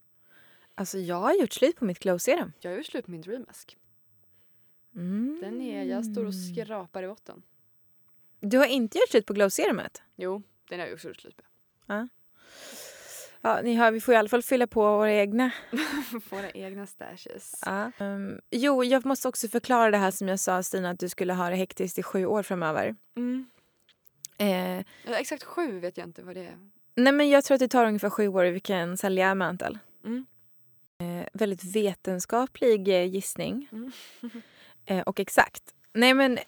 Alltså 0.76 0.98
jag 0.98 1.16
har 1.16 1.34
gjort 1.34 1.54
slut 1.54 1.76
på 1.76 1.86
mitt 1.86 2.00
glow 2.00 2.18
serum. 2.18 2.54
Jag 2.60 2.72
har 2.72 2.78
gjort 2.78 2.86
slut 2.86 3.06
på 3.06 3.12
min 3.12 3.22
Dream 3.22 3.46
Mask. 3.48 3.78
Mm. 4.96 5.38
Den 5.42 5.62
är, 5.62 5.84
jag 5.84 6.06
står 6.06 6.26
och 6.26 6.36
skrapar 6.36 7.04
i 7.04 7.08
botten. 7.08 7.44
Du 8.40 8.58
har 8.58 8.66
inte 8.66 8.98
gjort 8.98 9.10
slut 9.10 9.26
på 9.26 9.34
glow 9.34 9.50
serumet? 9.50 10.02
Jo, 10.16 10.42
den 10.70 10.80
har 10.80 10.88
jag 10.88 10.94
också 10.94 11.08
gjort 11.08 11.20
slut 11.20 11.38
på. 11.38 11.44
Ja, 11.86 12.08
ni 13.64 13.76
hör, 13.76 13.92
vi 13.92 14.02
får 14.02 14.14
i 14.14 14.18
alla 14.18 14.30
fall 14.30 14.42
fylla 14.44 14.68
på 14.68 14.82
våra 14.98 15.14
egna. 15.14 15.52
Våra 16.30 16.50
egna 16.52 16.88
stashes. 16.88 17.62
Ja. 17.66 17.92
Um, 18.00 18.42
jo, 18.52 18.84
jag 18.84 19.06
måste 19.06 19.28
också 19.28 19.48
förklara 19.48 19.92
det 19.92 19.98
här 19.98 20.12
som 20.12 20.28
jag 20.28 20.40
sa 20.40 20.64
Stina 20.64 20.90
att 20.90 21.00
du 21.00 21.10
skulle 21.10 21.34
ha 21.34 21.50
det 21.50 21.56
hektiskt 21.56 22.00
i 22.00 22.04
sju 22.04 22.26
år 22.26 22.44
framöver. 22.44 22.96
Mm. 23.18 23.48
Eh, 24.38 24.86
Ja, 25.06 25.16
Exakt 25.20 25.44
sju 25.44 25.80
vet 25.80 25.98
jag 25.98 26.08
inte 26.08 26.22
vad 26.24 26.36
det 26.36 26.46
är. 26.46 26.58
nej 26.96 27.14
men 27.14 27.30
jag 27.30 27.44
tror 27.44 27.56
att 27.56 27.60
det 27.60 27.68
tar 27.68 27.86
ungefär 27.86 28.10
sju 28.10 28.28
år 28.28 28.44
vi 28.46 28.60
kan 28.60 28.98
sälja 28.98 29.36
Mantle. 29.36 29.80
Mm. 30.06 30.26
Eh, 31.02 31.28
väldigt 31.34 31.64
vetenskaplig 31.64 32.88
eh, 32.88 33.04
gissning. 33.06 33.68
Mm. 33.72 33.92
eh, 34.86 35.02
och 35.02 35.20
exakt. 35.20 35.64
Nej 35.94 36.14
men 36.14 36.40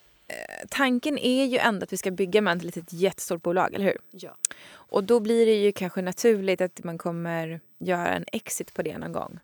tanken 0.68 1.18
är 1.18 1.44
ju 1.44 1.58
ändå 1.58 1.84
att 1.84 1.92
vi 1.92 1.96
ska 1.96 2.10
bygga 2.10 2.42
Mantle 2.42 2.70
till 2.70 2.82
ett 2.82 2.92
jättestort 2.92 3.42
bolag, 3.42 3.74
eller 3.74 3.84
hur? 3.84 3.98
Ja. 4.10 4.36
Och 4.72 5.04
då 5.04 5.20
blir 5.20 5.46
det 5.46 5.54
ju 5.54 5.72
kanske 5.72 6.02
naturligt 6.02 6.60
att 6.60 6.84
man 6.84 6.98
kommer 6.98 7.60
göra 7.78 8.08
en 8.08 8.24
exit 8.32 8.74
på 8.74 8.82
det 8.82 8.98
någon 8.98 9.12
gång. 9.12 9.38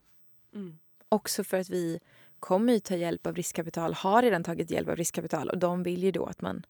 Mm. 0.55 0.79
Också 1.09 1.45
för 1.45 1.61
att 1.61 1.71
vi 1.71 2.01
kommer 2.41 2.73
ju 2.73 2.81
ta 2.81 2.97
hjälp 2.97 3.27
av 3.27 3.35
riskkapital, 3.35 3.95
har 3.95 4.23
redan 4.23 4.45
tagit 4.45 4.71
hjälp 4.71 4.89
av 4.89 4.97
riskkapital 4.97 5.51
och 5.51 5.59
de 5.59 5.83
vill 5.83 6.05
ju 6.05 6.11
då 6.11 6.27
att 6.27 6.41
man 6.41 6.67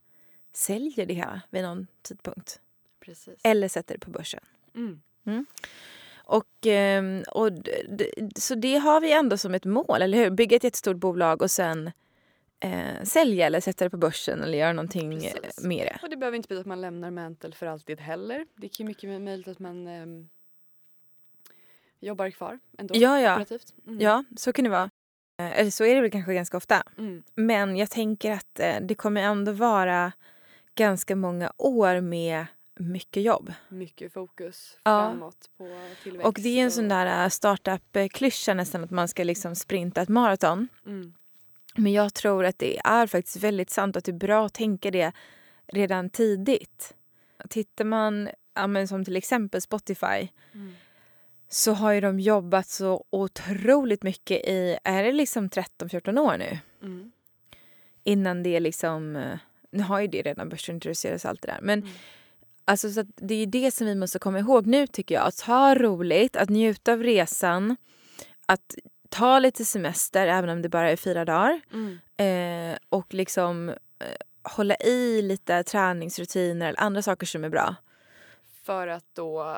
säljer 0.52 1.06
det 1.06 1.14
här 1.14 1.40
vid 1.50 1.62
någon 1.62 1.86
tidpunkt. 2.02 2.61
Precis. 3.00 3.34
Eller 3.42 3.68
sätter 3.68 3.94
det 3.94 4.00
på 4.00 4.11
börsen. 4.11 4.40
Mm. 4.74 5.00
Och, 6.28 6.66
ehm, 6.66 7.24
och 7.30 7.50
så 8.36 8.54
det 8.54 8.76
har 8.76 9.00
vi 9.00 9.12
ändå 9.12 9.36
som 9.36 9.54
ett 9.54 9.64
mål, 9.64 10.02
eller 10.02 10.18
hur? 10.18 10.30
Bygga 10.30 10.56
ett 10.56 10.64
jättestort 10.64 10.96
bolag 10.96 11.42
och 11.42 11.50
sen 11.50 11.90
eh, 12.61 13.02
sälja 13.04 13.46
eller 13.46 13.61
sätta 13.61 13.84
det 13.84 13.90
på 13.90 13.96
börsen 13.96 14.42
eller 14.42 14.59
göra 14.59 14.72
någonting 14.72 15.12
eh, 15.24 15.32
Precis. 15.32 15.64
med 15.64 15.86
det. 15.86 15.98
Och 16.02 16.11
det 16.11 16.16
behöver 16.16 16.36
inte 16.36 16.46
betyda 16.48 16.61
att 16.61 16.66
man 16.66 16.80
lämnar 16.80 17.11
Mantle 17.11 17.52
för 17.52 17.66
alltid 17.66 18.00
heller. 18.00 18.46
Det 18.56 18.80
ju 18.80 18.86
mycket 18.86 19.20
möjligt 19.20 19.48
att 19.48 19.59
man 19.59 19.86
ehm, 19.86 20.28
jobbar 22.00 22.30
kvar 22.30 22.59
ändå. 22.78 22.94
Ja, 22.96 23.20
ja. 23.20 23.44
Mm. 23.86 24.00
Ja, 24.00 24.24
så 24.36 24.52
kan 24.52 24.64
det 24.64 24.70
vara. 24.70 24.90
Eh, 25.38 25.59
Eller 25.61 25.70
så 25.70 25.84
är 25.84 25.94
det 25.94 26.00
väl 26.00 26.11
kanske 26.11 26.34
ganska 26.34 26.56
ofta. 26.56 26.82
Mm. 26.98 27.22
Men 27.34 27.76
jag 27.76 27.90
tänker 27.90 28.32
att 28.32 28.61
eh, 28.61 28.76
det 28.80 28.94
kommer 28.94 29.22
ändå 29.22 29.52
vara 29.52 30.12
ganska 30.74 31.16
många 31.16 31.52
år 31.59 32.00
med 32.00 32.46
mycket 32.80 33.22
jobb. 33.22 33.52
Mycket 33.68 34.12
fokus 34.12 34.78
Ja. 34.84 35.11
framåt 35.11 35.50
på 35.59 35.80
tillväxt. 36.02 36.26
Och 36.26 36.34
det 36.42 36.48
är 36.48 36.64
en 36.64 36.70
sån 36.70 36.88
där 36.88 37.24
eh, 37.24 37.28
startup-klyscha 37.28 38.54
nästan 38.54 38.84
att 38.84 38.90
man 38.90 39.09
ska 39.09 39.24
liksom 39.24 39.56
sprinta 39.56 40.02
ett 40.02 40.09
maraton. 40.09 40.68
Mm. 40.86 41.14
Men 41.79 41.93
jag 41.93 42.14
tror 42.14 42.45
att 42.45 42.59
det 42.59 42.79
är 42.85 43.07
faktiskt 43.07 43.37
väldigt 43.37 43.70
sant 43.70 43.97
och 43.97 43.99
att 43.99 44.05
det 44.05 44.11
är 44.11 44.26
bra 44.29 44.47
att 44.47 44.55
tänka 44.55 44.91
det 44.91 45.12
redan 45.66 46.11
tidigt. 46.11 46.95
Tittar 47.49 47.85
man, 47.85 48.29
ja, 48.55 48.66
men 48.66 48.89
som 48.89 49.05
till 49.05 49.16
exempel 49.16 49.61
Spotify, 49.61 50.29
Mm. 50.55 50.74
så 51.49 51.72
har 51.72 51.93
ju 51.93 52.01
de 52.01 52.20
jobbat 52.20 52.68
så 52.68 53.05
otroligt 53.11 54.03
mycket 54.03 54.45
i, 54.49 54.79
är 54.85 55.03
det 55.05 55.12
liksom 55.12 55.49
13-14 55.49 56.18
år 56.18 56.37
nu? 56.39 56.59
Mm. 56.83 57.12
Innan 58.05 58.43
det 58.43 58.61
liksom, 58.61 59.16
eh, 59.16 59.39
nu 59.70 59.83
har 59.83 60.01
ju 60.01 60.07
det 60.07 60.22
redan 60.22 60.49
börsintroducerats 60.49 61.24
allt 61.24 61.43
det 61.43 61.49
där. 61.49 61.59
Men 61.62 61.79
Mm. 61.79 61.93
alltså 62.64 62.91
så 62.93 63.05
det 63.16 63.35
är 63.35 63.47
det 63.47 63.70
som 63.74 63.87
vi 63.87 63.95
måste 63.95 64.18
komma 64.18 64.39
ihåg 64.39 64.66
nu 64.66 64.87
tycker 64.87 65.14
jag. 65.14 65.26
Att 65.26 65.41
ha 65.41 65.74
roligt, 65.74 66.37
att 66.37 66.49
njuta 66.49 66.93
av 66.93 67.03
resan, 67.03 67.76
att 68.47 68.74
ta 69.09 69.38
lite 69.38 69.64
semester 69.64 70.26
även 70.26 70.50
om 70.50 70.62
det 70.62 70.68
bara 70.68 70.90
är 70.90 70.96
fyra 70.96 71.24
dagar. 71.24 71.61
Mm. 71.72 71.98
Eh, 72.72 72.78
och 72.88 73.14
liksom 73.14 73.68
eh, 73.68 73.74
hålla 74.42 74.76
i 74.76 75.22
lite 75.22 75.62
träningsrutiner 75.62 76.68
eller 76.68 76.80
andra 76.80 77.02
saker 77.02 77.26
som 77.26 77.44
är 77.44 77.48
bra. 77.48 77.74
För 78.64 78.88
att 78.88 79.04
då 79.12 79.56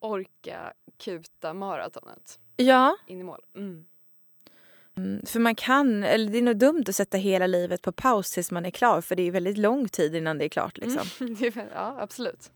orka 0.00 0.72
kuta 0.98 1.54
maratonet 1.54 2.38
Ja, 2.56 2.96
in 3.06 3.20
i 3.20 3.22
mål. 3.22 3.40
Mm. 3.56 3.86
mm, 4.96 5.26
för 5.26 5.40
man 5.40 5.54
kan, 5.54 6.04
eller 6.04 6.30
det 6.30 6.38
är 6.38 6.42
nog 6.42 6.56
dumt 6.56 6.84
att 6.88 6.96
sätta 6.96 7.16
hela 7.16 7.46
livet 7.46 7.82
på 7.82 7.92
paus 7.92 8.30
tills 8.30 8.50
man 8.50 8.66
är 8.66 8.70
klar 8.70 9.00
för 9.00 9.16
det 9.16 9.22
är 9.22 9.30
väldigt 9.30 9.58
lång 9.58 9.88
tid 9.88 10.14
innan 10.14 10.38
det 10.38 10.44
är 10.44 10.48
klart. 10.48 10.78
Liksom. 10.78 11.08
Mm. 11.20 11.68
Ja, 11.74 11.96
absolut. 12.00 12.50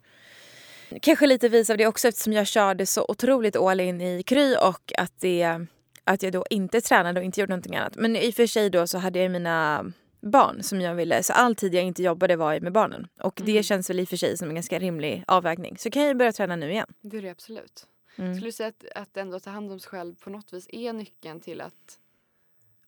Kanske 1.02 1.26
lite 1.26 1.48
vis 1.48 1.70
av 1.70 1.76
det 1.76 1.86
också 1.86 2.08
eftersom 2.08 2.32
jag 2.32 2.46
körde 2.46 2.86
så 2.86 3.04
otroligt 3.08 3.56
all 3.56 3.80
in 3.80 4.00
i 4.00 4.22
Kry 4.22 4.56
och 4.56 4.92
att, 4.98 5.12
det, 5.20 5.66
att 6.10 6.22
jag 6.22 6.32
då 6.32 6.44
inte 6.50 6.80
tränade 6.80 7.20
och 7.20 7.24
inte 7.26 7.40
gjorde 7.40 7.50
någonting 7.50 7.76
annat. 7.76 7.96
Men 7.96 8.16
i 8.16 8.30
och 8.30 8.34
för 8.34 8.46
sig 8.46 8.70
då 8.70 8.86
så 8.86 8.98
hade 8.98 9.18
jag 9.18 9.30
mina 9.30 9.84
barn 10.20 10.62
som 10.62 10.80
jag 10.80 10.94
ville, 10.94 11.22
så 11.22 11.32
all 11.32 11.54
tid 11.54 11.74
jag 11.74 11.84
inte 11.84 12.02
jobbade 12.02 12.36
var 12.36 12.60
med 12.60 12.72
barnen. 12.72 13.08
Och 13.20 13.40
det 13.44 13.50
Mm. 13.52 13.62
känns 13.62 13.90
väl 13.90 14.00
i 14.00 14.04
och 14.04 14.08
för 14.08 14.16
sig 14.16 14.36
som 14.36 14.48
en 14.48 14.54
ganska 14.54 14.78
rimlig 14.78 15.24
avvägning. 15.26 15.78
Så 15.78 15.90
kan 15.90 16.02
jag 16.02 16.16
börja 16.16 16.32
träna 16.32 16.56
nu 16.56 16.70
igen. 16.72 16.86
Det 17.00 17.16
är 17.18 17.22
det 17.22 17.30
absolut. 17.30 17.86
Mm. 18.16 18.34
Skulle 18.34 18.48
du 18.48 18.52
säga 18.52 18.68
att, 18.68 18.84
att 18.94 19.16
ändå 19.16 19.40
ta 19.40 19.50
hand 19.50 19.72
om 19.72 19.80
sig 19.80 19.90
själv 19.90 20.14
på 20.14 20.30
något 20.30 20.52
vis 20.52 20.66
är 20.72 20.92
nyckeln 20.92 21.40
till 21.40 21.60
att 21.60 21.98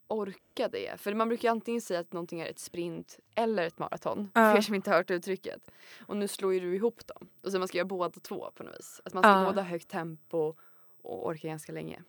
orka 0.08 0.68
det? 0.68 1.00
För 1.00 1.14
man 1.14 1.28
brukar 1.28 1.48
ju 1.48 1.52
antingen 1.52 1.80
säga 1.80 2.00
att 2.00 2.12
någonting 2.12 2.40
är 2.40 2.46
ett 2.46 2.58
sprint 2.58 3.18
eller 3.34 3.62
ett 3.66 3.78
maraton. 3.78 4.30
Ja. 4.34 4.50
För 4.52 4.58
er 4.58 4.62
som 4.62 4.74
inte 4.74 4.90
har 4.90 4.96
hört 4.96 5.10
uttrycket. 5.10 5.70
Och 6.06 6.16
nu 6.16 6.28
slår 6.28 6.54
ju 6.54 6.60
du 6.60 6.74
ihop 6.76 7.06
dem. 7.06 7.28
Och 7.42 7.52
så 7.52 7.58
man 7.58 7.68
ska 7.68 7.78
göra 7.78 7.86
båda 7.88 8.20
två 8.20 8.50
på 8.54 8.62
något 8.62 8.78
vis. 8.78 9.00
Att 9.04 9.14
man 9.14 9.22
ska 9.22 9.30
Ja. 9.30 9.44
både 9.44 9.60
ha 9.60 9.68
högt 9.68 9.88
tempo 9.88 10.54
och 11.02 11.26
orka 11.26 11.48
ganska 11.48 11.72
länge. 11.72 12.02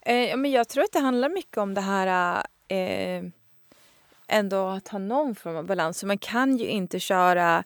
Eh, 0.00 0.36
men 0.36 0.50
jag 0.50 0.68
tror 0.68 0.84
att 0.84 0.92
det 0.92 0.98
handlar 0.98 1.28
mycket 1.28 1.58
om 1.58 1.74
det 1.74 1.80
här 1.80 2.42
eh, 2.68 3.22
ändå 4.28 4.66
att 4.66 4.88
ha 4.88 4.98
någon 4.98 5.34
form 5.34 5.56
av 5.56 5.66
balans. 5.66 6.00
För 6.00 6.06
man 6.06 6.18
kan 6.18 6.56
ju 6.56 6.66
inte 6.66 7.00
köra 7.00 7.64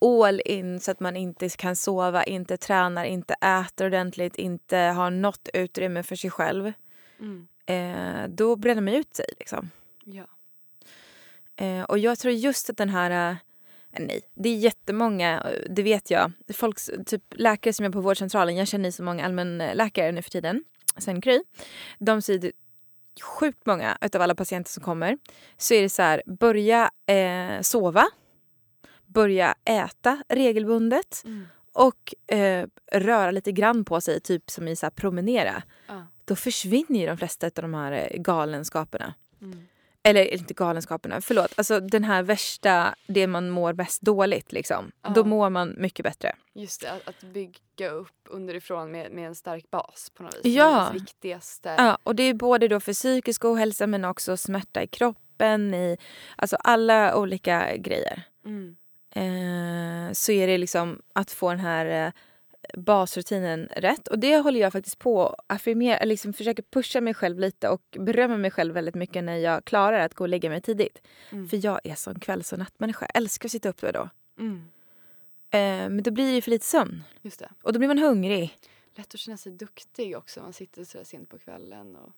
all 0.00 0.42
in 0.44 0.80
så 0.80 0.90
att 0.90 1.00
man 1.00 1.16
inte 1.16 1.48
kan 1.48 1.76
sova, 1.76 2.24
inte 2.24 2.56
tränar, 2.56 3.04
inte 3.04 3.34
äter 3.34 3.86
ordentligt, 3.86 4.36
inte 4.36 4.76
har 4.76 5.10
något 5.10 5.48
utrymme 5.54 6.02
för 6.02 6.16
sig 6.16 6.30
själv. 6.30 6.72
Mm. 7.20 7.48
Eh, 7.66 8.28
då 8.28 8.56
bränner 8.56 8.82
man 8.82 8.94
ut 8.94 9.16
sig. 9.16 9.26
Liksom. 9.38 9.70
Ja. 10.04 10.24
Eh, 11.56 11.82
och 11.82 11.98
jag 11.98 12.18
tror 12.18 12.34
just 12.34 12.70
att 12.70 12.76
den 12.76 12.88
här... 12.88 13.30
Eh, 13.30 13.36
nej, 14.00 14.20
det 14.34 14.48
är 14.48 14.56
jättemånga, 14.56 15.46
det 15.70 15.82
vet 15.82 16.10
jag. 16.10 16.32
Folk, 16.54 16.78
typ 17.06 17.22
läkare 17.30 17.72
som 17.72 17.86
är 17.86 17.90
på 17.90 18.00
vårdcentralen, 18.00 18.56
jag 18.56 18.68
känner 18.68 18.90
så 18.90 19.02
många 19.02 19.24
allmänläkare 19.24 20.12
nu 20.12 20.22
för 20.22 20.30
tiden, 20.30 20.64
sen 20.98 21.20
Kry. 21.20 21.40
De 21.98 22.22
säger 22.22 22.52
sjukt 23.22 23.66
många 23.66 23.98
av 24.14 24.22
alla 24.22 24.34
patienter 24.34 24.70
som 24.70 24.82
kommer 24.82 25.18
så 25.56 25.74
är 25.74 25.82
det 25.82 25.88
så 25.88 26.02
här, 26.02 26.22
börja 26.26 26.90
eh, 27.06 27.60
sova, 27.60 28.04
börja 29.06 29.54
äta 29.64 30.22
regelbundet 30.28 31.22
Mm. 31.24 31.46
och 31.72 32.14
eh, 32.36 32.66
röra 32.92 33.30
lite 33.30 33.52
grann 33.52 33.84
på 33.84 34.00
sig, 34.00 34.20
typ 34.20 34.50
som 34.50 34.68
i 34.68 34.76
så 34.76 34.86
här 34.86 34.90
promenera. 34.90 35.62
Ja. 35.86 36.06
Då 36.24 36.36
försvinner 36.36 37.00
ju 37.00 37.06
de 37.06 37.16
flesta 37.16 37.46
av 37.46 37.52
de 37.62 37.74
här 37.74 37.92
eh, 37.92 38.20
galenskaperna. 38.20 39.14
Mm. 39.42 39.66
Eller 40.08 40.34
inte 40.34 40.54
galenskaperna, 40.54 41.20
förlåt. 41.20 41.52
Alltså 41.56 41.80
den 41.80 42.04
här 42.04 42.22
värsta, 42.22 42.94
det 43.06 43.26
man 43.26 43.50
mår 43.50 43.72
mest 43.72 44.02
dåligt 44.02 44.52
liksom. 44.52 44.92
Ja. 45.02 45.10
Då 45.10 45.24
mår 45.24 45.50
man 45.50 45.74
mycket 45.78 46.02
bättre. 46.02 46.34
Just 46.54 46.80
det, 46.80 46.90
att, 46.92 47.08
att 47.08 47.22
bygga 47.22 47.90
upp 47.90 48.12
underifrån 48.28 48.90
med, 48.90 49.12
med 49.12 49.26
en 49.26 49.34
stark 49.34 49.70
bas 49.70 50.12
på 50.14 50.22
något 50.22 50.34
vis. 50.34 50.54
Ja. 50.56 50.88
Det 50.92 50.98
viktigaste. 50.98 51.74
Ja, 51.78 51.98
och 52.02 52.14
det 52.14 52.22
är 52.22 52.34
både 52.34 52.68
då 52.68 52.80
för 52.80 52.92
psykisk 52.92 53.44
ohälsa 53.44 53.86
men 53.86 54.04
också 54.04 54.36
smärta 54.36 54.82
i 54.82 54.86
kroppen, 54.86 55.74
i 55.74 55.96
alltså 56.36 56.56
alla 56.56 57.16
olika 57.16 57.76
grejer. 57.76 58.22
Mm. 58.44 58.76
Eh, 59.14 60.12
så 60.12 60.32
är 60.32 60.46
det 60.46 60.58
liksom 60.58 61.02
att 61.12 61.30
få 61.30 61.50
den 61.50 61.60
här 61.60 62.12
basrutinen 62.74 63.68
rätt. 63.76 64.08
Och 64.08 64.18
det 64.18 64.36
håller 64.36 64.60
jag 64.60 64.72
faktiskt 64.72 64.98
på 64.98 65.26
att 65.26 65.44
affirmera, 65.46 66.04
liksom 66.04 66.32
försöker 66.32 66.62
pusha 66.62 67.00
mig 67.00 67.14
själv 67.14 67.38
lite 67.38 67.68
och 67.68 67.82
berömma 67.98 68.36
mig 68.36 68.50
själv 68.50 68.74
väldigt 68.74 68.94
mycket 68.94 69.24
när 69.24 69.36
jag 69.36 69.64
klarar 69.64 69.98
att 70.00 70.14
gå 70.14 70.24
och 70.24 70.28
lägga 70.28 70.50
mig 70.50 70.60
tidigt. 70.60 71.02
Mm. 71.30 71.48
För 71.48 71.64
jag 71.64 71.80
är 71.84 71.94
sån 71.94 72.20
kvälls 72.20 72.52
och 72.52 72.58
nattmänniska. 72.58 73.06
Jag 73.14 73.16
älskar 73.22 73.48
att 73.48 73.52
sitta 73.52 73.68
uppe 73.68 73.92
då. 73.92 74.08
Mm. 74.38 74.56
Eh, 75.50 75.90
men 75.90 76.02
då 76.02 76.10
blir 76.10 76.34
det 76.34 76.42
för 76.42 76.50
lite 76.50 76.66
sömn. 76.66 77.04
Just 77.22 77.38
det. 77.38 77.48
Och 77.62 77.72
då 77.72 77.78
blir 77.78 77.88
man 77.88 77.98
hungrig. 77.98 78.58
Lätt 78.94 79.14
att 79.14 79.20
känna 79.20 79.36
sig 79.36 79.52
duktig 79.52 80.16
också. 80.16 80.40
Man 80.40 80.52
sitter 80.52 80.84
så 80.84 81.04
sent 81.04 81.28
på 81.28 81.38
kvällen. 81.38 81.96
Och... 81.96 82.12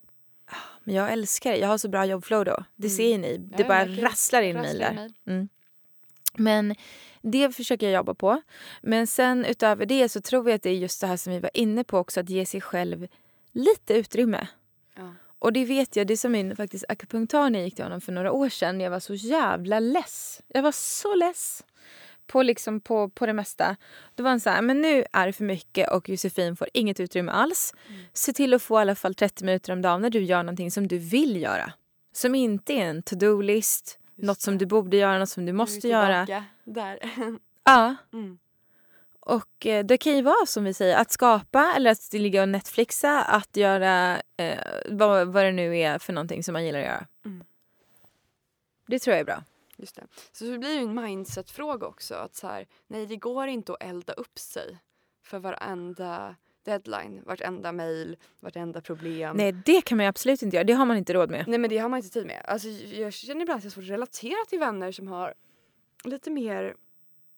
Men 0.84 0.94
jag 0.94 1.12
älskar 1.12 1.50
det. 1.52 1.58
Jag 1.58 1.68
har 1.68 1.78
så 1.78 1.88
bra 1.88 2.04
jobbflow 2.04 2.44
då. 2.44 2.64
Det 2.76 2.86
Mm. 2.86 2.96
ser 2.96 3.18
ni. 3.18 3.32
Ja, 3.50 3.56
Det 3.56 3.62
jag 3.62 3.68
bara 3.68 4.08
rasslar 4.08 4.42
in 4.42 4.56
mejl 4.56 4.78
där. 4.78 5.12
Mm. 5.26 5.48
Men 6.34 6.74
det 7.22 7.56
försöker 7.56 7.86
jag 7.86 7.94
jobba 7.94 8.14
på. 8.14 8.42
Men 8.82 9.06
sen 9.06 9.44
utöver 9.44 9.86
det 9.86 10.08
så 10.08 10.20
tror 10.20 10.48
jag 10.48 10.56
att 10.56 10.62
det 10.62 10.70
är 10.70 10.74
just 10.74 11.00
det 11.00 11.06
här 11.06 11.16
som 11.16 11.32
vi 11.32 11.38
var 11.38 11.50
inne 11.54 11.84
på 11.84 11.98
också. 11.98 12.20
Att 12.20 12.30
ge 12.30 12.46
sig 12.46 12.60
själv 12.60 13.06
lite 13.52 13.94
utrymme. 13.94 14.46
Ja. 14.96 15.14
Och 15.38 15.52
det 15.52 15.64
vet 15.64 15.96
jag, 15.96 16.06
det 16.06 16.16
som 16.16 16.32
min 16.32 16.56
faktiskt 16.56 16.84
akupunktör 16.88 17.50
när 17.50 17.58
jag 17.58 17.64
gick 17.66 17.74
till 17.74 17.84
honom 17.84 18.00
för 18.00 18.12
några 18.12 18.32
år 18.32 18.48
sedan. 18.48 18.80
Jag 18.80 18.90
var 18.90 19.00
så 19.00 19.14
jävla 19.14 19.80
less. 19.80 20.42
Jag 20.48 20.62
var 20.62 20.72
så 20.72 21.14
less. 21.14 21.64
På, 22.26 22.42
liksom 22.42 22.80
på, 22.80 23.08
på 23.08 23.26
det 23.26 23.32
mesta. 23.32 23.76
Då 24.14 24.22
var 24.22 24.30
han 24.30 24.40
så 24.40 24.50
här, 24.50 24.62
men 24.62 24.80
nu 24.80 25.04
är 25.12 25.26
det 25.26 25.32
för 25.32 25.44
mycket 25.44 25.90
och 25.90 26.08
Josefin 26.08 26.56
får 26.56 26.68
inget 26.74 27.00
utrymme 27.00 27.32
alls. 27.32 27.74
Mm. 27.88 28.00
Se 28.12 28.32
till 28.32 28.54
att 28.54 28.62
få 28.62 28.78
i 28.78 28.80
alla 28.80 28.94
fall 28.94 29.14
30 29.14 29.44
minuter 29.44 29.72
om 29.72 29.82
dagen 29.82 30.02
när 30.02 30.10
du 30.10 30.22
gör 30.22 30.42
någonting 30.42 30.70
som 30.70 30.88
du 30.88 30.98
vill 30.98 31.42
göra. 31.42 31.72
Som 32.12 32.34
inte 32.34 32.72
är 32.72 32.84
en 32.84 33.02
to-do-list, 33.02 33.99
Just 34.20 34.26
något 34.26 34.40
som 34.40 34.58
du 34.58 34.66
borde 34.66 34.96
göra, 34.96 35.18
något 35.18 35.28
som 35.28 35.46
du 35.46 35.52
måste 35.52 35.88
göra. 35.88 36.44
Där. 36.64 36.98
Ja, 37.64 37.96
Mm. 38.12 38.38
och 39.20 39.66
eh, 39.66 39.84
det 39.84 39.98
kan 39.98 40.16
ju 40.16 40.22
vara 40.22 40.46
som 40.46 40.64
vi 40.64 40.74
säger, 40.74 40.96
att 40.96 41.10
skapa 41.10 41.72
eller 41.76 41.90
att 41.90 42.12
ligga 42.12 42.42
och 42.42 42.48
Netflixa, 42.48 43.22
att 43.22 43.56
göra 43.56 44.22
eh, 44.36 44.58
vad, 44.88 45.28
vad 45.32 45.44
det 45.44 45.52
nu 45.52 45.78
är 45.78 45.98
för 45.98 46.12
någonting 46.12 46.44
som 46.44 46.52
man 46.52 46.64
gillar 46.64 46.78
att 46.78 46.84
göra. 46.86 47.06
Mm. 47.24 47.44
Det 48.86 48.98
tror 48.98 49.12
jag 49.14 49.20
är 49.20 49.24
bra. 49.24 49.44
Just 49.76 49.96
det. 49.96 50.02
Så 50.32 50.44
det 50.44 50.58
blir 50.58 50.70
ju 50.74 50.80
en 50.82 50.94
mindset-fråga 50.94 51.86
också. 51.86 52.14
Att 52.14 52.34
så 52.34 52.46
här, 52.46 52.66
nej, 52.86 53.06
det 53.06 53.16
går 53.16 53.48
inte 53.48 53.72
att 53.72 53.82
elda 53.82 54.12
upp 54.12 54.38
sig 54.38 54.78
för 55.22 55.38
varenda 55.38 56.36
deadline, 56.64 57.22
vartenda 57.26 57.72
mejl, 57.72 58.16
vartenda 58.40 58.80
problem. 58.80 59.36
Nej, 59.36 59.52
det 59.52 59.80
kan 59.80 59.96
man 59.96 60.04
ju 60.04 60.08
absolut 60.08 60.42
inte 60.42 60.56
göra. 60.56 60.64
Det 60.64 60.72
har 60.72 60.86
man 60.86 60.96
inte 60.96 61.12
råd 61.12 61.30
med. 61.30 61.48
Nej 61.48 61.58
men 61.58 61.70
det 61.70 61.78
har 61.78 61.88
man 61.88 61.96
inte 61.96 62.10
tid 62.10 62.26
med. 62.26 62.42
Alltså, 62.44 62.68
jag 62.68 63.12
känner 63.12 63.42
ibland 63.42 63.58
att 63.58 63.64
jag 63.64 63.70
har 63.70 63.74
svårt 63.74 63.84
att 63.84 63.90
relatera 63.90 64.44
till 64.48 64.58
vänner 64.58 64.92
som 64.92 65.08
har 65.08 65.34
lite 66.04 66.30
mer 66.30 66.74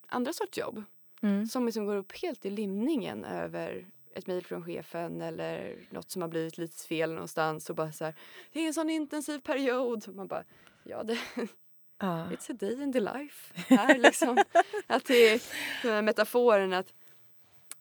andra 0.06 0.32
sorts 0.32 0.58
jobb. 0.58 0.84
Mm. 1.22 1.46
Som 1.46 1.66
liksom 1.66 1.86
går 1.86 1.96
upp 1.96 2.12
helt 2.12 2.46
i 2.46 2.50
limningen 2.50 3.24
över 3.24 3.86
ett 4.14 4.26
mejl 4.26 4.44
från 4.44 4.64
chefen 4.64 5.20
eller 5.20 5.76
något 5.90 6.10
som 6.10 6.22
har 6.22 6.28
blivit 6.28 6.58
lite 6.58 6.86
fel 6.86 7.12
någonstans 7.12 7.70
och 7.70 7.76
bara 7.76 7.92
så 7.92 8.04
här, 8.04 8.14
det 8.52 8.60
är 8.60 8.66
en 8.66 8.74
sån 8.74 8.90
intensiv 8.90 9.38
period. 9.38 10.08
Och 10.08 10.14
man 10.14 10.26
bara, 10.26 10.44
ja 10.84 11.02
det, 11.02 11.18
Ja. 12.02 12.28
it's 12.30 12.50
a 12.50 12.56
day 12.60 12.82
in 12.82 12.92
the 12.92 13.00
life. 13.00 13.54
Här 13.68 13.98
liksom. 13.98 14.38
att 14.86 15.04
det 15.04 15.32
är 15.84 16.02
metaforen 16.02 16.72
att 16.72 16.94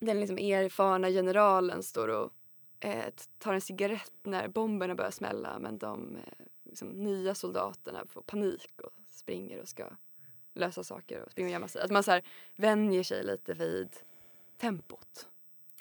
den 0.02 0.20
liksom 0.20 0.38
erfarna 0.38 1.10
generalen 1.10 1.84
står 1.84 2.08
och 2.08 2.34
eh, 2.80 3.14
tar 3.38 3.54
en 3.54 3.62
cigarett 3.62 4.14
när 4.24 4.47
bomberna 4.47 4.95
börjar 4.95 5.12
smälla 5.12 5.60
men 5.60 5.78
de 5.78 6.16
eh, 6.16 6.45
liksom, 6.64 6.88
nya 6.89 7.36
soldaterna 7.36 8.06
får 8.10 8.22
panik 8.22 8.82
och 8.84 8.91
springer 9.10 9.62
och 9.62 9.68
ska 9.68 9.89
lösa 10.54 10.84
saker 10.84 11.22
och 11.22 11.32
springer 11.32 11.49
och 11.49 11.54
gömma 11.54 11.68
sig. 11.68 11.82
Att 11.82 11.91
man 11.91 12.04
så 12.04 12.12
här 12.12 12.24
vänjer 12.56 13.04
sig 13.04 13.24
lite 13.24 13.54
vid 13.54 13.89
tempot. 14.58 15.28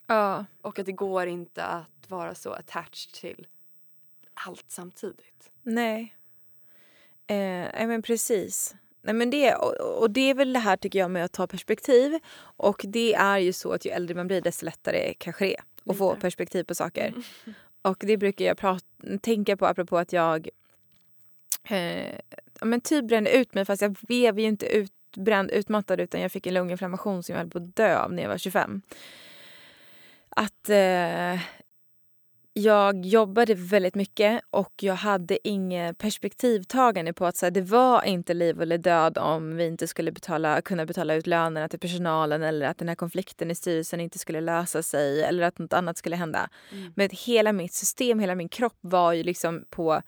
ja. 0.06 0.44
Och 0.60 0.78
att 0.78 0.86
det 0.86 0.92
går 0.92 1.26
inte 1.26 1.64
att 1.64 2.10
vara 2.10 2.34
så 2.34 2.52
attached 2.52 3.12
till 3.14 3.46
allt 4.34 4.64
samtidigt. 4.68 5.50
Nej. 5.62 6.16
Eh, 7.26 7.86
men 7.86 8.02
precis. 8.02 8.74
Nej, 9.02 9.14
men 9.14 9.30
det, 9.30 9.54
och, 9.54 10.10
det 10.10 10.30
är 10.30 10.34
väl 10.34 10.52
det 10.52 10.58
här 10.58 10.76
tycker 10.76 10.98
jag 10.98 11.10
med 11.10 11.24
att 11.24 11.32
ta 11.32 11.46
perspektiv. 11.46 12.18
Och 12.40 12.84
det 12.88 13.14
är 13.14 13.38
ju 13.38 13.52
så 13.52 13.72
att 13.72 13.84
ju 13.84 13.90
äldre 13.90 14.14
man 14.14 14.26
blir 14.26 14.40
desto 14.40 14.64
lättare 14.64 15.14
kanske 15.18 15.44
det 15.44 15.56
är 15.56 15.62
att 15.90 15.98
få 15.98 16.16
perspektiv 16.16 16.64
på 16.64 16.74
saker. 16.74 17.14
Och 17.82 17.96
det 18.00 18.16
brukar 18.16 18.44
jag 18.44 18.58
prata, 18.58 18.86
tänka 19.20 19.56
på 19.56 19.66
apropå 19.66 19.98
att 19.98 20.12
jag 20.12 20.48
eh, 21.64 22.18
men 22.60 22.80
typ 22.80 23.04
brände 23.04 23.30
ut 23.30 23.54
mig 23.54 23.64
fast 23.64 23.82
jag 23.82 23.92
blev 23.92 24.38
ju 24.38 24.46
inte 24.46 24.66
utbränd, 24.66 25.50
utmattad 25.50 26.00
utan 26.00 26.20
jag 26.20 26.32
fick 26.32 26.46
en 26.46 26.54
lunginflammation 26.54 27.22
som 27.22 27.32
jag 27.32 27.40
höll 27.40 27.50
på 27.50 27.58
att 27.58 27.76
dö 27.76 27.98
av 27.98 28.12
när 28.12 28.22
jag 28.22 28.30
var 28.30 28.38
25. 28.38 28.82
Att 30.28 30.68
eh, 30.68 31.40
jag 32.52 33.06
jobbade 33.06 33.54
väldigt 33.54 33.94
mycket 33.94 34.42
och 34.50 34.72
jag 34.80 34.94
hade 34.94 35.48
inget 35.48 35.98
perspektivtagande 35.98 37.12
på 37.12 37.26
att 37.26 37.36
så 37.36 37.46
här, 37.46 37.50
det 37.50 37.60
var 37.60 38.02
inte 38.04 38.34
liv 38.34 38.62
eller 38.62 38.78
död 38.78 39.18
om 39.18 39.56
vi 39.56 39.66
inte 39.66 39.86
skulle 39.86 40.12
betala, 40.12 40.62
kunna 40.62 40.86
betala 40.86 41.14
ut 41.14 41.26
lönerna 41.26 41.68
till 41.68 41.78
personalen 41.78 42.42
eller 42.42 42.66
att 42.66 42.78
den 42.78 42.88
här 42.88 42.94
konflikten 42.94 43.50
i 43.50 43.54
styrelsen 43.54 44.00
inte 44.00 44.18
skulle 44.18 44.40
lösa 44.40 44.82
sig 44.82 45.22
eller 45.22 45.42
att 45.42 45.58
något 45.58 45.72
annat 45.72 45.98
skulle 45.98 46.16
hända. 46.16 46.48
Mm. 46.72 46.92
Men 46.96 47.08
hela 47.12 47.52
mitt 47.52 47.72
system, 47.74 48.18
hela 48.18 48.34
min 48.34 48.48
kropp 48.48 48.78
var 48.80 49.12
ju 49.12 49.22
liksom 49.22 49.64
på 49.70 50.02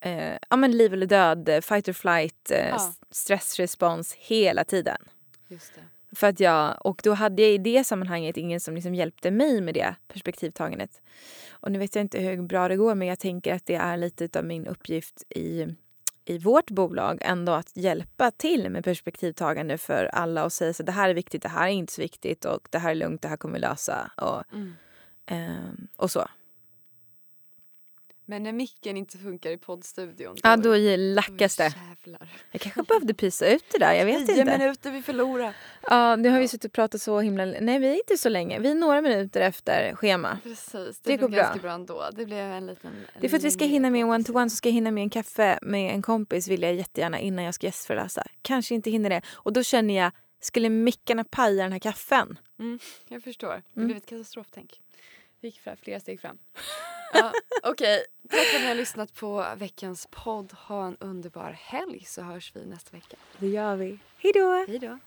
eh, 0.00 0.36
ja, 0.50 0.56
men 0.56 0.72
liv 0.76 0.92
eller 0.92 1.06
död, 1.06 1.64
fight 1.64 1.88
or 1.88 1.92
flight, 1.92 2.50
eh, 2.50 2.68
Ja. 2.68 2.94
stressrespons 3.10 4.14
hela 4.14 4.64
tiden. 4.64 4.98
Just 5.48 5.74
det. 5.74 5.82
För 6.16 6.26
att 6.26 6.40
jag, 6.40 6.86
och 6.86 7.00
då 7.04 7.12
hade 7.14 7.42
jag 7.42 7.50
i 7.50 7.58
det 7.58 7.84
sammanhanget 7.84 8.36
ingen 8.36 8.60
som 8.60 8.74
liksom 8.74 8.94
hjälpte 8.94 9.30
mig 9.30 9.60
med 9.60 9.74
det 9.74 9.94
perspektivtagandet. 10.08 11.00
Och 11.50 11.72
nu 11.72 11.78
vet 11.78 11.94
jag 11.94 12.02
inte 12.02 12.20
hur 12.20 12.42
bra 12.42 12.68
det 12.68 12.76
går 12.76 12.94
men 12.94 13.08
jag 13.08 13.18
tänker 13.18 13.54
att 13.54 13.66
det 13.66 13.74
är 13.74 13.96
lite 13.96 14.38
av 14.38 14.44
min 14.44 14.66
uppgift 14.66 15.22
i, 15.28 15.66
i 16.24 16.38
vårt 16.38 16.70
bolag 16.70 17.18
ändå 17.20 17.52
att 17.52 17.76
hjälpa 17.76 18.30
till 18.30 18.70
med 18.70 18.84
perspektivtagande 18.84 19.78
för 19.78 20.04
alla 20.04 20.44
och 20.44 20.52
säga 20.52 20.72
så 20.74 20.82
det 20.82 20.92
här 20.92 21.08
är 21.08 21.14
viktigt, 21.14 21.42
det 21.42 21.48
här 21.48 21.68
är 21.68 21.72
inte 21.72 21.92
så 21.92 22.02
viktigt 22.02 22.44
och 22.44 22.68
det 22.70 22.78
här 22.78 22.90
är 22.90 22.94
lugnt, 22.94 23.22
det 23.22 23.28
här 23.28 23.36
kommer 23.36 23.54
vi 23.54 23.60
lösa 23.60 24.10
och, 24.16 24.42
Mm. 24.52 24.74
ehm, 25.26 25.88
och 25.96 26.10
så. 26.10 26.28
Men 28.32 28.42
när 28.42 28.52
micken 28.52 28.96
inte 28.96 29.18
funkar 29.18 29.50
i 29.50 29.56
poddstudion 29.58 30.36
Ja, 30.42 30.56
då 30.56 30.74
lackas 30.96 31.56
det. 31.56 31.74
Jag 32.52 32.60
kanske 32.60 32.82
behövde 32.82 33.14
pysa 33.14 33.46
ut 33.46 33.64
det 33.72 33.78
där, 33.78 33.92
jag 33.92 34.04
vet 34.04 34.26
Tio 34.26 34.40
inte. 34.40 34.58
minuter 34.58 34.90
vi 34.90 35.02
förlorar. 35.02 35.56
Ja, 35.82 36.16
nu 36.16 36.28
har 36.28 36.40
vi 36.40 36.48
suttit 36.48 36.64
och 36.64 36.72
pratat 36.72 37.02
så 37.02 37.20
himla... 37.20 37.44
Nej, 37.44 37.78
vi 37.78 37.88
är 37.88 37.94
inte 37.94 38.18
så 38.18 38.28
länge. 38.28 38.58
Vi 38.58 38.70
är 38.70 38.74
några 38.74 39.00
minuter 39.00 39.40
efter 39.40 39.94
schema. 39.94 40.38
Precis, 40.42 40.72
Det 41.00 41.10
det, 41.10 41.16
går 41.16 41.28
bra. 41.28 41.54
bra 41.62 41.72
ändå. 41.72 42.08
Det 42.12 42.26
blev 42.26 42.38
en 42.38 42.66
liten... 42.66 42.90
Det 43.20 43.26
är 43.26 43.28
för 43.30 43.36
att 43.36 43.44
vi 43.44 43.50
ska 43.50 43.64
hinna 43.64 43.90
med 43.90 44.00
en 44.00 44.06
one-to-one 44.10 44.48
så 44.50 44.56
ska 44.56 44.68
jag 44.68 44.74
hinna 44.74 44.90
med 44.90 45.02
en 45.02 45.10
kaffe 45.10 45.58
med 45.62 45.94
en 45.94 46.02
kompis 46.02 46.48
vill 46.48 46.62
jag 46.62 46.74
jättegärna 46.74 47.18
innan 47.20 47.44
jag 47.44 47.54
ska 47.54 47.66
gästföreläsa. 47.66 48.22
Kanske 48.42 48.74
inte 48.74 48.90
hinner 48.90 49.10
det. 49.10 49.22
Och 49.32 49.52
då 49.52 49.62
känner 49.62 49.94
jag, 50.02 50.12
skulle 50.40 50.68
mickarna 50.68 51.24
paja 51.24 51.62
den 51.62 51.72
här 51.72 51.78
kaffen? 51.78 52.38
Jag 53.08 53.22
förstår. 53.22 53.48
Det 53.48 53.62
Mm. 53.80 53.86
blev 53.86 53.96
ett 53.96 54.06
katastroftänk. 54.06 54.78
Vi 55.42 55.48
gick 55.48 55.60
fram, 55.60 55.76
flera 55.76 56.00
steg 56.00 56.20
fram. 56.20 56.38
ja, 57.12 57.32
Okej, 57.62 58.04
tack 58.30 58.40
för 58.40 58.56
att 58.56 58.62
ni 58.62 58.68
har 58.68 58.74
lyssnat 58.74 59.14
på 59.14 59.46
veckans 59.56 60.08
podd. 60.10 60.52
Ha 60.52 60.86
en 60.86 60.96
underbar 61.00 61.50
helg 61.50 62.04
så 62.04 62.22
hörs 62.22 62.52
vi 62.56 62.66
nästa 62.66 62.96
vecka. 62.96 63.16
Det 63.38 63.48
gör 63.48 63.76
vi. 63.76 63.98
Hej 64.18 64.32
då! 64.34 64.64
Hej 64.68 64.78
då! 64.78 64.98